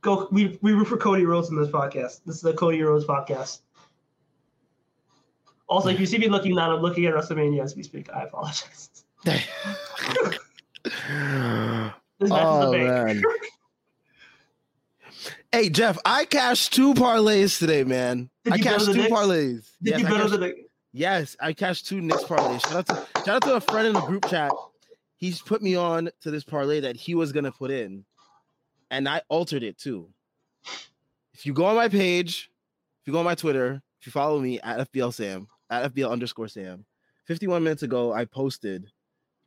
Go 0.00 0.26
we 0.32 0.58
we 0.60 0.72
root 0.72 0.86
for 0.88 0.96
Cody 0.96 1.24
Rhodes 1.24 1.50
in 1.50 1.56
this 1.56 1.68
podcast. 1.68 2.20
This 2.26 2.34
is 2.36 2.40
the 2.40 2.52
Cody 2.52 2.82
Rhodes 2.82 3.04
podcast. 3.04 3.60
Also, 5.68 5.88
if 5.90 6.00
you 6.00 6.06
see 6.06 6.18
me 6.18 6.28
looking 6.28 6.56
down, 6.56 6.70
I'm 6.70 6.80
looking 6.82 7.06
at 7.06 7.14
WrestleMania 7.14 7.62
as 7.62 7.76
we 7.76 7.84
speak. 7.84 8.08
I 8.12 8.22
apologize. 8.24 9.04
This 12.20 12.30
match 12.30 12.42
Oh, 12.42 12.58
is 12.58 12.64
a 12.64 12.68
oh, 12.68 12.72
bank. 12.72 13.22
man. 13.22 13.22
Hey, 15.58 15.68
Jeff, 15.68 15.98
I 16.04 16.24
cashed 16.24 16.72
two 16.72 16.94
parlays 16.94 17.58
today, 17.58 17.82
man. 17.82 18.30
Did 18.44 18.52
I 18.52 18.58
cashed 18.58 18.86
two 18.86 18.94
Knicks? 18.94 19.10
parlays. 19.12 19.70
Did 19.82 19.90
Yes, 19.90 20.00
you 20.00 20.06
I 20.06 20.10
bet 20.10 20.20
on 20.20 20.28
cashed- 20.28 20.40
the 20.40 20.54
Yes, 20.92 21.36
I 21.40 21.52
cashed 21.52 21.86
two 21.88 22.00
Knicks 22.00 22.22
parlays. 22.22 22.60
Shout 22.62 22.74
out 22.76 22.86
to 22.86 22.94
shout 23.24 23.28
out 23.28 23.42
to 23.42 23.54
a 23.56 23.60
friend 23.60 23.88
in 23.88 23.92
the 23.94 24.00
group 24.02 24.28
chat. 24.28 24.52
He's 25.16 25.42
put 25.42 25.60
me 25.62 25.74
on 25.74 26.10
to 26.22 26.30
this 26.30 26.44
parlay 26.44 26.80
that 26.80 26.94
he 26.96 27.14
was 27.16 27.32
gonna 27.32 27.50
put 27.52 27.70
in, 27.72 28.04
and 28.90 29.08
I 29.08 29.22
altered 29.28 29.62
it 29.64 29.78
too. 29.78 30.08
If 31.34 31.44
you 31.44 31.52
go 31.52 31.66
on 31.66 31.74
my 31.76 31.88
page, 31.88 32.50
if 33.02 33.06
you 33.06 33.12
go 33.12 33.18
on 33.18 33.24
my 33.24 33.34
Twitter, 33.34 33.82
if 34.00 34.06
you 34.06 34.12
follow 34.12 34.38
me 34.38 34.60
at 34.60 34.78
FBL 34.92 35.12
Sam 35.12 35.48
at 35.70 35.92
FBL 35.92 36.10
underscore 36.10 36.48
Sam, 36.48 36.84
51 37.26 37.62
minutes 37.64 37.82
ago 37.82 38.12
I 38.12 38.24
posted 38.24 38.86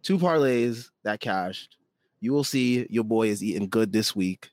two 0.03 0.17
parlays 0.19 0.89
that 1.03 1.21
cashed. 1.21 1.77
You 2.19 2.33
will 2.33 2.43
see 2.43 2.85
your 2.89 3.03
boy 3.05 3.29
is 3.29 3.41
eating 3.43 3.67
good 3.69 3.91
this 3.93 4.15
week. 4.15 4.49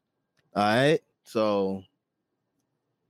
All 0.55 0.63
right, 0.63 1.01
so 1.29 1.83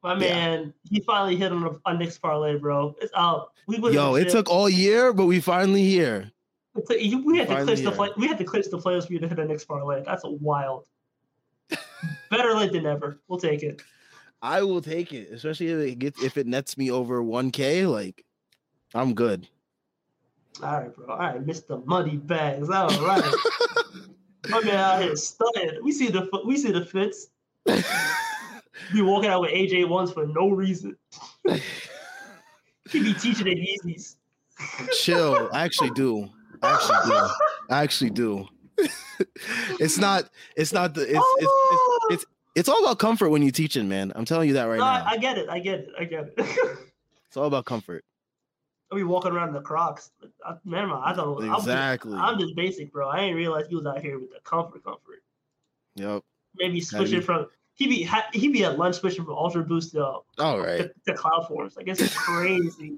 My 0.03 0.13
Yeah. 0.13 0.19
man, 0.19 0.75
he 0.91 1.01
finally 1.01 1.37
hit 1.37 1.51
on 1.53 1.65
a, 1.65 1.91
a 1.91 1.97
Knicks 1.97 2.19
parlay, 2.19 2.57
bro. 2.59 2.95
It's 3.01 3.13
out. 3.17 3.53
We 3.67 3.79
yo, 3.93 4.15
it 4.15 4.25
shit. 4.25 4.33
took 4.33 4.49
all 4.51 4.69
year, 4.69 5.13
but 5.13 5.27
we 5.27 5.41
finally 5.41 5.83
here. 5.85 6.31
It 6.77 6.87
took- 6.87 7.01
you- 7.01 7.25
we 7.25 7.39
had 7.39 7.49
to 7.49 7.55
Finally 7.55 7.67
clinch 7.67 7.81
the 7.81 7.91
here. 7.91 7.97
play. 7.97 8.09
We 8.17 8.27
had 8.29 8.39
to 8.39 8.45
clinch 8.45 8.67
the 8.71 8.79
playoffs 8.79 9.07
for 9.09 9.13
you 9.13 9.19
to 9.19 9.29
hit 9.29 9.39
a 9.39 9.45
Knicks 9.45 9.65
parlay. 9.65 10.03
That's 10.05 10.23
wild. 10.25 10.87
Better 12.31 12.55
late 12.55 12.73
than 12.73 12.85
never. 12.85 13.21
We'll 13.29 13.41
take 13.41 13.63
it. 13.63 13.83
I 14.41 14.63
will 14.63 14.81
take 14.81 15.13
it, 15.13 15.31
especially 15.33 15.69
if 15.69 15.79
it 15.93 15.99
gets 15.99 16.23
if 16.23 16.37
it 16.39 16.47
nets 16.47 16.79
me 16.79 16.91
over 16.93 17.21
1k. 17.23 17.91
Like, 17.91 18.25
I'm 18.95 19.15
good. 19.15 19.49
All 20.63 20.73
right, 20.81 20.95
bro. 20.95 21.07
All 21.09 21.19
right, 21.19 21.45
Mr. 21.45 21.85
Money 21.87 22.17
Bags. 22.19 22.71
All 22.71 22.89
right. 23.05 23.25
My 24.49 24.61
man 24.61 24.77
out 24.77 25.03
here 25.03 25.17
studying. 25.17 25.83
We 25.83 25.91
see 25.93 26.09
the 26.09 26.29
we 26.47 26.57
see 26.57 26.71
the 26.71 26.85
fits. 26.85 27.29
Be 28.93 29.03
walking 29.03 29.29
out 29.31 29.43
with 29.43 29.51
AJ 29.51 29.89
ones 29.89 30.13
for 30.13 30.27
no 30.27 30.49
reason. 30.49 30.97
He 32.91 33.03
be 33.03 33.13
teaching 33.15 33.49
at 33.49 33.57
Yeezys. 33.57 34.17
Chill. 35.01 35.51
I 35.53 35.63
actually 35.65 35.91
do. 35.91 36.31
I 36.63 36.73
actually 36.73 37.11
do. 37.11 37.29
I 37.69 37.83
actually 37.83 38.11
do. 38.11 38.49
it's 39.79 39.99
not. 39.99 40.31
It's 40.57 40.73
not 40.73 40.95
the. 40.95 41.03
It's, 41.03 41.27
it's 41.39 41.53
it's 41.71 41.83
it's 42.11 42.25
it's 42.55 42.69
all 42.69 42.83
about 42.83 42.99
comfort 42.99 43.29
when 43.29 43.43
you're 43.43 43.51
teaching, 43.51 43.89
man. 43.89 44.13
I'm 44.15 44.25
telling 44.25 44.49
you 44.49 44.55
that 44.55 44.65
right 44.65 44.79
No, 44.79 44.85
now. 44.85 45.05
I 45.07 45.19
get 45.19 45.39
it. 45.39 45.49
I 45.51 45.59
get 45.59 45.81
it. 45.81 45.91
I 45.99 46.05
get 46.05 46.33
it. 46.37 46.79
It's 47.29 47.37
all 47.37 47.45
about 47.45 47.67
comfort. 47.67 48.07
I 48.91 48.97
be 48.97 49.03
walking 49.03 49.33
around 49.33 49.49
in 49.49 49.55
the 49.55 49.61
Crocs. 49.61 50.13
I, 50.47 50.55
man, 50.65 50.91
I 50.91 51.13
thought 51.13 51.43
I'm 51.43 51.47
just, 51.47 51.59
Exactly. 51.59 52.15
I'm 52.17 52.39
just 52.39 52.57
basic, 52.57 52.91
bro. 52.91 53.07
I 53.11 53.21
didn't 53.21 53.37
realize 53.37 53.67
he 53.69 53.77
was 53.77 53.85
out 53.85 54.01
here 54.01 54.19
with 54.19 54.31
the 54.31 54.41
comfort, 54.45 54.83
comfort. 54.83 55.23
Yep. 55.97 56.23
Maybe 56.57 56.81
Gotta 56.81 56.97
switching 56.97 57.21
from 57.21 57.49
he 57.79 57.87
be 57.87 58.03
ha, 58.03 58.25
he 58.33 58.49
be 58.49 58.65
at 58.65 58.77
lunch 58.77 58.97
switching 58.97 59.25
from 59.25 59.35
Ultra 59.35 59.63
Boost 59.63 59.93
to 59.93 60.05
All 60.39 60.59
right. 60.59 60.79
to, 60.79 60.93
to 61.07 61.15
Cloud 61.15 61.47
Force. 61.47 61.77
Like 61.77 61.87
it's 61.87 62.15
crazy. 62.17 62.97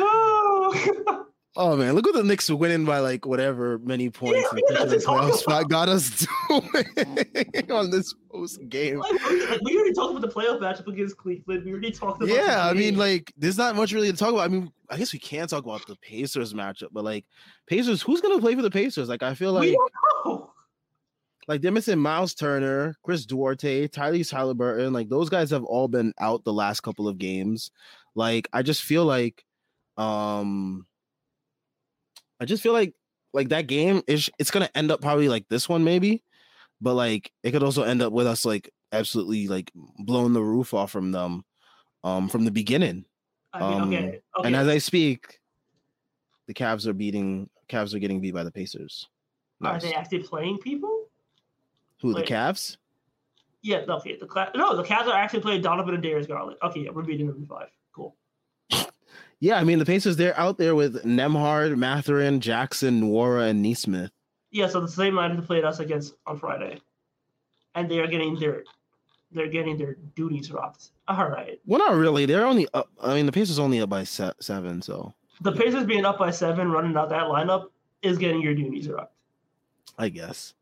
oh. 0.00 1.22
Oh 1.58 1.74
man, 1.74 1.94
look 1.94 2.04
what 2.04 2.14
the 2.14 2.22
Knicks 2.22 2.50
winning 2.50 2.84
by 2.84 2.98
like 2.98 3.24
whatever 3.24 3.78
many 3.78 4.10
points 4.10 4.46
Yeah, 4.68 4.84
the 4.84 4.96
playoff 4.96 5.36
spot 5.36 5.70
got 5.70 5.88
us 5.88 6.26
doing 6.50 7.70
on 7.70 7.90
this 7.90 8.12
post 8.30 8.60
game. 8.68 8.98
like, 8.98 9.12
like, 9.12 9.60
we 9.62 9.74
already 9.74 9.94
talked 9.94 10.14
about 10.14 10.20
the 10.20 10.28
playoff 10.28 10.60
matchup 10.60 10.86
against 10.86 11.16
Cleveland. 11.16 11.64
We 11.64 11.72
already 11.72 11.92
talked 11.92 12.22
about 12.22 12.34
Yeah, 12.34 12.68
I 12.68 12.74
mean, 12.74 12.98
like, 12.98 13.32
there's 13.38 13.56
not 13.56 13.74
much 13.74 13.94
really 13.94 14.10
to 14.10 14.16
talk 14.18 14.34
about. 14.34 14.42
I 14.42 14.48
mean, 14.48 14.70
I 14.90 14.98
guess 14.98 15.14
we 15.14 15.18
can 15.18 15.48
talk 15.48 15.64
about 15.64 15.86
the 15.86 15.96
Pacers 15.96 16.52
matchup, 16.52 16.88
but 16.92 17.04
like, 17.04 17.24
Pacers, 17.66 18.02
who's 18.02 18.20
gonna 18.20 18.38
play 18.38 18.54
for 18.54 18.60
the 18.60 18.70
Pacers? 18.70 19.08
Like, 19.08 19.22
I 19.22 19.32
feel 19.32 19.54
like. 19.54 19.74
Like 21.48 21.60
they're 21.62 21.72
missing 21.72 21.98
Myles 21.98 22.34
Turner, 22.34 22.96
Chris 23.02 23.24
Duarte, 23.24 23.88
Tyrese 23.88 24.32
Haliburton. 24.32 24.92
Like, 24.92 25.08
those 25.08 25.28
guys 25.28 25.50
have 25.50 25.64
all 25.64 25.86
been 25.88 26.12
out 26.18 26.44
the 26.44 26.52
last 26.52 26.80
couple 26.80 27.06
of 27.08 27.18
games. 27.18 27.70
Like, 28.16 28.48
I 28.52 28.62
just 28.62 28.82
feel 28.82 29.04
like, 29.04 29.44
um, 29.96 30.86
I 32.40 32.44
just 32.44 32.62
feel 32.62 32.72
like 32.72 32.94
like 33.32 33.50
that 33.50 33.66
game 33.66 34.02
is 34.06 34.30
it's 34.38 34.50
gonna 34.50 34.70
end 34.74 34.90
up 34.90 35.00
probably 35.00 35.28
like 35.28 35.48
this 35.48 35.68
one 35.68 35.84
maybe, 35.84 36.22
but 36.80 36.94
like 36.94 37.32
it 37.42 37.52
could 37.52 37.62
also 37.62 37.82
end 37.82 38.02
up 38.02 38.12
with 38.12 38.26
us 38.26 38.44
like 38.44 38.70
absolutely 38.92 39.46
like 39.48 39.70
blowing 39.98 40.32
the 40.32 40.42
roof 40.42 40.74
off 40.74 40.90
from 40.90 41.12
them, 41.12 41.44
um, 42.04 42.28
from 42.28 42.44
the 42.44 42.50
beginning. 42.50 43.04
I 43.52 43.60
mean, 43.60 43.80
Um, 43.80 43.88
okay, 43.88 44.20
okay. 44.38 44.46
And 44.46 44.56
as 44.56 44.68
I 44.68 44.78
speak, 44.78 45.40
the 46.46 46.54
Cavs 46.54 46.86
are 46.86 46.92
beating 46.92 47.48
Cavs 47.68 47.94
are 47.94 47.98
getting 47.98 48.20
beat 48.20 48.34
by 48.34 48.44
the 48.44 48.52
Pacers. 48.52 49.08
Are 49.64 49.78
they 49.78 49.94
actually 49.94 50.22
playing 50.22 50.58
people? 50.58 51.05
Who 52.06 52.12
the 52.14 52.20
wait. 52.20 52.28
Cavs? 52.28 52.76
Yeah, 53.62 53.78
okay. 53.88 54.16
The 54.16 54.26
Cla- 54.26 54.52
no, 54.54 54.76
the 54.76 54.84
Cavs 54.84 55.06
are 55.08 55.16
actually 55.16 55.40
playing 55.40 55.62
Donovan 55.62 55.94
and 55.94 56.02
Darius 56.02 56.26
Garland. 56.28 56.56
Okay, 56.62 56.80
yeah, 56.84 56.90
we're 56.90 57.02
beating 57.02 57.26
them 57.26 57.36
in 57.38 57.46
five. 57.46 57.68
Cool. 57.92 58.14
Yeah, 59.38 59.56
I 59.58 59.64
mean 59.64 59.78
the 59.78 59.84
Pacers 59.84 60.16
they're 60.16 60.38
out 60.40 60.56
there 60.56 60.74
with 60.74 61.04
Nembhard, 61.04 61.76
Mathurin, 61.76 62.40
Jackson, 62.40 63.02
Nwora, 63.02 63.50
and 63.50 63.62
Nesmith. 63.62 64.10
Yeah, 64.50 64.66
so 64.66 64.80
the 64.80 64.88
same 64.88 65.12
lineup 65.12 65.36
that 65.36 65.46
played 65.46 65.62
us 65.62 65.78
against 65.78 66.14
on 66.26 66.38
Friday, 66.38 66.80
and 67.74 67.90
they 67.90 67.98
are 67.98 68.06
getting 68.06 68.38
their 68.38 68.64
they're 69.32 69.48
getting 69.48 69.76
their 69.76 69.96
duties 70.14 70.50
rocked. 70.50 70.92
All 71.08 71.28
right, 71.28 71.60
Well, 71.66 71.78
not 71.80 71.96
really. 71.96 72.24
They're 72.24 72.46
only 72.46 72.66
up. 72.72 72.88
I 72.98 73.12
mean, 73.14 73.26
the 73.26 73.32
Pacers 73.32 73.58
only 73.58 73.78
up 73.80 73.90
by 73.90 74.04
se- 74.04 74.32
seven. 74.40 74.80
So 74.80 75.12
the 75.42 75.52
Pacers 75.52 75.84
being 75.84 76.06
up 76.06 76.18
by 76.18 76.30
seven, 76.30 76.70
running 76.70 76.96
out 76.96 77.10
that 77.10 77.24
lineup 77.24 77.66
is 78.00 78.16
getting 78.16 78.40
your 78.40 78.54
duties 78.54 78.88
rocked. 78.88 79.12
I 79.98 80.08
guess. 80.08 80.54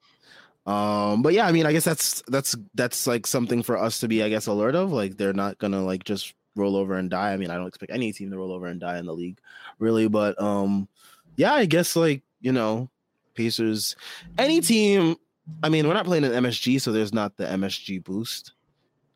Um, 0.67 1.23
but 1.23 1.35
yeah, 1.35 1.47
I 1.47 1.53
mean, 1.53 1.67
I 1.67 1.73
guess 1.73 1.85
that's 1.85 2.23
that's 2.29 2.57
that's 2.75 3.07
like 3.07 3.27
something 3.27 3.63
for 3.63 3.77
us 3.77 4.01
to 4.01 4.09
be, 4.09 4.23
I 4.23 4.29
guess, 4.29 4.47
alert 4.47 4.75
of. 4.75 4.93
Like 4.93 5.17
they're 5.17 5.33
not 5.35 5.59
gonna 5.59 5.85
like 5.85 6.05
just 6.05 6.35
roll 6.57 6.77
over 6.77 6.95
and 6.95 7.11
die. 7.11 7.33
I 7.33 7.37
mean, 7.37 7.51
I 7.51 7.57
don't 7.57 7.67
expect 7.67 7.93
any 7.93 8.13
team 8.13 8.31
to 8.31 8.39
roll 8.39 8.53
over 8.53 8.67
and 8.67 8.81
die 8.81 8.99
in 8.99 9.07
the 9.07 9.13
league, 9.13 9.39
really. 9.79 10.09
But 10.09 10.41
um, 10.41 10.89
yeah, 11.37 11.53
I 11.53 11.67
guess 11.67 11.97
like 11.97 12.23
you 12.41 12.53
know, 12.53 12.89
Pacers, 13.35 13.97
any 14.39 14.61
team. 14.61 15.17
I 15.63 15.69
mean, 15.69 15.87
we're 15.87 15.95
not 15.95 16.07
playing 16.07 16.25
an 16.25 16.33
MSG, 16.33 16.81
so 16.81 16.91
there's 16.91 17.13
not 17.13 17.37
the 17.37 17.45
MSG 17.45 18.03
boost. 18.03 18.53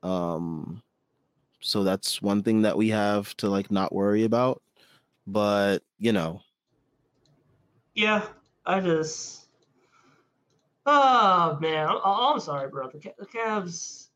Um, 0.03 0.82
so 1.61 1.84
that's 1.84 2.20
one 2.20 2.42
thing 2.42 2.62
that 2.62 2.76
we 2.76 2.90
have 2.90 3.34
to 3.38 3.49
like 3.49 3.70
not 3.70 3.94
worry 3.94 4.24
about. 4.24 4.62
But 5.26 5.78
you 5.99 6.12
know, 6.12 6.42
Yeah, 7.94 8.26
I 8.66 8.80
just. 8.80 9.47
Oh 10.91 11.59
man, 11.61 11.86
I'm, 11.86 12.01
I'm 12.03 12.41
sorry, 12.41 12.70
bro. 12.70 12.89
The, 12.89 13.12
the 13.18 13.26
Cavs. 13.26 14.09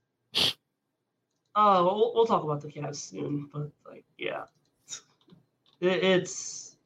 Oh, 1.55 1.85
we'll, 1.85 2.12
we'll 2.14 2.27
talk 2.27 2.45
about 2.45 2.62
the 2.62 2.68
Cavs 2.68 2.97
soon, 2.97 3.51
but 3.53 3.70
like, 3.87 4.05
yeah, 4.16 4.45
it, 5.81 6.03
it's 6.03 6.77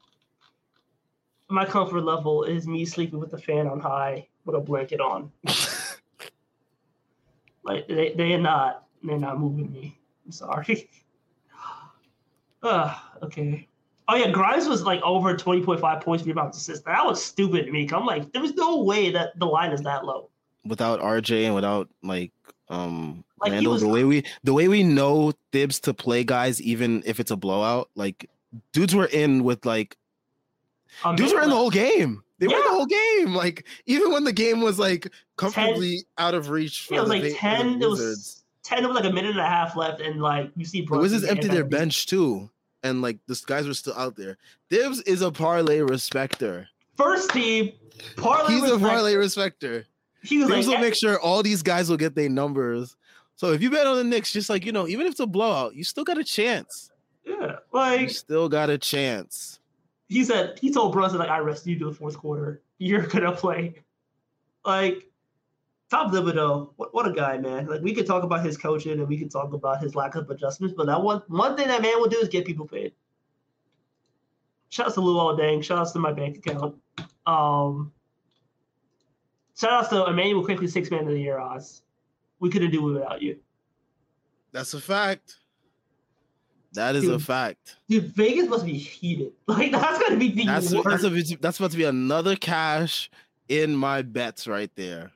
my 1.47 1.63
comfort 1.63 2.01
level 2.01 2.43
is 2.43 2.67
me 2.67 2.83
sleeping 2.83 3.17
with 3.17 3.31
the 3.31 3.37
fan 3.37 3.65
on 3.65 3.79
high 3.79 4.27
with 4.43 4.57
a 4.57 4.59
blanket 4.59 4.99
on. 4.99 5.31
Like 7.67 7.85
they 7.89 8.13
they 8.15 8.33
are 8.33 8.39
not 8.39 8.85
they're 9.03 9.19
not 9.19 9.39
moving 9.39 9.71
me. 9.71 9.99
I'm 10.25 10.31
sorry. 10.31 10.89
Ah, 12.63 13.13
okay. 13.21 13.67
Oh 14.09 14.15
yeah, 14.15 14.31
Grimes 14.31 14.67
was 14.67 14.83
like 14.83 15.01
over 15.01 15.35
twenty 15.35 15.61
point 15.63 15.79
five 15.81 16.01
points, 16.01 16.25
rebounds, 16.25 16.57
assists. 16.57 16.85
That 16.85 17.05
was 17.05 17.23
stupid 17.23 17.65
to 17.65 17.71
me. 17.71 17.89
I'm 17.91 18.05
like, 18.05 18.31
there 18.31 18.41
was 18.41 18.53
no 18.55 18.83
way 18.83 19.11
that 19.11 19.37
the 19.39 19.45
line 19.45 19.71
is 19.71 19.81
that 19.81 20.05
low. 20.05 20.29
without 20.65 20.99
RJ 21.01 21.45
and 21.45 21.55
without 21.55 21.89
like 22.03 22.31
um 22.69 23.23
Like, 23.39 23.51
Randle, 23.53 23.73
was- 23.73 23.81
the 23.81 23.87
way 23.87 24.03
we 24.03 24.23
the 24.43 24.53
way 24.53 24.67
we 24.67 24.83
know 24.83 25.33
Thibs 25.51 25.79
to 25.81 25.93
play 25.93 26.23
guys, 26.23 26.61
even 26.61 27.03
if 27.05 27.19
it's 27.19 27.31
a 27.31 27.35
blowout, 27.37 27.89
like 27.95 28.29
dudes 28.73 28.95
were 28.95 29.05
in 29.07 29.43
with 29.43 29.65
like 29.65 29.97
Um, 31.03 31.15
dudes 31.15 31.33
were 31.33 31.41
in 31.41 31.49
the 31.49 31.55
whole 31.55 31.69
game. 31.69 32.23
They 32.39 32.47
were 32.47 32.53
in 32.55 32.63
the 32.63 32.69
whole 32.69 32.85
game. 32.85 33.33
Like 33.33 33.65
even 33.87 34.11
when 34.11 34.23
the 34.23 34.31
game 34.33 34.61
was 34.61 34.77
like 34.79 35.11
comfortably 35.37 36.03
out 36.17 36.33
of 36.33 36.49
reach 36.49 36.83
for 36.83 36.93
Yeah, 36.93 36.99
it 36.99 37.03
was 37.03 37.09
the, 37.09 37.15
like 37.15 37.23
Va- 37.23 37.29
the 37.29 37.35
ten. 37.35 37.81
It 37.81 37.89
was 37.89 38.43
ten. 38.63 38.83
It 38.83 38.87
was 38.87 38.95
like 38.95 39.05
a 39.09 39.13
minute 39.13 39.31
and 39.31 39.39
a 39.39 39.47
half 39.47 39.75
left, 39.75 39.99
and 40.01 40.21
like 40.21 40.51
you 40.55 40.63
see, 40.65 40.81
The 40.81 40.87
Brunson 40.87 41.01
Wizards 41.01 41.25
emptied 41.31 41.51
their 41.51 41.65
bench 41.65 42.05
too, 42.05 42.49
and 42.83 43.01
like 43.01 43.17
the 43.27 43.41
guys 43.45 43.67
were 43.67 43.73
still 43.73 43.93
out 43.95 44.15
there. 44.15 44.37
Thibs 44.69 45.01
is 45.01 45.21
a 45.21 45.31
parlay 45.31 45.79
respecter. 45.81 46.67
First 46.95 47.29
team, 47.31 47.71
parlay. 48.15 48.53
He's 48.53 48.69
a 48.69 48.79
parlay 48.79 49.15
respecter. 49.15 49.85
He 50.23 50.39
was 50.39 50.49
Thibs 50.49 50.67
like, 50.67 50.77
will 50.77 50.83
make 50.83 50.95
sure 50.95 51.19
all 51.19 51.43
these 51.43 51.61
guys 51.63 51.89
will 51.89 51.97
get 51.97 52.15
their 52.15 52.29
numbers. 52.29 52.95
So 53.35 53.51
if 53.51 53.61
you 53.61 53.69
bet 53.69 53.85
on 53.85 53.97
the 53.97 54.03
Knicks, 54.03 54.33
just 54.33 54.49
like 54.49 54.65
you 54.65 54.71
know, 54.71 54.87
even 54.87 55.05
if 55.05 55.11
it's 55.11 55.19
a 55.19 55.27
blowout, 55.27 55.75
you 55.75 55.83
still 55.83 56.03
got 56.03 56.17
a 56.17 56.23
chance. 56.23 56.89
yeah, 57.25 57.57
like 57.71 58.01
You 58.01 58.09
still 58.09 58.49
got 58.49 58.69
a 58.69 58.77
chance. 58.77 59.59
he 60.07 60.23
said. 60.23 60.57
He 60.59 60.71
told 60.71 60.93
Brunson 60.93 61.19
like, 61.19 61.29
"I 61.29 61.39
rest 61.39 61.67
you 61.67 61.77
to 61.79 61.85
the 61.85 61.93
fourth 61.93 62.17
quarter. 62.17 62.61
You're 62.79 63.05
gonna 63.07 63.31
play." 63.31 63.75
Like, 64.65 65.06
Tom 65.89 66.11
Thibodeau, 66.11 66.73
what, 66.75 66.93
what 66.93 67.07
a 67.07 67.11
guy, 67.13 67.37
man. 67.37 67.67
Like 67.67 67.81
we 67.81 67.93
could 67.93 68.05
talk 68.05 68.23
about 68.23 68.45
his 68.45 68.57
coaching 68.57 68.93
and 68.93 69.07
we 69.07 69.17
could 69.17 69.31
talk 69.31 69.53
about 69.53 69.81
his 69.81 69.95
lack 69.95 70.15
of 70.15 70.29
adjustments, 70.29 70.73
but 70.75 70.85
that 70.87 71.01
one 71.01 71.21
one 71.27 71.55
thing 71.55 71.67
that 71.69 71.81
man 71.81 71.99
will 71.99 72.09
do 72.09 72.17
is 72.17 72.27
get 72.27 72.45
people 72.45 72.67
paid. 72.67 72.93
Shouts 74.69 74.95
to 74.95 75.01
Lou 75.01 75.37
Dang. 75.37 75.61
Shouts 75.61 75.91
to 75.91 75.99
my 75.99 76.11
bank 76.11 76.37
account. 76.37 76.75
Um, 77.25 77.93
shout 79.57 79.71
outs 79.71 79.89
to 79.89 80.05
Immanuel 80.07 80.43
Quickley, 80.43 80.67
six 80.67 80.91
man 80.91 81.01
of 81.01 81.07
the 81.07 81.19
year, 81.19 81.39
Oz. 81.39 81.83
We 82.39 82.49
couldn't 82.49 82.71
do 82.71 82.89
it 82.89 82.93
without 82.93 83.21
you. 83.21 83.39
That's 84.51 84.73
a 84.73 84.81
fact. 84.81 85.37
That 86.73 86.95
is 86.95 87.07
a 87.07 87.17
fact. 87.17 87.77
Dude, 87.87 88.13
Vegas 88.13 88.47
must 88.47 88.65
be 88.65 88.73
heated. 88.73 89.31
Like 89.47 89.71
that's 89.71 89.99
gonna 89.99 90.17
be 90.17 90.31
the 90.31 90.45
That's 90.45 90.73
worst. 90.73 91.03
that's 91.03 91.03
a, 91.05 91.37
that's 91.37 91.59
about 91.59 91.71
to 91.71 91.77
be 91.77 91.85
another 91.85 92.35
cash 92.35 93.09
in 93.47 93.75
my 93.75 94.01
bets 94.01 94.47
right 94.47 94.69
there. 94.75 95.11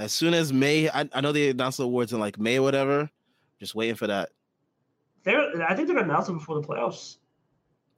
As 0.00 0.14
soon 0.14 0.32
as 0.32 0.50
May, 0.50 0.88
I, 0.88 1.06
I 1.12 1.20
know 1.20 1.30
they 1.30 1.50
announced 1.50 1.76
the 1.76 1.84
awards 1.84 2.14
in 2.14 2.20
like 2.20 2.38
May 2.38 2.58
or 2.58 2.62
whatever. 2.62 3.10
Just 3.58 3.74
waiting 3.74 3.96
for 3.96 4.06
that. 4.06 4.30
They're, 5.24 5.62
I 5.62 5.74
think 5.74 5.86
they're 5.88 5.96
gonna 5.96 6.10
announce 6.10 6.30
it 6.30 6.32
before 6.32 6.58
the 6.58 6.66
playoffs. 6.66 7.18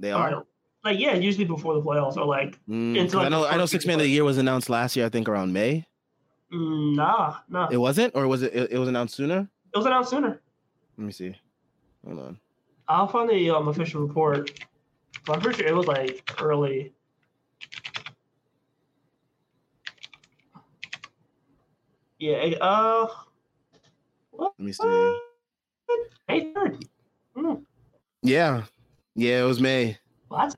They 0.01 0.13
Or, 0.13 0.17
are. 0.17 0.45
like 0.85 0.99
yeah, 0.99 1.15
usually 1.15 1.45
before 1.45 1.75
the 1.75 1.81
playoffs 1.81 2.17
or 2.17 2.25
like 2.25 2.59
Mm, 2.69 2.97
into, 2.97 3.19
like, 3.19 3.27
I 3.27 3.29
know. 3.29 3.47
I 3.47 3.57
know. 3.57 3.67
Six 3.67 3.87
man 3.87 3.95
of 4.01 4.03
the 4.03 4.11
year 4.11 4.25
was 4.25 4.37
announced 4.39 4.69
last 4.69 4.97
year. 4.97 5.07
I 5.07 5.11
think 5.11 5.29
around 5.29 5.53
May. 5.53 5.87
mm, 6.53 6.97
nah, 6.97 7.37
nah. 7.49 7.69
It 7.71 7.77
wasn't, 7.77 8.17
or 8.17 8.27
was 8.27 8.43
it? 8.43 8.53
It, 8.53 8.73
it 8.73 8.79
was 8.79 8.89
announced 8.89 9.15
sooner. 9.15 9.49
It 9.73 9.77
was 9.79 9.87
announced 9.87 10.11
sooner. 10.11 10.43
Let 10.99 11.07
me 11.07 11.13
see. 11.13 11.37
Hold 12.05 12.19
on. 12.19 12.41
I'll 12.89 13.07
find 13.07 13.31
the 13.31 13.49
um, 13.51 13.69
official 13.69 14.03
report. 14.05 14.51
But 15.25 15.37
I'm 15.37 15.41
pretty 15.41 15.59
sure 15.59 15.69
it 15.69 15.77
was 15.77 15.87
like 15.87 16.29
early. 16.43 16.93
Yeah. 22.23 22.55
Uh. 22.61 23.09
Let 24.33 24.53
me 24.57 24.70
see. 24.70 25.18
May 26.29 26.53
third. 26.53 26.85
Hmm. 27.35 27.55
Yeah, 28.23 28.62
yeah, 29.16 29.43
it 29.43 29.45
was 29.45 29.61
May. 29.61 29.99
That's 30.31 30.55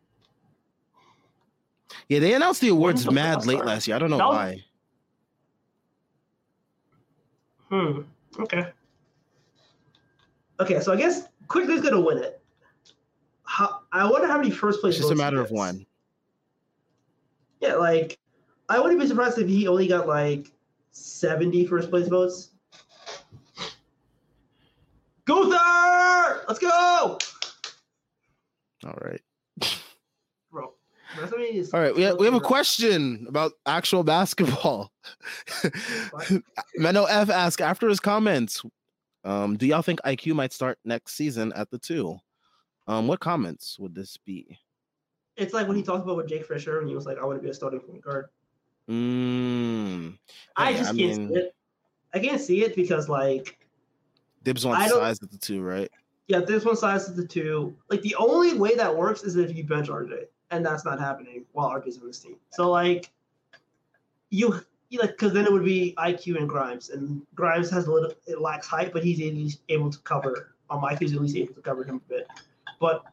Yeah, 2.11 2.19
they 2.19 2.35
announced 2.35 2.61
the 2.61 2.69
awards 2.69 3.11
mad 3.11 3.47
late 3.47 3.65
last 3.65 3.89
year. 3.89 3.97
I 3.97 3.99
don't 3.99 4.11
know 4.11 4.19
was- 4.19 4.35
why. 4.35 4.65
Hmm. 7.71 8.01
Okay. 8.41 8.69
Okay, 10.61 10.81
so 10.81 10.93
I 10.93 10.97
guess 10.97 11.29
Quickley's 11.49 11.81
gonna 11.81 11.99
win 11.99 12.19
it. 12.19 12.43
How, 13.45 13.81
I 13.91 14.05
wonder 14.05 14.27
how 14.27 14.37
many 14.37 14.51
first 14.51 14.83
place. 14.83 14.97
It's 14.97 15.05
just 15.05 15.13
a 15.13 15.17
matter 15.17 15.41
of 15.41 15.51
one. 15.51 15.87
Yeah, 17.61 17.77
like 17.77 18.19
I 18.69 18.79
wouldn't 18.79 19.01
be 19.01 19.07
surprised 19.07 19.39
if 19.39 19.49
he 19.49 19.67
only 19.67 19.89
got 19.89 20.07
like 20.07 20.54
70 20.95 21.67
first 21.67 21.91
place 21.91 22.09
votes. 22.09 22.51
Guther! 25.27 26.45
Let's 26.49 26.59
go! 26.59 27.19
All 28.85 28.99
right. 29.03 29.21
Bro. 30.51 30.75
That's 31.19 31.33
what 31.33 31.41
I 31.41 31.45
mean 31.45 31.67
All 31.73 31.81
right, 31.81 31.95
we 31.95 32.03
have, 32.03 32.19
we 32.19 32.27
have 32.27 32.35
a 32.35 32.41
question 32.41 33.27
about 33.29 33.53
actual 33.67 34.05
basketball. 34.05 34.93
Menno 36.79 37.07
F 37.09 37.31
asked 37.31 37.61
after 37.61 37.89
his 37.89 38.01
comments, 38.01 38.63
um, 39.25 39.57
do 39.57 39.67
y'all 39.67 39.83
think 39.83 40.01
IQ 40.03 40.35
might 40.35 40.53
start 40.53 40.79
next 40.85 41.15
season 41.15 41.53
at 41.55 41.71
the 41.71 41.79
two? 41.79 42.19
Um, 42.87 43.09
what 43.09 43.21
comments 43.21 43.79
would 43.79 43.95
this 43.95 44.19
be? 44.19 44.59
It's 45.37 45.55
like 45.55 45.67
when 45.67 45.77
he 45.77 45.83
talked 45.83 46.05
about 46.05 46.17
with 46.17 46.29
Jake 46.29 46.47
Fisher 46.47 46.81
and 46.81 46.89
he 46.89 46.95
was 46.95 47.07
like, 47.07 47.19
I 47.19 47.25
want 47.25 47.39
to 47.39 47.43
be 47.43 47.51
a 47.51 47.55
starting 47.55 47.81
point 47.81 48.03
guard. 48.03 48.27
Mm, 48.89 50.19
I 50.57 50.71
Yeah, 50.71 50.77
just 50.79 50.91
I 50.91 50.97
can't 50.97 50.97
mean- 50.97 51.29
see 51.29 51.35
it. 51.35 51.55
I 52.13 52.19
can't 52.21 52.41
see 52.41 52.63
it 52.65 52.77
because 52.77 53.09
like 53.09 53.59
dibs 54.45 54.65
on 54.65 54.77
size 54.89 55.21
at 55.23 55.31
the 55.31 55.39
two, 55.39 55.63
right? 55.63 55.91
Yeah, 56.29 56.41
this 56.41 56.65
one 56.65 56.77
size 56.77 57.09
is 57.09 57.17
the 57.17 57.27
two. 57.27 57.75
Like 57.91 58.03
the 58.03 58.15
only 58.17 58.55
way 58.57 58.77
that 58.77 58.95
works 58.95 59.25
is 59.25 59.37
if 59.37 59.55
you 59.57 59.65
bench 59.65 59.89
RJ, 59.89 60.27
and 60.51 60.65
that's 60.65 60.85
not 60.85 61.01
happening 61.01 61.45
while 61.53 61.71
RJ's 61.71 61.99
on 61.99 62.07
this 62.07 62.21
team. 62.21 62.37
So 62.51 62.71
like, 62.71 63.11
you, 64.31 64.61
you 64.91 65.01
like 65.01 65.11
because 65.11 65.33
then 65.33 65.45
it 65.45 65.53
would 65.53 65.65
be 65.65 65.95
IQ 65.99 66.37
and 66.37 66.49
Grimes, 66.49 66.91
and 66.91 67.23
Grimes 67.35 67.69
has 67.71 67.87
a 67.89 67.93
little 67.93 68.13
it 68.27 68.41
lacks 68.41 68.67
height, 68.69 68.93
but 68.93 69.03
he's 69.03 69.19
at 69.21 69.35
least 69.35 69.61
able 69.69 69.91
to 69.91 69.99
cover. 70.01 70.55
Um, 70.71 70.83
IQ's 70.83 71.15
at 71.15 71.21
least 71.21 71.37
able 71.37 71.55
to 71.55 71.61
cover 71.61 71.83
him 71.85 71.97
a 71.97 72.09
bit, 72.09 72.29
but 72.81 73.05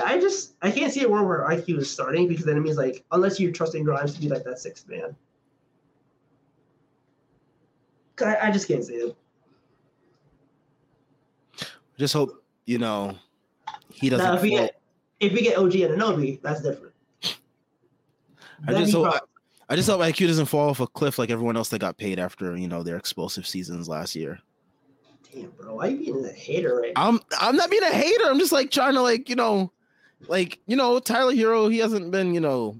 I 0.00 0.18
just 0.18 0.54
I 0.62 0.70
can't 0.70 0.92
see 0.92 1.02
a 1.02 1.08
world 1.08 1.26
where 1.26 1.40
IQ 1.40 1.78
is 1.78 1.90
starting 1.90 2.28
because 2.28 2.44
then 2.44 2.56
it 2.56 2.60
means 2.60 2.76
like 2.76 3.04
unless 3.12 3.38
you're 3.38 3.52
trusting 3.52 3.84
Grimes 3.84 4.14
to 4.14 4.20
be 4.20 4.28
like 4.28 4.44
that 4.44 4.58
sixth 4.58 4.88
man. 4.88 5.14
I, 8.20 8.48
I 8.48 8.50
just 8.50 8.68
can't 8.68 8.84
see 8.84 8.94
it. 8.94 9.16
Just 11.98 12.14
hope 12.14 12.42
you 12.64 12.78
know 12.78 13.16
he 13.92 14.08
doesn't. 14.08 14.24
Now, 14.24 14.34
if 14.34 14.42
we 14.42 14.50
fall- 14.50 14.58
get 14.58 14.80
if 15.20 15.32
we 15.32 15.42
get 15.42 15.58
OG 15.58 15.72
Anunoby, 15.72 16.40
that's 16.42 16.62
different. 16.62 16.94
I 18.66 18.74
just 18.74 18.92
hope 18.92 19.14
I 19.68 19.76
just 19.76 19.88
hope 19.88 20.00
IQ 20.00 20.26
doesn't 20.26 20.46
fall 20.46 20.70
off 20.70 20.80
a 20.80 20.86
cliff 20.86 21.18
like 21.18 21.30
everyone 21.30 21.56
else 21.56 21.68
that 21.70 21.78
got 21.78 21.96
paid 21.96 22.18
after 22.18 22.56
you 22.56 22.68
know 22.68 22.82
their 22.82 22.96
explosive 22.96 23.46
seasons 23.46 23.88
last 23.88 24.14
year. 24.14 24.38
Damn, 25.32 25.50
bro, 25.50 25.76
why 25.76 25.88
you 25.88 25.98
being 25.98 26.24
a 26.24 26.28
hater 26.28 26.76
right 26.76 26.92
now? 26.94 27.08
I'm 27.08 27.20
I'm 27.40 27.56
not 27.56 27.70
being 27.70 27.82
a 27.82 27.92
hater. 27.92 28.24
I'm 28.24 28.38
just 28.38 28.52
like 28.52 28.70
trying 28.70 28.94
to 28.94 29.02
like 29.02 29.28
you 29.28 29.36
know, 29.36 29.72
like 30.28 30.58
you 30.66 30.76
know 30.76 30.98
Tyler 30.98 31.32
Herro. 31.32 31.70
He 31.70 31.78
hasn't 31.78 32.10
been 32.10 32.34
you 32.34 32.40
know 32.40 32.76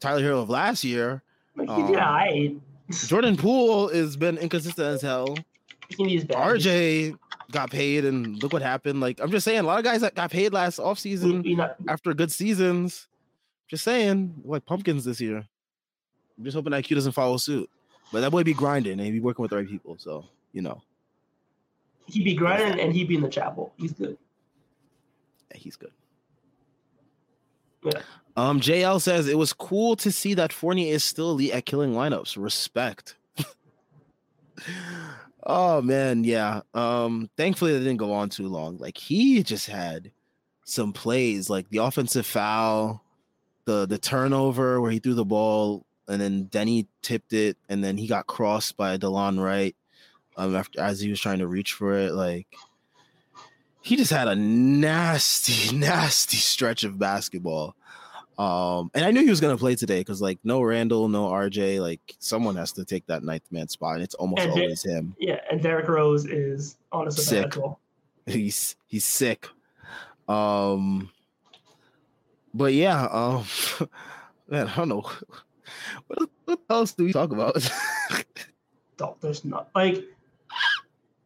Tyler 0.00 0.22
Herro 0.22 0.42
of 0.42 0.50
last 0.50 0.84
year. 0.84 1.22
He 1.56 1.66
Um, 1.66 1.70
alright. 1.70 2.56
Jordan 2.90 3.36
Poole 3.36 3.88
has 3.88 4.16
been 4.16 4.38
inconsistent 4.38 4.86
as 4.86 5.02
hell. 5.02 5.36
He 5.88 5.96
can 5.96 6.08
use 6.08 6.22
bad. 6.22 6.36
RJ 6.36 7.18
got 7.50 7.72
paid, 7.72 8.04
and 8.04 8.40
look 8.40 8.52
what 8.52 8.62
happened. 8.62 9.00
Like 9.00 9.18
I'm 9.20 9.32
just 9.32 9.44
saying, 9.44 9.58
a 9.58 9.62
lot 9.64 9.80
of 9.80 9.84
guys 9.84 10.02
that 10.02 10.14
got 10.14 10.30
paid 10.30 10.52
last 10.52 10.78
offseason 10.78 11.56
not, 11.56 11.74
after 11.88 12.14
good 12.14 12.30
seasons. 12.30 13.08
Just 13.66 13.82
saying, 13.82 14.42
like 14.44 14.64
pumpkins 14.66 15.04
this 15.04 15.20
year. 15.20 15.38
I'm 16.38 16.44
just 16.44 16.54
hoping 16.54 16.72
IQ 16.72 16.94
doesn't 16.94 17.10
follow 17.10 17.38
suit. 17.38 17.68
But 18.12 18.20
that 18.20 18.30
boy 18.30 18.44
be 18.44 18.54
grinding 18.54 18.92
and 18.92 19.00
he 19.00 19.10
be 19.10 19.18
working 19.18 19.42
with 19.42 19.50
the 19.50 19.56
right 19.56 19.68
people. 19.68 19.96
So 19.98 20.26
you 20.52 20.62
know, 20.62 20.80
he'd 22.06 22.24
be 22.24 22.34
grinding 22.34 22.78
and 22.78 22.92
he'd 22.92 23.08
be 23.08 23.16
in 23.16 23.22
the 23.22 23.28
chapel. 23.28 23.72
He's 23.76 23.92
good. 23.92 24.16
yeah, 25.50 25.58
he's 25.58 25.74
good. 25.74 25.90
Yeah. 27.82 28.02
Um, 28.36 28.60
JL 28.60 29.00
says 29.00 29.28
it 29.28 29.38
was 29.38 29.52
cool 29.52 29.96
to 29.96 30.10
see 30.10 30.34
that 30.34 30.52
Fournier 30.52 30.94
is 30.94 31.04
still 31.04 31.32
elite 31.32 31.52
at 31.52 31.66
killing 31.66 31.92
lineups. 31.92 32.42
Respect. 32.42 33.16
oh 35.44 35.82
man, 35.82 36.24
yeah. 36.24 36.62
Um, 36.74 37.28
thankfully 37.36 37.72
they 37.72 37.80
didn't 37.80 37.96
go 37.96 38.12
on 38.12 38.28
too 38.28 38.48
long. 38.48 38.78
Like 38.78 38.96
he 38.96 39.42
just 39.42 39.68
had 39.68 40.12
some 40.64 40.92
plays, 40.92 41.50
like 41.50 41.68
the 41.70 41.78
offensive 41.78 42.26
foul, 42.26 43.04
the 43.64 43.86
the 43.86 43.98
turnover 43.98 44.80
where 44.80 44.90
he 44.90 45.00
threw 45.00 45.14
the 45.14 45.24
ball 45.24 45.84
and 46.08 46.20
then 46.20 46.46
Deni 46.46 46.86
tipped 47.02 47.32
it, 47.32 47.56
and 47.68 47.84
then 47.84 47.96
he 47.96 48.08
got 48.08 48.26
crossed 48.26 48.76
by 48.76 48.96
Delon 48.96 49.42
Wright. 49.42 49.76
Um, 50.36 50.56
after 50.56 50.80
as 50.80 51.00
he 51.00 51.10
was 51.10 51.20
trying 51.20 51.38
to 51.38 51.46
reach 51.46 51.72
for 51.74 51.94
it, 51.94 52.12
like 52.12 52.46
he 53.82 53.96
just 53.96 54.10
had 54.10 54.28
a 54.28 54.34
nasty, 54.36 55.76
nasty 55.76 56.36
stretch 56.36 56.84
of 56.84 56.98
basketball. 56.98 57.74
Um, 58.38 58.90
and 58.94 59.04
I 59.04 59.10
knew 59.10 59.22
he 59.22 59.28
was 59.28 59.40
gonna 59.40 59.58
play 59.58 59.74
today 59.74 60.00
because 60.00 60.22
like 60.22 60.38
no 60.44 60.62
Randle, 60.62 61.08
no 61.08 61.28
RJ, 61.28 61.80
like 61.80 62.00
someone 62.20 62.56
has 62.56 62.72
to 62.72 62.86
take 62.86 63.06
that 63.06 63.22
ninth 63.22 63.44
man 63.50 63.68
spot, 63.68 63.96
and 63.96 64.02
it's 64.02 64.14
almost 64.14 64.40
And 64.40 64.52
always 64.52 64.82
him. 64.82 65.14
Yeah, 65.18 65.40
and 65.50 65.62
Derrick 65.62 65.88
Rose 65.88 66.24
is 66.24 66.78
on 66.90 67.06
a 67.06 67.10
Sick. 67.12 67.54
He's 68.24 68.76
he's 68.86 69.04
sick. 69.04 69.46
Um, 70.26 71.10
but 72.54 72.72
yeah, 72.72 73.08
um, 73.10 73.44
man, 74.48 74.68
I 74.68 74.76
don't 74.76 74.88
know 74.88 75.10
what, 76.06 76.30
what 76.46 76.60
else 76.70 76.92
do 76.92 77.04
we 77.04 77.12
talk 77.12 77.32
about. 77.32 77.56
There's 79.20 79.44
not 79.44 79.68
like. 79.74 80.04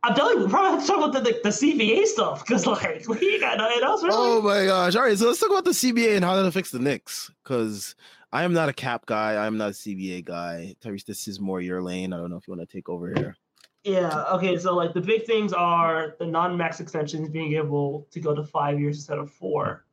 I'm 0.04 0.14
telling 0.14 0.38
you, 0.38 0.44
we 0.44 0.50
probably 0.50 0.72
have 0.72 0.80
to 0.82 0.86
talk 0.86 0.98
about 0.98 1.12
the 1.14 1.20
the, 1.20 1.40
the 1.42 1.48
CBA 1.48 2.04
stuff 2.04 2.46
because 2.46 2.66
like 2.66 3.08
we 3.08 3.40
got 3.40 3.56
nothing 3.56 3.82
else 3.82 4.02
really. 4.02 4.14
oh 4.16 4.42
my 4.42 4.66
gosh! 4.66 4.94
All 4.96 5.02
right, 5.02 5.16
so 5.16 5.26
let's 5.26 5.40
talk 5.40 5.50
about 5.50 5.64
the 5.64 5.70
CBA 5.70 6.16
and 6.16 6.24
how 6.24 6.36
that 6.36 6.44
affects 6.44 6.70
the 6.70 6.78
Knicks 6.78 7.30
because 7.42 7.94
I 8.30 8.44
am 8.44 8.52
not 8.52 8.68
a 8.68 8.74
cap 8.74 9.06
guy. 9.06 9.32
I 9.32 9.46
am 9.46 9.56
not 9.56 9.70
a 9.70 9.72
CBA 9.72 10.26
guy. 10.26 10.76
Tyrese, 10.82 11.06
this 11.06 11.26
is 11.26 11.40
more 11.40 11.62
your 11.62 11.82
lane. 11.82 12.12
I 12.12 12.18
don't 12.18 12.30
know 12.30 12.36
if 12.36 12.46
you 12.46 12.54
want 12.54 12.68
to 12.68 12.76
take 12.76 12.90
over 12.90 13.14
here. 13.14 13.36
Yeah. 13.84 14.24
Okay. 14.32 14.58
So 14.58 14.74
like 14.74 14.92
the 14.92 15.00
big 15.00 15.24
things 15.24 15.52
are 15.54 16.16
the 16.18 16.26
non-max 16.26 16.80
extensions 16.80 17.30
being 17.30 17.54
able 17.54 18.06
to 18.10 18.20
go 18.20 18.34
to 18.34 18.44
five 18.44 18.78
years 18.78 18.96
instead 18.96 19.18
of 19.18 19.30
four. 19.30 19.84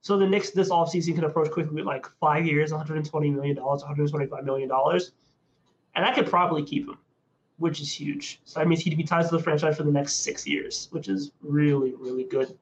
So 0.00 0.16
the 0.16 0.26
Knicks 0.26 0.50
this 0.50 0.70
offseason 0.70 1.14
can 1.14 1.24
approach 1.24 1.50
Quickley 1.50 1.74
with 1.74 1.84
like 1.84 2.06
five 2.20 2.46
years, 2.46 2.72
120 2.72 3.30
million 3.30 3.56
dollars, 3.56 3.82
125 3.82 4.44
million 4.44 4.68
dollars, 4.68 5.12
and 5.94 6.04
I 6.04 6.12
could 6.12 6.26
probably 6.26 6.64
keep 6.64 6.88
him, 6.88 6.98
which 7.58 7.80
is 7.80 7.92
huge. 7.92 8.40
So 8.44 8.60
that 8.60 8.68
means 8.68 8.80
he'd 8.80 8.96
be 8.96 9.04
tied 9.04 9.28
to 9.28 9.36
the 9.36 9.42
franchise 9.42 9.76
for 9.76 9.82
the 9.82 9.92
next 9.92 10.22
six 10.22 10.46
years, 10.46 10.88
which 10.90 11.08
is 11.08 11.32
really 11.42 11.94
really 11.94 12.24
good. 12.24 12.56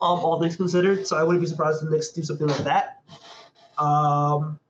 Um, 0.00 0.20
all 0.20 0.40
things 0.40 0.56
considered, 0.56 1.06
so 1.06 1.16
I 1.16 1.24
wouldn't 1.24 1.42
be 1.42 1.48
surprised 1.48 1.82
if 1.82 1.88
the 1.88 1.94
Knicks 1.96 2.10
do 2.10 2.22
something 2.22 2.46
like 2.46 2.64
that. 2.64 3.02
Um, 3.78 4.60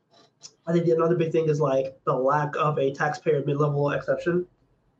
I 0.66 0.72
think 0.72 0.86
another 0.88 1.16
big 1.16 1.32
thing 1.32 1.48
is 1.48 1.60
like 1.60 1.98
the 2.04 2.14
lack 2.14 2.56
of 2.56 2.78
a 2.78 2.92
taxpayer 2.94 3.42
mid-level 3.44 3.90
exception. 3.90 4.46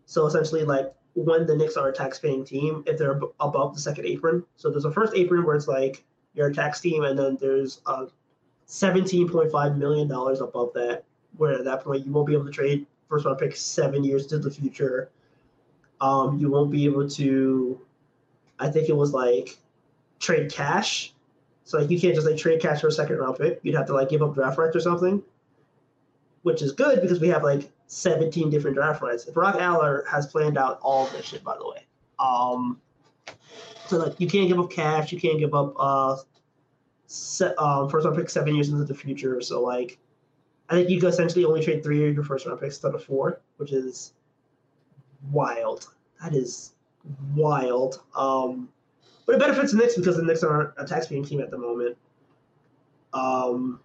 So 0.04 0.26
essentially, 0.26 0.64
like 0.64 0.92
when 1.14 1.46
the 1.46 1.56
Knicks 1.56 1.76
are 1.76 1.88
a 1.88 1.92
tax-paying 1.92 2.44
team, 2.44 2.84
if 2.86 2.98
they're 2.98 3.16
ab- 3.16 3.32
above 3.40 3.74
the 3.74 3.80
second 3.80 4.04
apron, 4.04 4.44
so 4.56 4.70
there's 4.70 4.84
a 4.84 4.92
first 4.92 5.14
apron 5.16 5.44
where 5.44 5.56
it's 5.56 5.68
like 5.68 6.04
you're 6.34 6.48
a 6.48 6.54
tax 6.54 6.80
team, 6.80 7.04
and 7.04 7.18
then 7.18 7.38
there's 7.40 7.80
a 7.86 8.06
point 9.26 9.50
five 9.50 9.78
million 9.78 10.08
dollars 10.08 10.42
above 10.42 10.72
that, 10.74 11.04
where 11.38 11.54
at 11.54 11.64
that 11.64 11.82
point 11.82 12.04
you 12.04 12.12
won't 12.12 12.26
be 12.26 12.34
able 12.34 12.44
to 12.44 12.50
trade 12.50 12.86
first 13.08 13.24
round 13.24 13.38
pick 13.38 13.56
seven 13.56 14.04
years 14.04 14.24
into 14.24 14.38
the 14.38 14.50
future. 14.50 15.10
Um, 16.00 16.38
you 16.38 16.50
won't 16.50 16.70
be 16.70 16.84
able 16.84 17.08
to. 17.10 17.80
I 18.58 18.68
think 18.68 18.88
it 18.88 18.96
was 18.96 19.12
like 19.12 19.56
trade 20.18 20.50
cash. 20.50 21.12
So 21.64 21.78
like 21.78 21.90
you 21.90 22.00
can't 22.00 22.14
just 22.14 22.26
like 22.26 22.36
trade 22.36 22.60
cash 22.60 22.80
for 22.80 22.88
a 22.88 22.92
second 22.92 23.18
round 23.18 23.38
pick. 23.38 23.60
You'd 23.62 23.74
have 23.74 23.86
to 23.86 23.94
like 23.94 24.08
give 24.08 24.22
up 24.22 24.34
draft 24.34 24.58
rights 24.58 24.74
or 24.74 24.80
something, 24.80 25.22
which 26.42 26.62
is 26.62 26.72
good 26.72 27.00
because 27.02 27.20
we 27.20 27.28
have 27.28 27.42
like 27.42 27.70
17 27.88 28.50
different 28.50 28.76
draft 28.76 29.02
rights. 29.02 29.24
Brock 29.26 29.56
Aller 29.56 30.04
has 30.10 30.26
planned 30.26 30.56
out 30.56 30.78
all 30.82 31.06
this 31.06 31.26
shit, 31.26 31.44
by 31.44 31.56
the 31.58 31.68
way. 31.68 31.84
Um, 32.18 32.80
so 33.86 33.98
like 33.98 34.20
you 34.20 34.26
can't 34.26 34.48
give 34.48 34.58
up 34.58 34.70
cash, 34.70 35.12
you 35.12 35.20
can't 35.20 35.38
give 35.38 35.54
up 35.54 35.74
uh, 35.78 36.16
se- 37.06 37.54
um, 37.58 37.88
first 37.88 38.04
round 38.04 38.16
pick 38.16 38.30
seven 38.30 38.54
years 38.54 38.68
into 38.68 38.84
the 38.84 38.94
future. 38.94 39.40
So 39.40 39.62
like, 39.62 39.98
I 40.68 40.74
think 40.74 40.90
you 40.90 41.00
could 41.00 41.08
essentially 41.08 41.44
only 41.44 41.62
trade 41.62 41.82
three 41.82 42.08
of 42.08 42.14
your 42.14 42.24
first 42.24 42.46
round 42.46 42.60
picks 42.60 42.76
instead 42.76 42.94
of 42.94 43.02
four, 43.02 43.40
which 43.56 43.72
is 43.72 44.12
wild. 45.30 45.88
That 46.22 46.34
is 46.34 46.74
wild. 47.34 48.02
Um, 48.14 48.68
but 49.26 49.36
it 49.36 49.40
benefits 49.40 49.72
the 49.72 49.78
Knicks 49.78 49.96
because 49.96 50.16
the 50.16 50.22
Knicks 50.22 50.42
aren't 50.42 50.72
a 50.76 50.84
tax-paying 50.84 51.24
team 51.24 51.40
at 51.40 51.50
the 51.50 51.58
moment. 51.58 51.96
Um, 53.12 53.80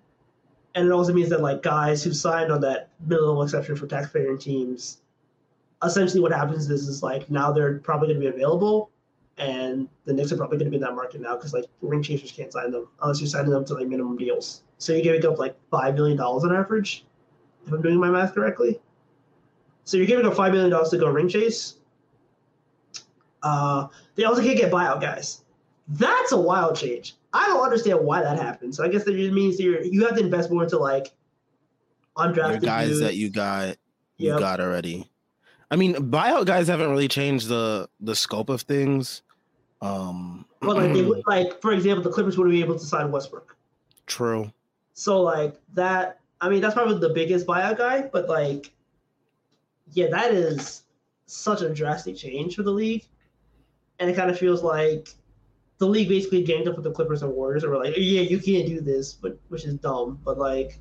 and 0.75 0.87
it 0.87 0.91
also 0.91 1.13
means 1.13 1.29
that 1.29 1.41
like 1.41 1.61
guys 1.61 2.03
who 2.03 2.13
signed 2.13 2.51
on 2.51 2.61
that 2.61 2.89
minimal 3.05 3.43
exception 3.43 3.75
for 3.75 3.87
taxpaying 3.87 4.39
teams, 4.39 4.99
essentially 5.83 6.21
what 6.21 6.31
happens 6.31 6.69
is 6.69 6.87
is 6.87 7.03
like 7.03 7.29
now 7.29 7.51
they're 7.51 7.79
probably 7.79 8.07
going 8.07 8.19
to 8.19 8.29
be 8.29 8.35
available, 8.35 8.89
and 9.37 9.87
the 10.05 10.13
Knicks 10.13 10.31
are 10.31 10.37
probably 10.37 10.57
going 10.57 10.65
to 10.65 10.69
be 10.71 10.77
in 10.77 10.81
that 10.83 10.95
market 10.95 11.21
now 11.21 11.35
because 11.35 11.53
like 11.53 11.65
ring 11.81 12.03
chasers 12.03 12.31
can't 12.31 12.51
sign 12.53 12.71
them 12.71 12.87
unless 13.01 13.19
you're 13.19 13.27
signing 13.27 13.49
them 13.51 13.65
to 13.65 13.73
like 13.73 13.87
minimum 13.87 14.17
deals. 14.17 14.61
So 14.77 14.93
you're 14.93 15.01
giving 15.01 15.25
up 15.25 15.39
like 15.39 15.55
five 15.71 15.95
million 15.95 16.17
dollars 16.17 16.43
on 16.43 16.55
average, 16.55 17.05
if 17.65 17.73
I'm 17.73 17.81
doing 17.81 17.97
my 17.99 18.09
math 18.09 18.33
correctly. 18.35 18.79
So 19.85 19.97
you're 19.97 20.05
giving 20.05 20.25
up 20.25 20.35
five 20.35 20.51
million 20.51 20.69
dollars 20.69 20.89
to 20.89 20.97
go 20.97 21.07
ring 21.07 21.27
chase. 21.29 21.75
Uh, 23.41 23.87
they 24.15 24.23
also 24.23 24.41
can't 24.41 24.57
get 24.57 24.71
buyout 24.71 25.01
guys. 25.01 25.41
That's 25.87 26.31
a 26.31 26.39
wild 26.39 26.75
change. 26.77 27.15
I 27.33 27.47
don't 27.47 27.61
understand 27.61 27.99
why 28.01 28.21
that 28.21 28.37
happened. 28.39 28.73
So 28.75 28.83
I 28.85 28.87
guess 28.87 29.03
that 29.03 29.15
just 29.15 29.33
means 29.33 29.57
that 29.57 29.63
you're, 29.63 29.81
you 29.81 30.05
have 30.05 30.15
to 30.15 30.21
invest 30.23 30.49
more 30.51 30.63
into 30.63 30.77
like 30.77 31.11
undrafted 32.15 32.51
Your 32.51 32.59
guys 32.59 32.87
dudes. 32.89 32.99
that 33.01 33.15
you 33.15 33.29
got, 33.29 33.75
you 34.17 34.29
Yep. 34.29 34.39
got 34.39 34.59
already. 34.61 35.09
I 35.71 35.75
mean, 35.75 35.95
buyout 35.95 36.45
guys 36.45 36.67
haven't 36.67 36.91
really 36.91 37.07
changed 37.07 37.47
the 37.47 37.89
the 37.99 38.15
scope 38.15 38.49
of 38.49 38.61
things. 38.61 39.22
Um, 39.83 40.45
But 40.61 40.77
like, 40.77 40.93
they 40.93 41.03
would, 41.03 41.23
like 41.27 41.61
for 41.61 41.73
example, 41.73 42.03
the 42.03 42.09
Clippers 42.09 42.37
would 42.37 42.49
be 42.49 42.61
able 42.61 42.79
to 42.79 42.85
sign 42.85 43.11
Westbrook. 43.11 43.55
true. 44.07 44.51
So 44.93 45.21
like 45.21 45.55
that, 45.73 46.19
I 46.39 46.49
mean, 46.49 46.61
that's 46.61 46.73
probably 46.73 46.99
the 46.99 47.13
biggest 47.13 47.45
buyout 47.47 47.77
guy. 47.77 48.09
But 48.11 48.29
like, 48.29 48.71
yeah, 49.91 50.07
that 50.11 50.31
is 50.31 50.83
such 51.25 51.61
a 51.61 51.73
drastic 51.73 52.15
change 52.15 52.55
for 52.55 52.63
the 52.63 52.71
league, 52.71 53.05
and 53.99 54.09
it 54.09 54.15
kind 54.15 54.29
of 54.29 54.37
feels 54.37 54.63
like 54.63 55.09
the 55.79 55.87
league 55.87 56.09
basically 56.09 56.43
ganged 56.43 56.67
up 56.67 56.75
with 56.75 56.83
the 56.83 56.91
Clippers 56.91 57.23
and 57.23 57.33
Warriors, 57.33 57.63
and 57.63 57.71
were 57.71 57.83
like, 57.83 57.95
yeah, 57.97 58.21
you 58.21 58.39
can't 58.39 58.67
do 58.67 58.79
this, 58.81 59.13
but 59.13 59.37
which 59.49 59.65
is 59.65 59.73
dumb. 59.75 60.19
But 60.23 60.37
like, 60.37 60.79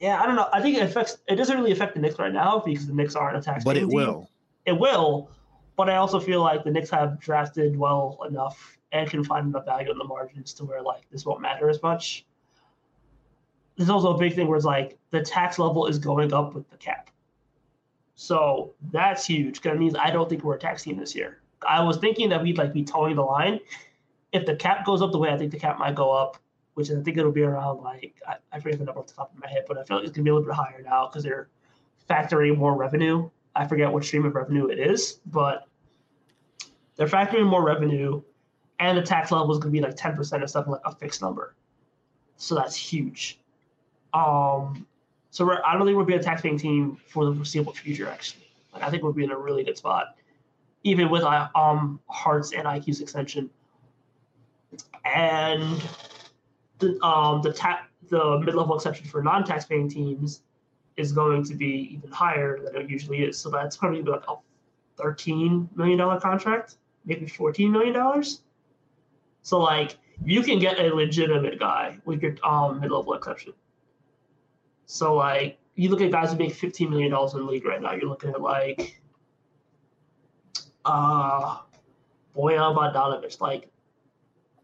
yeah, 0.00 0.20
I 0.20 0.26
don't 0.26 0.36
know. 0.36 0.48
I 0.52 0.60
think 0.60 0.76
it 0.76 0.82
affects. 0.82 1.18
It 1.28 1.36
doesn't 1.36 1.56
really 1.56 1.72
affect 1.72 1.94
the 1.94 2.00
Knicks 2.00 2.18
right 2.18 2.32
now 2.32 2.62
because 2.64 2.86
the 2.86 2.92
Knicks 2.94 3.14
aren't 3.14 3.36
a 3.36 3.40
tax. 3.40 3.64
But 3.64 3.76
it 3.76 3.80
team. 3.80 3.90
will. 3.90 4.28
It 4.66 4.72
will, 4.72 5.30
but 5.76 5.88
I 5.88 5.96
also 5.96 6.20
feel 6.20 6.40
like 6.40 6.64
the 6.64 6.70
Knicks 6.70 6.90
have 6.90 7.18
drafted 7.18 7.76
well 7.76 8.18
enough 8.28 8.78
and 8.92 9.08
can 9.08 9.24
find 9.24 9.48
enough 9.48 9.64
value 9.64 9.90
in 9.90 9.98
the 9.98 10.04
margins 10.04 10.52
to 10.54 10.64
where 10.64 10.82
like 10.82 11.08
this 11.10 11.24
won't 11.24 11.40
matter 11.40 11.68
as 11.68 11.82
much. 11.82 12.26
There's 13.76 13.88
also 13.88 14.14
a 14.14 14.18
big 14.18 14.34
thing 14.34 14.48
where 14.48 14.56
it's 14.56 14.66
like 14.66 14.98
the 15.10 15.22
tax 15.22 15.58
level 15.58 15.86
is 15.86 15.98
going 15.98 16.32
up 16.32 16.54
with 16.54 16.68
the 16.70 16.76
cap. 16.76 17.10
So 18.14 18.74
that's 18.92 19.26
huge. 19.26 19.62
Because 19.62 19.76
it 19.76 19.80
means 19.80 19.94
I 19.96 20.10
don't 20.10 20.28
think 20.28 20.44
we're 20.44 20.56
a 20.56 20.58
tax 20.58 20.82
team 20.82 20.98
this 20.98 21.14
year. 21.14 21.38
I 21.66 21.82
was 21.82 21.96
thinking 21.96 22.28
that 22.28 22.42
we'd 22.42 22.58
like 22.58 22.72
be 22.72 22.84
towing 22.84 23.16
the 23.16 23.22
line. 23.22 23.60
If 24.32 24.46
the 24.46 24.56
cap 24.56 24.84
goes 24.84 25.00
up 25.00 25.12
the 25.12 25.18
way 25.18 25.30
I 25.30 25.38
think 25.38 25.52
the 25.52 25.58
cap 25.58 25.78
might 25.78 25.94
go 25.94 26.10
up, 26.10 26.36
which 26.74 26.90
I 26.90 27.00
think 27.02 27.16
it'll 27.16 27.32
be 27.32 27.42
around 27.42 27.82
like 27.82 28.14
I, 28.26 28.36
I 28.52 28.60
forget 28.60 28.78
the 28.78 28.84
number 28.84 29.00
off 29.00 29.06
the 29.06 29.14
top 29.14 29.32
of 29.34 29.40
my 29.40 29.48
head, 29.48 29.64
but 29.66 29.78
I 29.78 29.84
feel 29.84 29.98
like 29.98 30.06
it's 30.06 30.14
gonna 30.14 30.24
be 30.24 30.30
a 30.30 30.34
little 30.34 30.46
bit 30.48 30.54
higher 30.54 30.82
now 30.82 31.06
because 31.06 31.22
they're 31.22 31.48
factoring 32.08 32.56
more 32.56 32.76
revenue. 32.76 33.28
I 33.54 33.66
forget 33.66 33.92
what 33.92 34.04
stream 34.04 34.24
of 34.24 34.34
revenue 34.34 34.66
it 34.68 34.78
is, 34.78 35.20
but 35.26 35.66
they're 36.96 37.06
factoring 37.06 37.46
more 37.46 37.64
revenue, 37.64 38.22
and 38.78 38.96
the 38.96 39.02
tax 39.02 39.30
level 39.30 39.52
is 39.52 39.58
going 39.58 39.72
to 39.72 39.78
be 39.78 39.84
like 39.84 39.96
ten 39.96 40.16
percent 40.16 40.42
instead 40.42 40.58
something 40.58 40.72
like 40.72 40.82
a 40.84 40.94
fixed 40.94 41.22
number. 41.22 41.54
So 42.36 42.54
that's 42.54 42.74
huge. 42.74 43.38
Um, 44.14 44.86
so 45.30 45.50
I 45.64 45.74
don't 45.74 45.86
think 45.86 45.96
we'll 45.96 46.06
be 46.06 46.14
a 46.14 46.22
tax-paying 46.22 46.58
team 46.58 46.98
for 47.06 47.24
the 47.24 47.34
foreseeable 47.34 47.72
future. 47.72 48.08
Actually, 48.08 48.46
like 48.72 48.82
I 48.82 48.90
think 48.90 49.02
we'll 49.02 49.12
be 49.12 49.24
in 49.24 49.30
a 49.30 49.38
really 49.38 49.64
good 49.64 49.78
spot, 49.78 50.16
even 50.82 51.08
with 51.08 51.22
uh, 51.22 51.48
um 51.54 52.00
Hart's 52.08 52.52
and 52.52 52.64
IQ's 52.64 53.00
extension, 53.00 53.48
and 55.04 55.82
the 56.78 57.02
um 57.04 57.42
the 57.42 57.52
tax 57.52 57.86
the 58.08 58.40
mid-level 58.40 58.76
exception 58.76 59.06
for 59.06 59.22
non-tax-paying 59.22 59.88
teams 59.88 60.42
is 60.96 61.12
going 61.12 61.44
to 61.44 61.54
be 61.54 61.94
even 61.94 62.10
higher 62.10 62.58
than 62.62 62.76
it 62.76 62.90
usually 62.90 63.22
is. 63.22 63.38
So 63.38 63.50
that's 63.50 63.76
probably 63.76 64.00
about 64.00 64.24
a 64.28 64.36
thirteen 65.00 65.68
million 65.74 65.98
dollar 65.98 66.20
contract, 66.20 66.76
maybe 67.04 67.26
fourteen 67.26 67.72
million 67.72 67.94
dollars. 67.94 68.42
So 69.42 69.58
like 69.58 69.96
you 70.24 70.42
can 70.42 70.58
get 70.58 70.78
a 70.78 70.94
legitimate 70.94 71.58
guy 71.58 71.98
with 72.04 72.22
your 72.22 72.36
um, 72.44 72.80
mid-level 72.80 73.14
exception. 73.14 73.54
So 74.86 75.14
like 75.14 75.58
you 75.74 75.88
look 75.88 76.00
at 76.00 76.12
guys 76.12 76.32
who 76.32 76.38
make 76.38 76.54
fifteen 76.54 76.90
million 76.90 77.10
dollars 77.10 77.34
in 77.34 77.40
the 77.40 77.46
league 77.46 77.64
right 77.64 77.80
now. 77.80 77.92
You're 77.92 78.08
looking 78.08 78.30
at 78.30 78.40
like 78.40 79.00
uh 80.84 81.58
Bojan 82.36 82.76
Bogdanovic, 82.76 83.40
like 83.40 83.70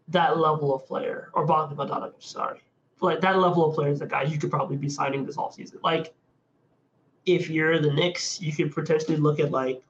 that 0.09 0.37
level 0.37 0.73
of 0.73 0.85
player, 0.85 1.29
or 1.33 1.45
Bogdan 1.45 1.77
Bogdanovic, 1.77 2.21
sorry. 2.23 2.61
Like 3.01 3.21
that 3.21 3.37
level 3.37 3.69
of 3.69 3.75
player 3.75 3.89
is 3.89 3.99
the 3.99 4.05
guys 4.05 4.31
you 4.31 4.39
could 4.39 4.51
probably 4.51 4.75
be 4.75 4.89
signing 4.89 5.25
this 5.25 5.37
offseason. 5.37 5.81
Like 5.83 6.13
if 7.35 7.49
you're 7.49 7.79
the 7.79 7.91
Knicks, 7.91 8.41
you 8.41 8.53
could 8.53 8.73
potentially 8.73 9.17
look 9.17 9.39
at 9.39 9.51
like 9.51 9.81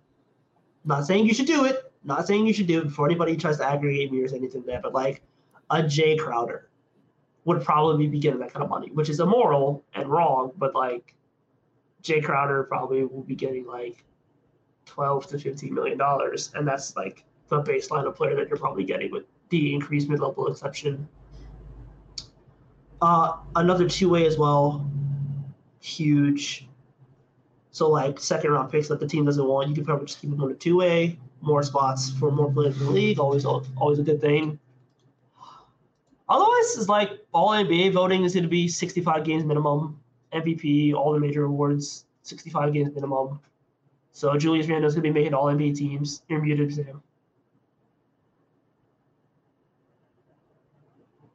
not 0.85 1.05
saying 1.05 1.25
you 1.25 1.33
should 1.33 1.45
do 1.45 1.65
it, 1.65 1.91
not 2.03 2.27
saying 2.27 2.47
you 2.47 2.53
should 2.53 2.67
do 2.67 2.79
it 2.79 2.85
before 2.85 3.05
anybody 3.05 3.35
tries 3.35 3.57
to 3.57 3.67
aggregate 3.67 4.11
me 4.11 4.23
or 4.23 4.33
anything 4.33 4.63
there, 4.65 4.79
but 4.81 4.93
like 4.93 5.21
a 5.69 5.83
Jay 5.83 6.17
Crowder 6.17 6.69
would 7.45 7.63
probably 7.63 8.07
be 8.07 8.19
getting 8.19 8.39
that 8.39 8.53
kind 8.53 8.63
of 8.63 8.69
money, 8.69 8.89
which 8.91 9.09
is 9.09 9.19
immoral 9.19 9.83
and 9.93 10.07
wrong, 10.07 10.51
but 10.57 10.75
like 10.75 11.15
Jay 12.01 12.21
Crowder 12.21 12.63
probably 12.63 13.03
will 13.05 13.23
be 13.23 13.35
getting 13.35 13.65
like 13.65 14.03
12 14.85 15.27
to 15.27 15.39
15 15.39 15.73
million 15.73 15.97
dollars 15.97 16.51
and 16.55 16.67
that's 16.67 16.95
like 16.95 17.23
the 17.49 17.61
baseline 17.61 18.05
of 18.07 18.15
player 18.15 18.35
that 18.35 18.47
you're 18.47 18.57
probably 18.57 18.83
getting 18.83 19.11
with 19.11 19.25
the 19.49 19.73
increased 19.73 20.09
mid-level 20.09 20.47
exception. 20.47 21.07
Uh 23.01 23.37
another 23.55 23.87
two-way 23.87 24.25
as 24.25 24.37
well. 24.37 24.89
Huge 25.79 26.68
so 27.79 27.89
like 27.89 28.19
second 28.19 28.51
round 28.51 28.69
picks 28.69 28.89
that 28.89 28.99
the 28.99 29.07
team 29.07 29.23
doesn't 29.23 29.47
want 29.47 29.69
you 29.69 29.75
can 29.75 29.85
probably 29.85 30.05
just 30.05 30.19
keep 30.19 30.29
them 30.29 30.43
on 30.43 30.51
a 30.51 30.53
two-way 30.53 31.17
more 31.41 31.63
spots 31.63 32.09
for 32.19 32.29
more 32.29 32.51
players 32.51 32.77
in 32.79 32.85
the 32.87 32.91
league 32.91 33.19
always 33.19 33.45
always 33.45 33.99
a 33.99 34.03
good 34.03 34.19
thing 34.19 34.59
otherwise 36.27 36.77
it's 36.77 36.89
like 36.89 37.11
all 37.33 37.51
nba 37.51 37.93
voting 37.93 38.25
is 38.25 38.33
going 38.33 38.43
to 38.43 38.49
be 38.49 38.67
65 38.67 39.23
games 39.23 39.45
minimum 39.45 39.97
mvp 40.33 40.93
all 40.93 41.13
the 41.13 41.19
major 41.19 41.45
awards 41.45 42.05
65 42.23 42.73
games 42.73 42.93
minimum 42.93 43.39
so 44.11 44.35
Julius 44.35 44.67
Randle's 44.67 44.95
gonna 44.95 45.03
be 45.03 45.11
making 45.11 45.33
all 45.33 45.45
NBA 45.45 45.77
teams. 45.77 46.23
You're 46.27 46.41
muted, 46.41 46.73
Sam. 46.73 47.01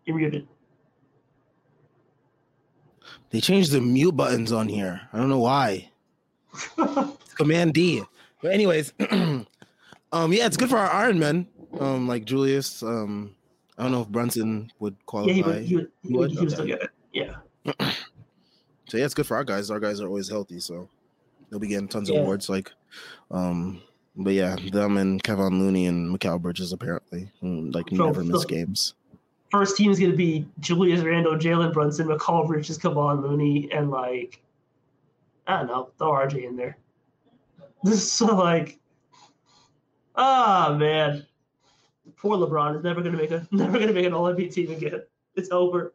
You're 0.04 0.16
muted. 0.16 0.46
They 3.30 3.40
changed 3.40 3.72
the 3.72 3.80
mute 3.80 4.12
buttons 4.12 4.52
on 4.52 4.68
here. 4.68 5.08
I 5.14 5.16
don't 5.16 5.30
know 5.30 5.38
why. 5.38 5.92
Command 7.36 7.74
D. 7.74 8.02
But 8.42 8.52
anyways, 8.52 8.92
um, 9.10 9.46
yeah, 10.12 10.46
it's 10.46 10.56
good 10.56 10.70
for 10.70 10.78
our 10.78 10.90
Iron 10.90 11.18
Men. 11.18 11.46
Um, 11.80 12.06
like 12.06 12.24
Julius. 12.24 12.82
Um, 12.82 13.34
I 13.78 13.82
don't 13.82 13.92
know 13.92 14.02
if 14.02 14.08
Brunson 14.08 14.70
would 14.78 14.96
qualify. 15.06 15.32
Yeah, 15.32 15.34
he 15.34 15.42
would. 15.42 15.64
He 15.64 15.76
would. 15.76 15.90
He, 16.02 16.16
would, 16.16 16.30
he 16.30 16.38
would 16.40 16.50
still 16.50 16.66
get 16.66 16.82
it. 16.82 16.90
Yeah. 17.12 17.36
so 18.86 18.96
yeah, 18.96 19.04
it's 19.04 19.14
good 19.14 19.26
for 19.26 19.36
our 19.36 19.44
guys. 19.44 19.70
Our 19.70 19.80
guys 19.80 20.00
are 20.00 20.06
always 20.06 20.28
healthy, 20.28 20.60
so 20.60 20.88
they'll 21.50 21.58
be 21.58 21.68
getting 21.68 21.88
tons 21.88 22.08
yeah. 22.08 22.18
of 22.18 22.24
awards. 22.24 22.48
Like, 22.48 22.70
um, 23.30 23.82
but 24.16 24.34
yeah, 24.34 24.56
them 24.72 24.96
and 24.96 25.22
Kevon 25.22 25.58
Looney 25.58 25.86
and 25.86 26.16
Mikal 26.16 26.40
Bridges 26.40 26.72
apparently 26.72 27.30
like 27.42 27.88
so, 27.90 28.06
never 28.06 28.22
miss 28.22 28.44
games. 28.44 28.94
First 29.50 29.76
team 29.76 29.90
is 29.90 29.98
going 29.98 30.10
to 30.10 30.16
be 30.16 30.46
Julius 30.60 31.00
Randle, 31.00 31.36
Jalen 31.36 31.72
Brunson, 31.72 32.08
Mikal 32.08 32.46
Bridges, 32.46 32.78
Kevon 32.78 33.22
Looney, 33.22 33.70
and 33.72 33.90
like 33.90 34.40
I 35.46 35.58
don't 35.58 35.66
know, 35.66 35.90
throw 35.98 36.12
RJ 36.12 36.44
in 36.44 36.56
there. 36.56 36.78
This 37.82 37.94
is 38.02 38.12
so 38.12 38.26
like, 38.26 38.78
ah 40.16 40.68
oh, 40.70 40.76
man, 40.76 41.26
poor 42.16 42.36
LeBron 42.36 42.76
is 42.76 42.84
never 42.84 43.02
going 43.02 43.12
to 43.12 43.18
make 43.18 43.30
a 43.30 43.46
never 43.54 43.72
going 43.72 43.88
to 43.88 43.94
make 43.94 44.06
an 44.06 44.14
All 44.14 44.32
NBA 44.32 44.52
team 44.52 44.70
again. 44.70 45.02
It's 45.36 45.50
over. 45.50 45.94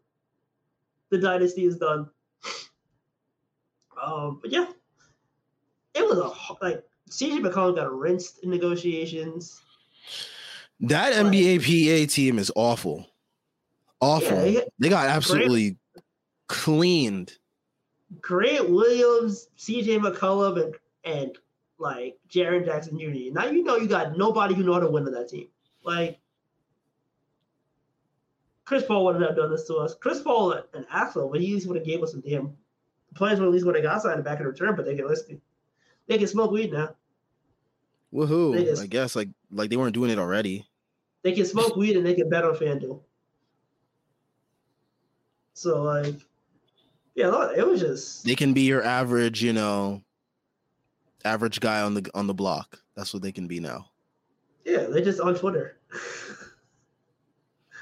The 1.09 1.17
dynasty 1.17 1.65
is 1.65 1.77
done. 1.77 2.09
Um, 4.01 4.39
but 4.41 4.51
yeah, 4.51 4.67
it 5.93 6.07
was 6.07 6.19
a 6.19 6.63
like 6.63 6.83
CJ 7.09 7.39
McCollum 7.39 7.75
got 7.75 7.91
rinsed 7.91 8.43
in 8.43 8.49
negotiations. 8.49 9.61
That 10.81 11.23
like, 11.23 11.33
NBA 11.33 11.59
PA 11.59 12.11
team 12.13 12.39
is 12.39 12.51
awful. 12.55 13.07
Awful. 13.99 14.45
Yeah, 14.45 14.61
they 14.77 14.89
got 14.89 15.07
absolutely 15.07 15.77
Grant, 15.93 16.05
cleaned. 16.47 17.37
Grant 18.21 18.69
Williams, 18.69 19.49
CJ 19.57 19.99
McCollum, 19.99 20.63
and 20.63 20.75
and 21.03 21.37
like 21.77 22.17
Jaren 22.29 22.65
Jackson 22.65 22.99
Jr. 22.99 23.31
Now 23.31 23.45
you 23.45 23.63
know 23.63 23.77
you 23.77 23.87
got 23.87 24.17
nobody 24.17 24.55
who 24.55 24.63
know 24.63 24.73
how 24.73 24.79
to 24.79 24.91
win 24.91 25.05
on 25.05 25.13
that 25.13 25.29
team. 25.29 25.47
Like 25.83 26.19
Chris 28.65 28.83
Paul 28.85 29.05
wouldn't 29.05 29.25
have 29.25 29.35
done 29.35 29.51
this 29.51 29.65
to 29.67 29.75
us. 29.77 29.95
Chris 29.95 30.21
Paul 30.21 30.51
an 30.73 30.85
asshole, 30.91 31.29
but 31.29 31.41
he 31.41 31.47
at 31.47 31.53
least 31.53 31.67
would 31.67 31.77
have 31.77 31.85
gave 31.85 32.03
us 32.03 32.11
some 32.11 32.21
damn 32.21 32.55
players 33.15 33.39
would 33.39 33.47
at 33.47 33.51
least 33.51 33.65
would 33.65 33.75
have 33.75 33.83
got 33.83 34.01
signed 34.01 34.23
back 34.23 34.39
in 34.39 34.45
return, 34.45 34.75
but 34.75 34.85
they 34.85 34.95
can 34.95 35.07
listen 35.07 35.41
they 36.09 36.17
can 36.17 36.27
smoke 36.27 36.51
weed 36.51 36.73
now. 36.73 36.95
Woohoo! 38.13 38.79
I 38.79 38.87
guess 38.87 39.15
like 39.15 39.29
like 39.51 39.69
they 39.69 39.77
weren't 39.77 39.93
doing 39.93 40.09
it 40.09 40.19
already. 40.19 40.67
They 41.21 41.31
can 41.33 41.45
smoke 41.45 41.75
weed 41.75 41.95
and 41.95 42.05
they 42.05 42.15
can 42.15 42.29
bet 42.29 42.43
on 42.43 42.55
FanDuel. 42.55 43.01
So 45.53 45.83
like, 45.83 46.15
yeah, 47.19 47.51
it 47.53 47.67
was 47.67 47.81
just 47.81 48.23
they 48.23 48.33
can 48.33 48.53
be 48.53 48.61
your 48.61 48.81
average, 48.81 49.43
you 49.43 49.51
know, 49.51 50.01
average 51.25 51.59
guy 51.59 51.81
on 51.81 51.93
the 51.93 52.09
on 52.13 52.27
the 52.27 52.33
block. 52.33 52.79
That's 52.95 53.13
what 53.13 53.21
they 53.21 53.33
can 53.33 53.45
be 53.45 53.59
now. 53.59 53.87
Yeah, 54.63 54.85
they're 54.89 55.03
just 55.03 55.19
on 55.19 55.35
Twitter. 55.35 55.77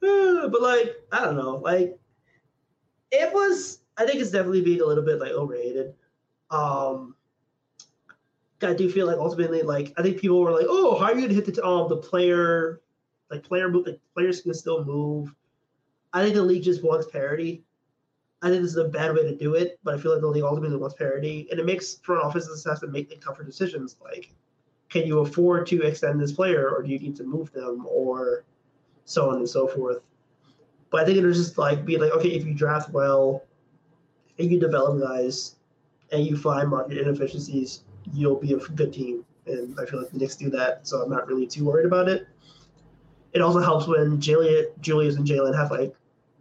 but 0.00 0.60
like, 0.60 0.96
I 1.10 1.24
don't 1.24 1.36
know, 1.36 1.56
like 1.64 1.98
it 3.10 3.32
was. 3.32 3.78
I 3.96 4.04
think 4.04 4.20
it's 4.20 4.30
definitely 4.30 4.60
being 4.60 4.82
a 4.82 4.84
little 4.84 5.04
bit 5.04 5.18
like 5.18 5.32
overrated. 5.32 5.94
Um, 6.50 7.14
I 8.60 8.74
do 8.74 8.90
feel 8.90 9.06
like 9.06 9.16
ultimately, 9.16 9.62
like 9.62 9.94
I 9.96 10.02
think 10.02 10.18
people 10.18 10.42
were 10.42 10.52
like, 10.52 10.66
"Oh, 10.68 10.98
how 10.98 11.06
are 11.06 11.14
you 11.14 11.22
gonna 11.22 11.32
hit 11.32 11.46
the 11.46 11.64
um 11.64 11.88
the 11.88 11.96
player, 11.96 12.82
like 13.30 13.44
player 13.44 13.70
move, 13.70 13.86
like 13.86 14.00
players 14.12 14.42
can 14.42 14.52
still 14.52 14.84
move." 14.84 15.34
I 16.12 16.22
think 16.22 16.34
the 16.34 16.42
league 16.42 16.64
just 16.64 16.84
wants 16.84 17.06
parity. 17.06 17.64
I 18.44 18.50
think 18.50 18.60
this 18.60 18.72
is 18.72 18.76
a 18.76 18.84
bad 18.84 19.14
way 19.14 19.22
to 19.22 19.34
do 19.34 19.54
it, 19.54 19.78
but 19.82 19.94
I 19.94 19.98
feel 19.98 20.12
like 20.12 20.20
the 20.20 20.26
league 20.26 20.44
ultimately 20.44 20.76
wants 20.76 20.94
parity, 20.94 21.48
and 21.50 21.58
it 21.58 21.64
makes 21.64 21.94
front 22.02 22.22
offices 22.22 22.62
have 22.64 22.78
to 22.80 22.86
make 22.86 23.08
the 23.08 23.16
tougher 23.16 23.42
decisions. 23.42 23.96
Like, 24.04 24.34
can 24.90 25.06
you 25.06 25.20
afford 25.20 25.66
to 25.68 25.80
extend 25.80 26.20
this 26.20 26.32
player, 26.32 26.68
or 26.68 26.82
do 26.82 26.90
you 26.90 26.98
need 26.98 27.16
to 27.16 27.24
move 27.24 27.50
them, 27.52 27.86
or 27.88 28.44
so 29.06 29.30
on 29.30 29.36
and 29.36 29.48
so 29.48 29.66
forth. 29.66 30.02
But 30.90 31.02
I 31.02 31.04
think 31.06 31.18
it 31.18 31.24
was 31.24 31.38
just 31.38 31.58
like 31.58 31.84
being 31.84 32.00
like, 32.00 32.12
okay, 32.12 32.30
if 32.30 32.44
you 32.44 32.54
draft 32.54 32.90
well, 32.90 33.44
and 34.38 34.50
you 34.50 34.60
develop 34.60 35.00
guys, 35.00 35.56
and 36.12 36.26
you 36.26 36.36
find 36.36 36.68
market 36.68 36.98
inefficiencies, 36.98 37.82
you'll 38.12 38.38
be 38.38 38.52
a 38.52 38.58
good 38.58 38.92
team. 38.92 39.24
And 39.46 39.78
I 39.80 39.86
feel 39.86 40.00
like 40.00 40.10
the 40.10 40.18
Knicks 40.18 40.36
do 40.36 40.50
that, 40.50 40.86
so 40.86 41.02
I'm 41.02 41.10
not 41.10 41.26
really 41.28 41.46
too 41.46 41.64
worried 41.64 41.86
about 41.86 42.08
it. 42.08 42.26
It 43.32 43.40
also 43.40 43.60
helps 43.60 43.86
when 43.86 44.20
Julius, 44.20 44.66
Julius 44.80 45.16
and 45.16 45.26
Jalen 45.26 45.54
have 45.56 45.70
like 45.70 45.94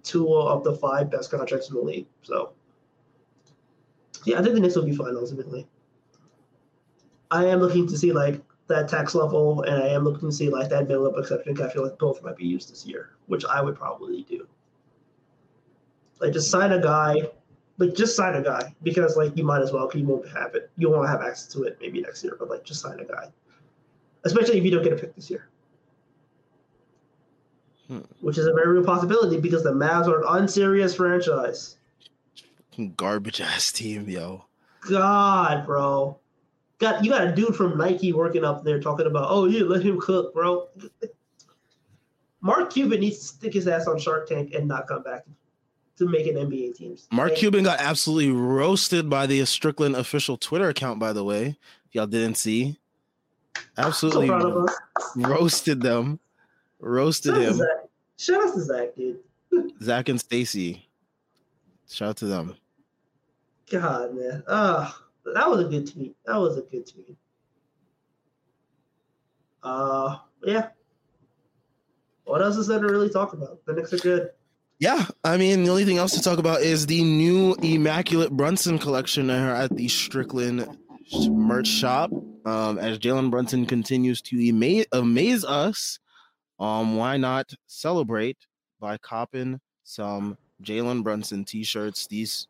two 0.04 0.34
of 0.34 0.64
the 0.64 0.74
five 0.74 1.10
best 1.10 1.32
contracts 1.32 1.70
in 1.70 1.76
the 1.76 1.82
league. 1.82 2.08
So, 2.22 2.51
yeah, 4.26 4.39
I 4.39 4.43
think 4.43 4.56
the 4.56 4.62
Knicks 4.62 4.76
will 4.76 4.86
be 4.86 4.95
fine 4.95 5.16
ultimately. 5.16 5.68
I 7.32 7.45
am 7.45 7.60
looking 7.60 7.88
to 7.88 7.97
see 7.97 8.12
like 8.12 8.41
that 8.68 8.88
tax 8.88 9.16
level, 9.16 9.64
and 9.64 9.82
I 9.82 9.88
am 9.88 10.04
looking 10.04 10.30
to 10.30 10.36
see 10.36 10.49
like 10.49 10.70
that 10.70 10.91
up 10.91 11.18
exception. 11.18 11.62
I 11.62 11.70
feel 11.70 11.84
like 11.84 11.97
both 11.97 12.22
might 12.24 12.38
be 12.38 12.45
used 12.45 12.72
this 12.72 12.86
year, 12.86 13.12
which 13.28 13.45
I 13.45 13.62
would 13.62 13.76
probably 13.76 14.24
do. 14.24 14.47
Like 16.20 16.34
just 16.34 16.51
sign 16.51 16.72
a 16.72 16.82
guy 16.82 17.24
like 17.78 17.95
just 17.95 18.16
sign 18.16 18.36
a 18.36 18.41
guy 18.41 18.74
because 18.84 19.18
like 19.18 19.36
you 19.36 19.43
might 19.43 19.62
as 19.62 19.72
well 19.72 19.89
you 19.93 20.06
won't 20.06 20.28
have 20.30 20.56
it. 20.56 20.70
You 20.78 20.89
won't 20.89 21.08
have 21.08 21.22
access 21.22 21.47
to 21.54 21.64
it 21.64 21.78
maybe 21.82 22.01
next 22.01 22.24
year, 22.24 22.36
but 22.38 22.49
like 22.49 22.64
just 22.64 22.82
sign 22.82 22.99
a 22.99 23.06
guy, 23.06 23.32
especially 24.24 24.58
if 24.58 24.64
you 24.64 24.72
don't 24.72 24.84
get 24.84 24.93
a 24.93 24.95
pick 24.95 25.16
this 25.16 25.30
year, 25.30 25.49
hmm. 27.88 27.99
which 28.21 28.38
is 28.38 28.45
a 28.45 28.53
very 28.53 28.73
real 28.73 28.84
possibility 28.84 29.39
because 29.39 29.63
the 29.63 29.73
Mavs 29.73 30.07
are 30.07 30.21
an 30.21 30.41
unserious 30.41 30.95
franchise. 30.95 31.77
Garbage 32.95 33.41
ass 33.41 33.71
team, 33.71 34.09
yo. 34.09 34.45
God, 34.89 35.65
bro. 35.65 36.17
Got 36.79 37.03
you 37.03 37.11
got 37.11 37.27
a 37.27 37.34
dude 37.34 37.55
from 37.55 37.77
Nike 37.77 38.11
working 38.11 38.43
up 38.43 38.63
there 38.63 38.79
talking 38.79 39.05
about, 39.05 39.27
oh 39.29 39.45
yeah, 39.45 39.63
let 39.63 39.84
him 39.84 39.99
cook, 39.99 40.34
bro. 40.34 40.67
Mark 42.41 42.73
Cuban 42.73 42.99
needs 42.99 43.19
to 43.19 43.25
stick 43.25 43.53
his 43.53 43.67
ass 43.67 43.88
on 43.88 43.97
Shark 43.97 44.27
Tank 44.27 44.53
and 44.53 44.67
not 44.67 44.88
come 44.88 45.01
back 45.01 45.23
to 45.97 46.07
make 46.07 46.27
an 46.27 46.36
NBA 46.36 46.75
teams. 46.75 47.07
Mark 47.11 47.29
and, 47.29 47.38
Cuban 47.38 47.63
got 47.63 47.79
absolutely 47.79 48.31
roasted 48.31 49.09
by 49.09 49.25
the 49.25 49.45
Strickland 49.45 49.95
official 49.95 50.36
Twitter 50.36 50.67
account, 50.67 50.99
by 50.99 51.13
the 51.13 51.23
way. 51.23 51.57
Y'all 51.93 52.07
didn't 52.07 52.36
see. 52.36 52.77
Absolutely 53.77 54.27
so 54.27 54.67
roasted 55.15 55.81
them. 55.81 56.19
Roasted 56.84 57.36
Shout 57.36 57.43
him. 57.43 57.61
Shout 58.17 58.43
out 58.43 58.53
to 58.53 58.61
Zach, 58.61 58.95
dude. 58.95 59.19
Zach 59.81 60.09
and 60.09 60.19
Stacy. 60.19 60.88
Shout 61.89 62.09
out 62.09 62.17
to 62.17 62.25
them. 62.25 62.55
God, 63.71 64.15
man. 64.15 64.43
Uh, 64.45 64.91
that 65.34 65.49
was 65.49 65.65
a 65.65 65.69
good 65.69 65.91
tweet. 65.91 66.15
That 66.25 66.38
was 66.38 66.57
a 66.57 66.61
good 66.61 66.86
tweet. 66.86 67.15
Uh, 69.63 70.17
yeah. 70.43 70.69
What 72.25 72.41
else 72.41 72.57
is 72.57 72.67
there 72.67 72.79
to 72.79 72.86
really 72.88 73.09
talk 73.09 73.34
about? 73.34 73.65
The 73.65 73.73
Knicks 73.73 73.93
are 73.93 73.97
good. 73.97 74.31
Yeah, 74.79 75.05
I 75.23 75.38
mean, 75.38 75.63
the 75.63 75.69
only 75.69 75.86
thing 75.86 75.97
else 75.97 76.11
to 76.13 76.21
talk 76.21 76.39
about 76.39 76.61
is 76.61 76.86
the 76.86 77.03
new 77.03 77.55
Immaculate 77.61 78.31
Brunson 78.31 78.77
collection 78.77 79.29
at 79.29 79.73
the 79.75 79.88
Strickland 79.88 80.67
merch 81.29 81.67
shop. 81.67 82.11
Um, 82.45 82.77
as 82.77 82.99
Jalen 82.99 83.31
Brunson 83.31 83.65
continues 83.65 84.21
to 84.23 84.49
amaze, 84.49 84.86
amaze 84.91 85.45
us, 85.45 85.99
um, 86.64 86.95
why 86.95 87.18
not 87.18 87.53
celebrate 87.68 88.38
by 88.80 88.97
copping 88.97 89.59
some 89.84 90.38
Jalen 90.64 91.03
Brunson 91.03 91.43
t-shirts? 91.43 92.07
These 92.07 92.47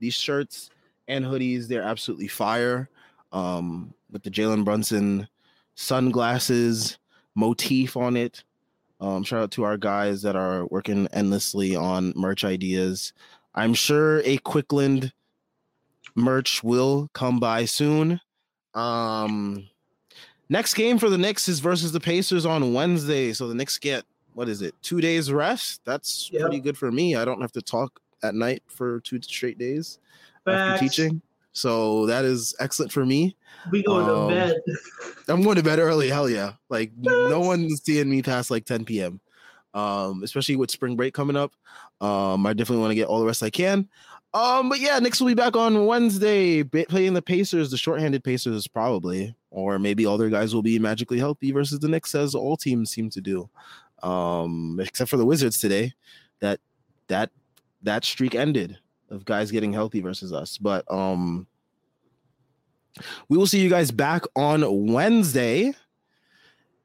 these 0.00 0.14
shirts 0.14 0.70
and 1.06 1.24
hoodies, 1.24 1.68
they're 1.68 1.84
absolutely 1.84 2.26
fire. 2.26 2.88
Um, 3.30 3.94
with 4.10 4.24
the 4.24 4.30
Jalen 4.30 4.64
Brunson 4.64 5.28
sunglasses 5.76 6.98
motif 7.36 7.96
on 7.96 8.16
it. 8.16 8.42
Um, 9.00 9.22
shout 9.22 9.42
out 9.44 9.50
to 9.52 9.62
our 9.62 9.78
guys 9.78 10.22
that 10.22 10.36
are 10.36 10.66
working 10.66 11.06
endlessly 11.12 11.76
on 11.76 12.12
merch 12.16 12.44
ideas. 12.44 13.12
I'm 13.54 13.74
sure 13.74 14.18
a 14.24 14.38
Quickland 14.38 15.12
merch 16.16 16.64
will 16.64 17.08
come 17.14 17.38
by 17.38 17.64
soon. 17.64 18.20
Um, 18.74 19.68
next 20.52 20.74
game 20.74 20.98
for 20.98 21.08
the 21.08 21.18
Knicks 21.18 21.48
is 21.48 21.58
versus 21.58 21.90
the 21.90 22.00
Pacers 22.00 22.46
on 22.46 22.74
Wednesday. 22.74 23.32
So 23.32 23.48
the 23.48 23.54
Knicks 23.54 23.78
get 23.78 24.04
what 24.34 24.48
is 24.48 24.62
it? 24.62 24.74
Two 24.82 25.00
days 25.00 25.32
rest. 25.32 25.80
That's 25.84 26.30
yep. 26.32 26.42
pretty 26.42 26.60
good 26.60 26.76
for 26.78 26.92
me. 26.92 27.16
I 27.16 27.24
don't 27.24 27.40
have 27.40 27.52
to 27.52 27.62
talk 27.62 28.00
at 28.22 28.34
night 28.34 28.62
for 28.66 29.00
two 29.00 29.20
straight 29.20 29.58
days 29.58 29.98
Facts. 30.44 30.56
after 30.56 30.84
teaching. 30.84 31.22
So 31.52 32.06
that 32.06 32.24
is 32.24 32.54
excellent 32.60 32.92
for 32.92 33.04
me. 33.04 33.36
We 33.70 33.82
going 33.82 34.08
um, 34.08 34.28
to 34.28 34.34
bed. 34.34 34.56
I'm 35.28 35.42
going 35.42 35.56
to 35.56 35.62
bed 35.62 35.78
early. 35.78 36.08
Hell 36.08 36.28
yeah! 36.28 36.52
Like 36.70 36.92
no 36.96 37.40
one's 37.40 37.82
seeing 37.82 38.08
me 38.08 38.22
past 38.22 38.50
like 38.50 38.64
10 38.64 38.84
p.m. 38.84 39.20
Um, 39.74 40.22
especially 40.22 40.56
with 40.56 40.70
spring 40.70 40.96
break 40.96 41.14
coming 41.14 41.36
up. 41.36 41.52
Um, 42.00 42.46
I 42.46 42.52
definitely 42.52 42.80
want 42.80 42.90
to 42.90 42.94
get 42.94 43.06
all 43.06 43.20
the 43.20 43.26
rest 43.26 43.42
I 43.42 43.50
can. 43.50 43.88
Um, 44.34 44.70
but 44.70 44.80
yeah, 44.80 44.98
Knicks 44.98 45.20
will 45.20 45.28
be 45.28 45.34
back 45.34 45.56
on 45.56 45.84
Wednesday, 45.86 46.62
playing 46.62 47.12
the 47.12 47.20
Pacers, 47.22 47.70
the 47.70 47.76
shorthanded 47.76 48.24
Pacers 48.24 48.66
probably, 48.66 49.34
or 49.50 49.78
maybe 49.78 50.06
all 50.06 50.16
their 50.16 50.30
guys 50.30 50.54
will 50.54 50.62
be 50.62 50.78
magically 50.78 51.18
healthy 51.18 51.52
versus 51.52 51.80
the 51.80 51.88
Knicks, 51.88 52.14
as 52.14 52.34
all 52.34 52.56
teams 52.56 52.90
seem 52.90 53.10
to 53.10 53.20
do. 53.20 53.50
Um, 54.02 54.80
except 54.82 55.10
for 55.10 55.18
the 55.18 55.26
Wizards 55.26 55.60
today, 55.60 55.92
that 56.40 56.60
that 57.08 57.30
that 57.82 58.04
streak 58.04 58.34
ended 58.34 58.78
of 59.10 59.24
guys 59.26 59.50
getting 59.50 59.72
healthy 59.72 60.00
versus 60.00 60.32
us. 60.32 60.56
But 60.56 60.90
um, 60.90 61.46
we 63.28 63.36
will 63.36 63.46
see 63.46 63.60
you 63.60 63.68
guys 63.68 63.90
back 63.90 64.22
on 64.34 64.92
Wednesday 64.92 65.74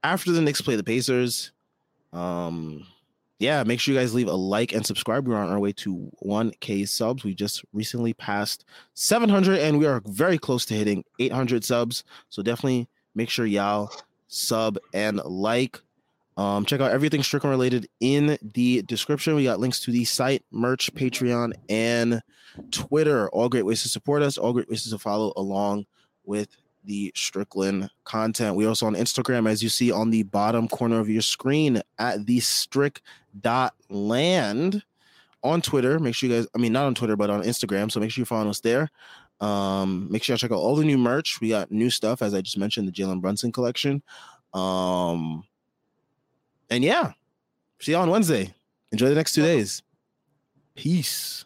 after 0.03 0.31
the 0.31 0.41
Knicks 0.41 0.61
play 0.61 0.75
the 0.75 0.83
Pacers. 0.83 1.51
Um, 2.11 2.85
yeah, 3.39 3.63
make 3.63 3.79
sure 3.79 3.93
you 3.93 3.99
guys 3.99 4.15
leave 4.15 4.27
a 4.27 4.33
like 4.33 4.73
and 4.73 4.85
subscribe. 4.85 5.27
We're 5.27 5.35
on 5.35 5.49
our 5.49 5.59
way 5.59 5.71
to 5.73 6.11
1K 6.25 6.88
subs. 6.88 7.23
We 7.23 7.35
just 7.35 7.63
recently 7.71 8.13
passed 8.13 8.65
700 8.95 9.59
and 9.59 9.77
we 9.77 9.85
are 9.85 10.01
very 10.05 10.39
close 10.39 10.65
to 10.65 10.73
hitting 10.73 11.03
800 11.19 11.63
subs. 11.63 12.03
So 12.29 12.41
definitely 12.41 12.88
make 13.13 13.29
sure 13.29 13.45
y'all 13.45 13.91
sub 14.27 14.77
and 14.93 15.17
like. 15.23 15.79
Um, 16.35 16.65
check 16.65 16.81
out 16.81 16.91
everything 16.91 17.23
Strickland 17.23 17.51
related 17.51 17.88
in 17.99 18.38
the 18.41 18.83
description. 18.83 19.35
We 19.35 19.43
got 19.43 19.59
links 19.59 19.79
to 19.81 19.91
the 19.91 20.05
site, 20.05 20.43
merch, 20.51 20.93
Patreon, 20.93 21.53
and 21.67 22.21
Twitter. 22.69 23.27
All 23.29 23.49
great 23.49 23.65
ways 23.65 23.81
to 23.83 23.89
support 23.89 24.21
us, 24.21 24.38
all 24.38 24.53
great 24.53 24.69
ways 24.69 24.88
to 24.88 24.99
follow 24.99 25.33
along 25.35 25.88
with 26.25 26.55
the 26.84 27.11
Strickland 27.15 27.89
content. 28.03 28.55
We 28.55 28.65
also 28.65 28.86
on 28.86 28.95
Instagram, 28.95 29.49
as 29.49 29.61
you 29.61 29.69
see 29.69 29.91
on 29.91 30.09
the 30.09 30.23
bottom 30.23 30.67
corner 30.67 30.99
of 30.99 31.09
your 31.09 31.21
screen 31.21 31.82
at 31.99 32.25
the 32.25 32.39
strick 32.39 33.01
dot 33.41 33.73
land 33.89 34.84
on 35.43 35.61
Twitter. 35.61 35.99
Make 35.99 36.15
sure 36.15 36.30
you 36.30 36.36
guys, 36.36 36.47
I 36.55 36.57
mean, 36.57 36.73
not 36.73 36.86
on 36.86 36.95
Twitter, 36.95 37.15
but 37.15 37.30
on 37.30 37.43
Instagram. 37.43 37.91
So 37.91 37.99
make 37.99 38.11
sure 38.11 38.21
you 38.21 38.25
follow 38.25 38.49
us 38.49 38.59
there. 38.61 38.89
Um, 39.39 40.07
make 40.09 40.23
sure 40.23 40.34
you 40.34 40.38
check 40.38 40.51
out 40.51 40.57
all 40.57 40.75
the 40.75 40.86
new 40.86 40.97
merch. 40.97 41.39
We 41.41 41.49
got 41.49 41.71
new 41.71 41.89
stuff, 41.89 42.21
as 42.21 42.34
I 42.34 42.41
just 42.41 42.57
mentioned, 42.57 42.88
the 42.88 42.91
Jalen 42.91 43.21
Brunson 43.21 43.51
collection. 43.51 44.01
Um, 44.53 45.43
and 46.69 46.84
yeah, 46.84 47.11
see 47.80 47.91
you 47.91 47.97
on 47.97 48.09
Wednesday. 48.09 48.53
Enjoy 48.91 49.09
the 49.09 49.15
next 49.15 49.34
two 49.34 49.43
days. 49.43 49.84
Peace. 50.75 51.45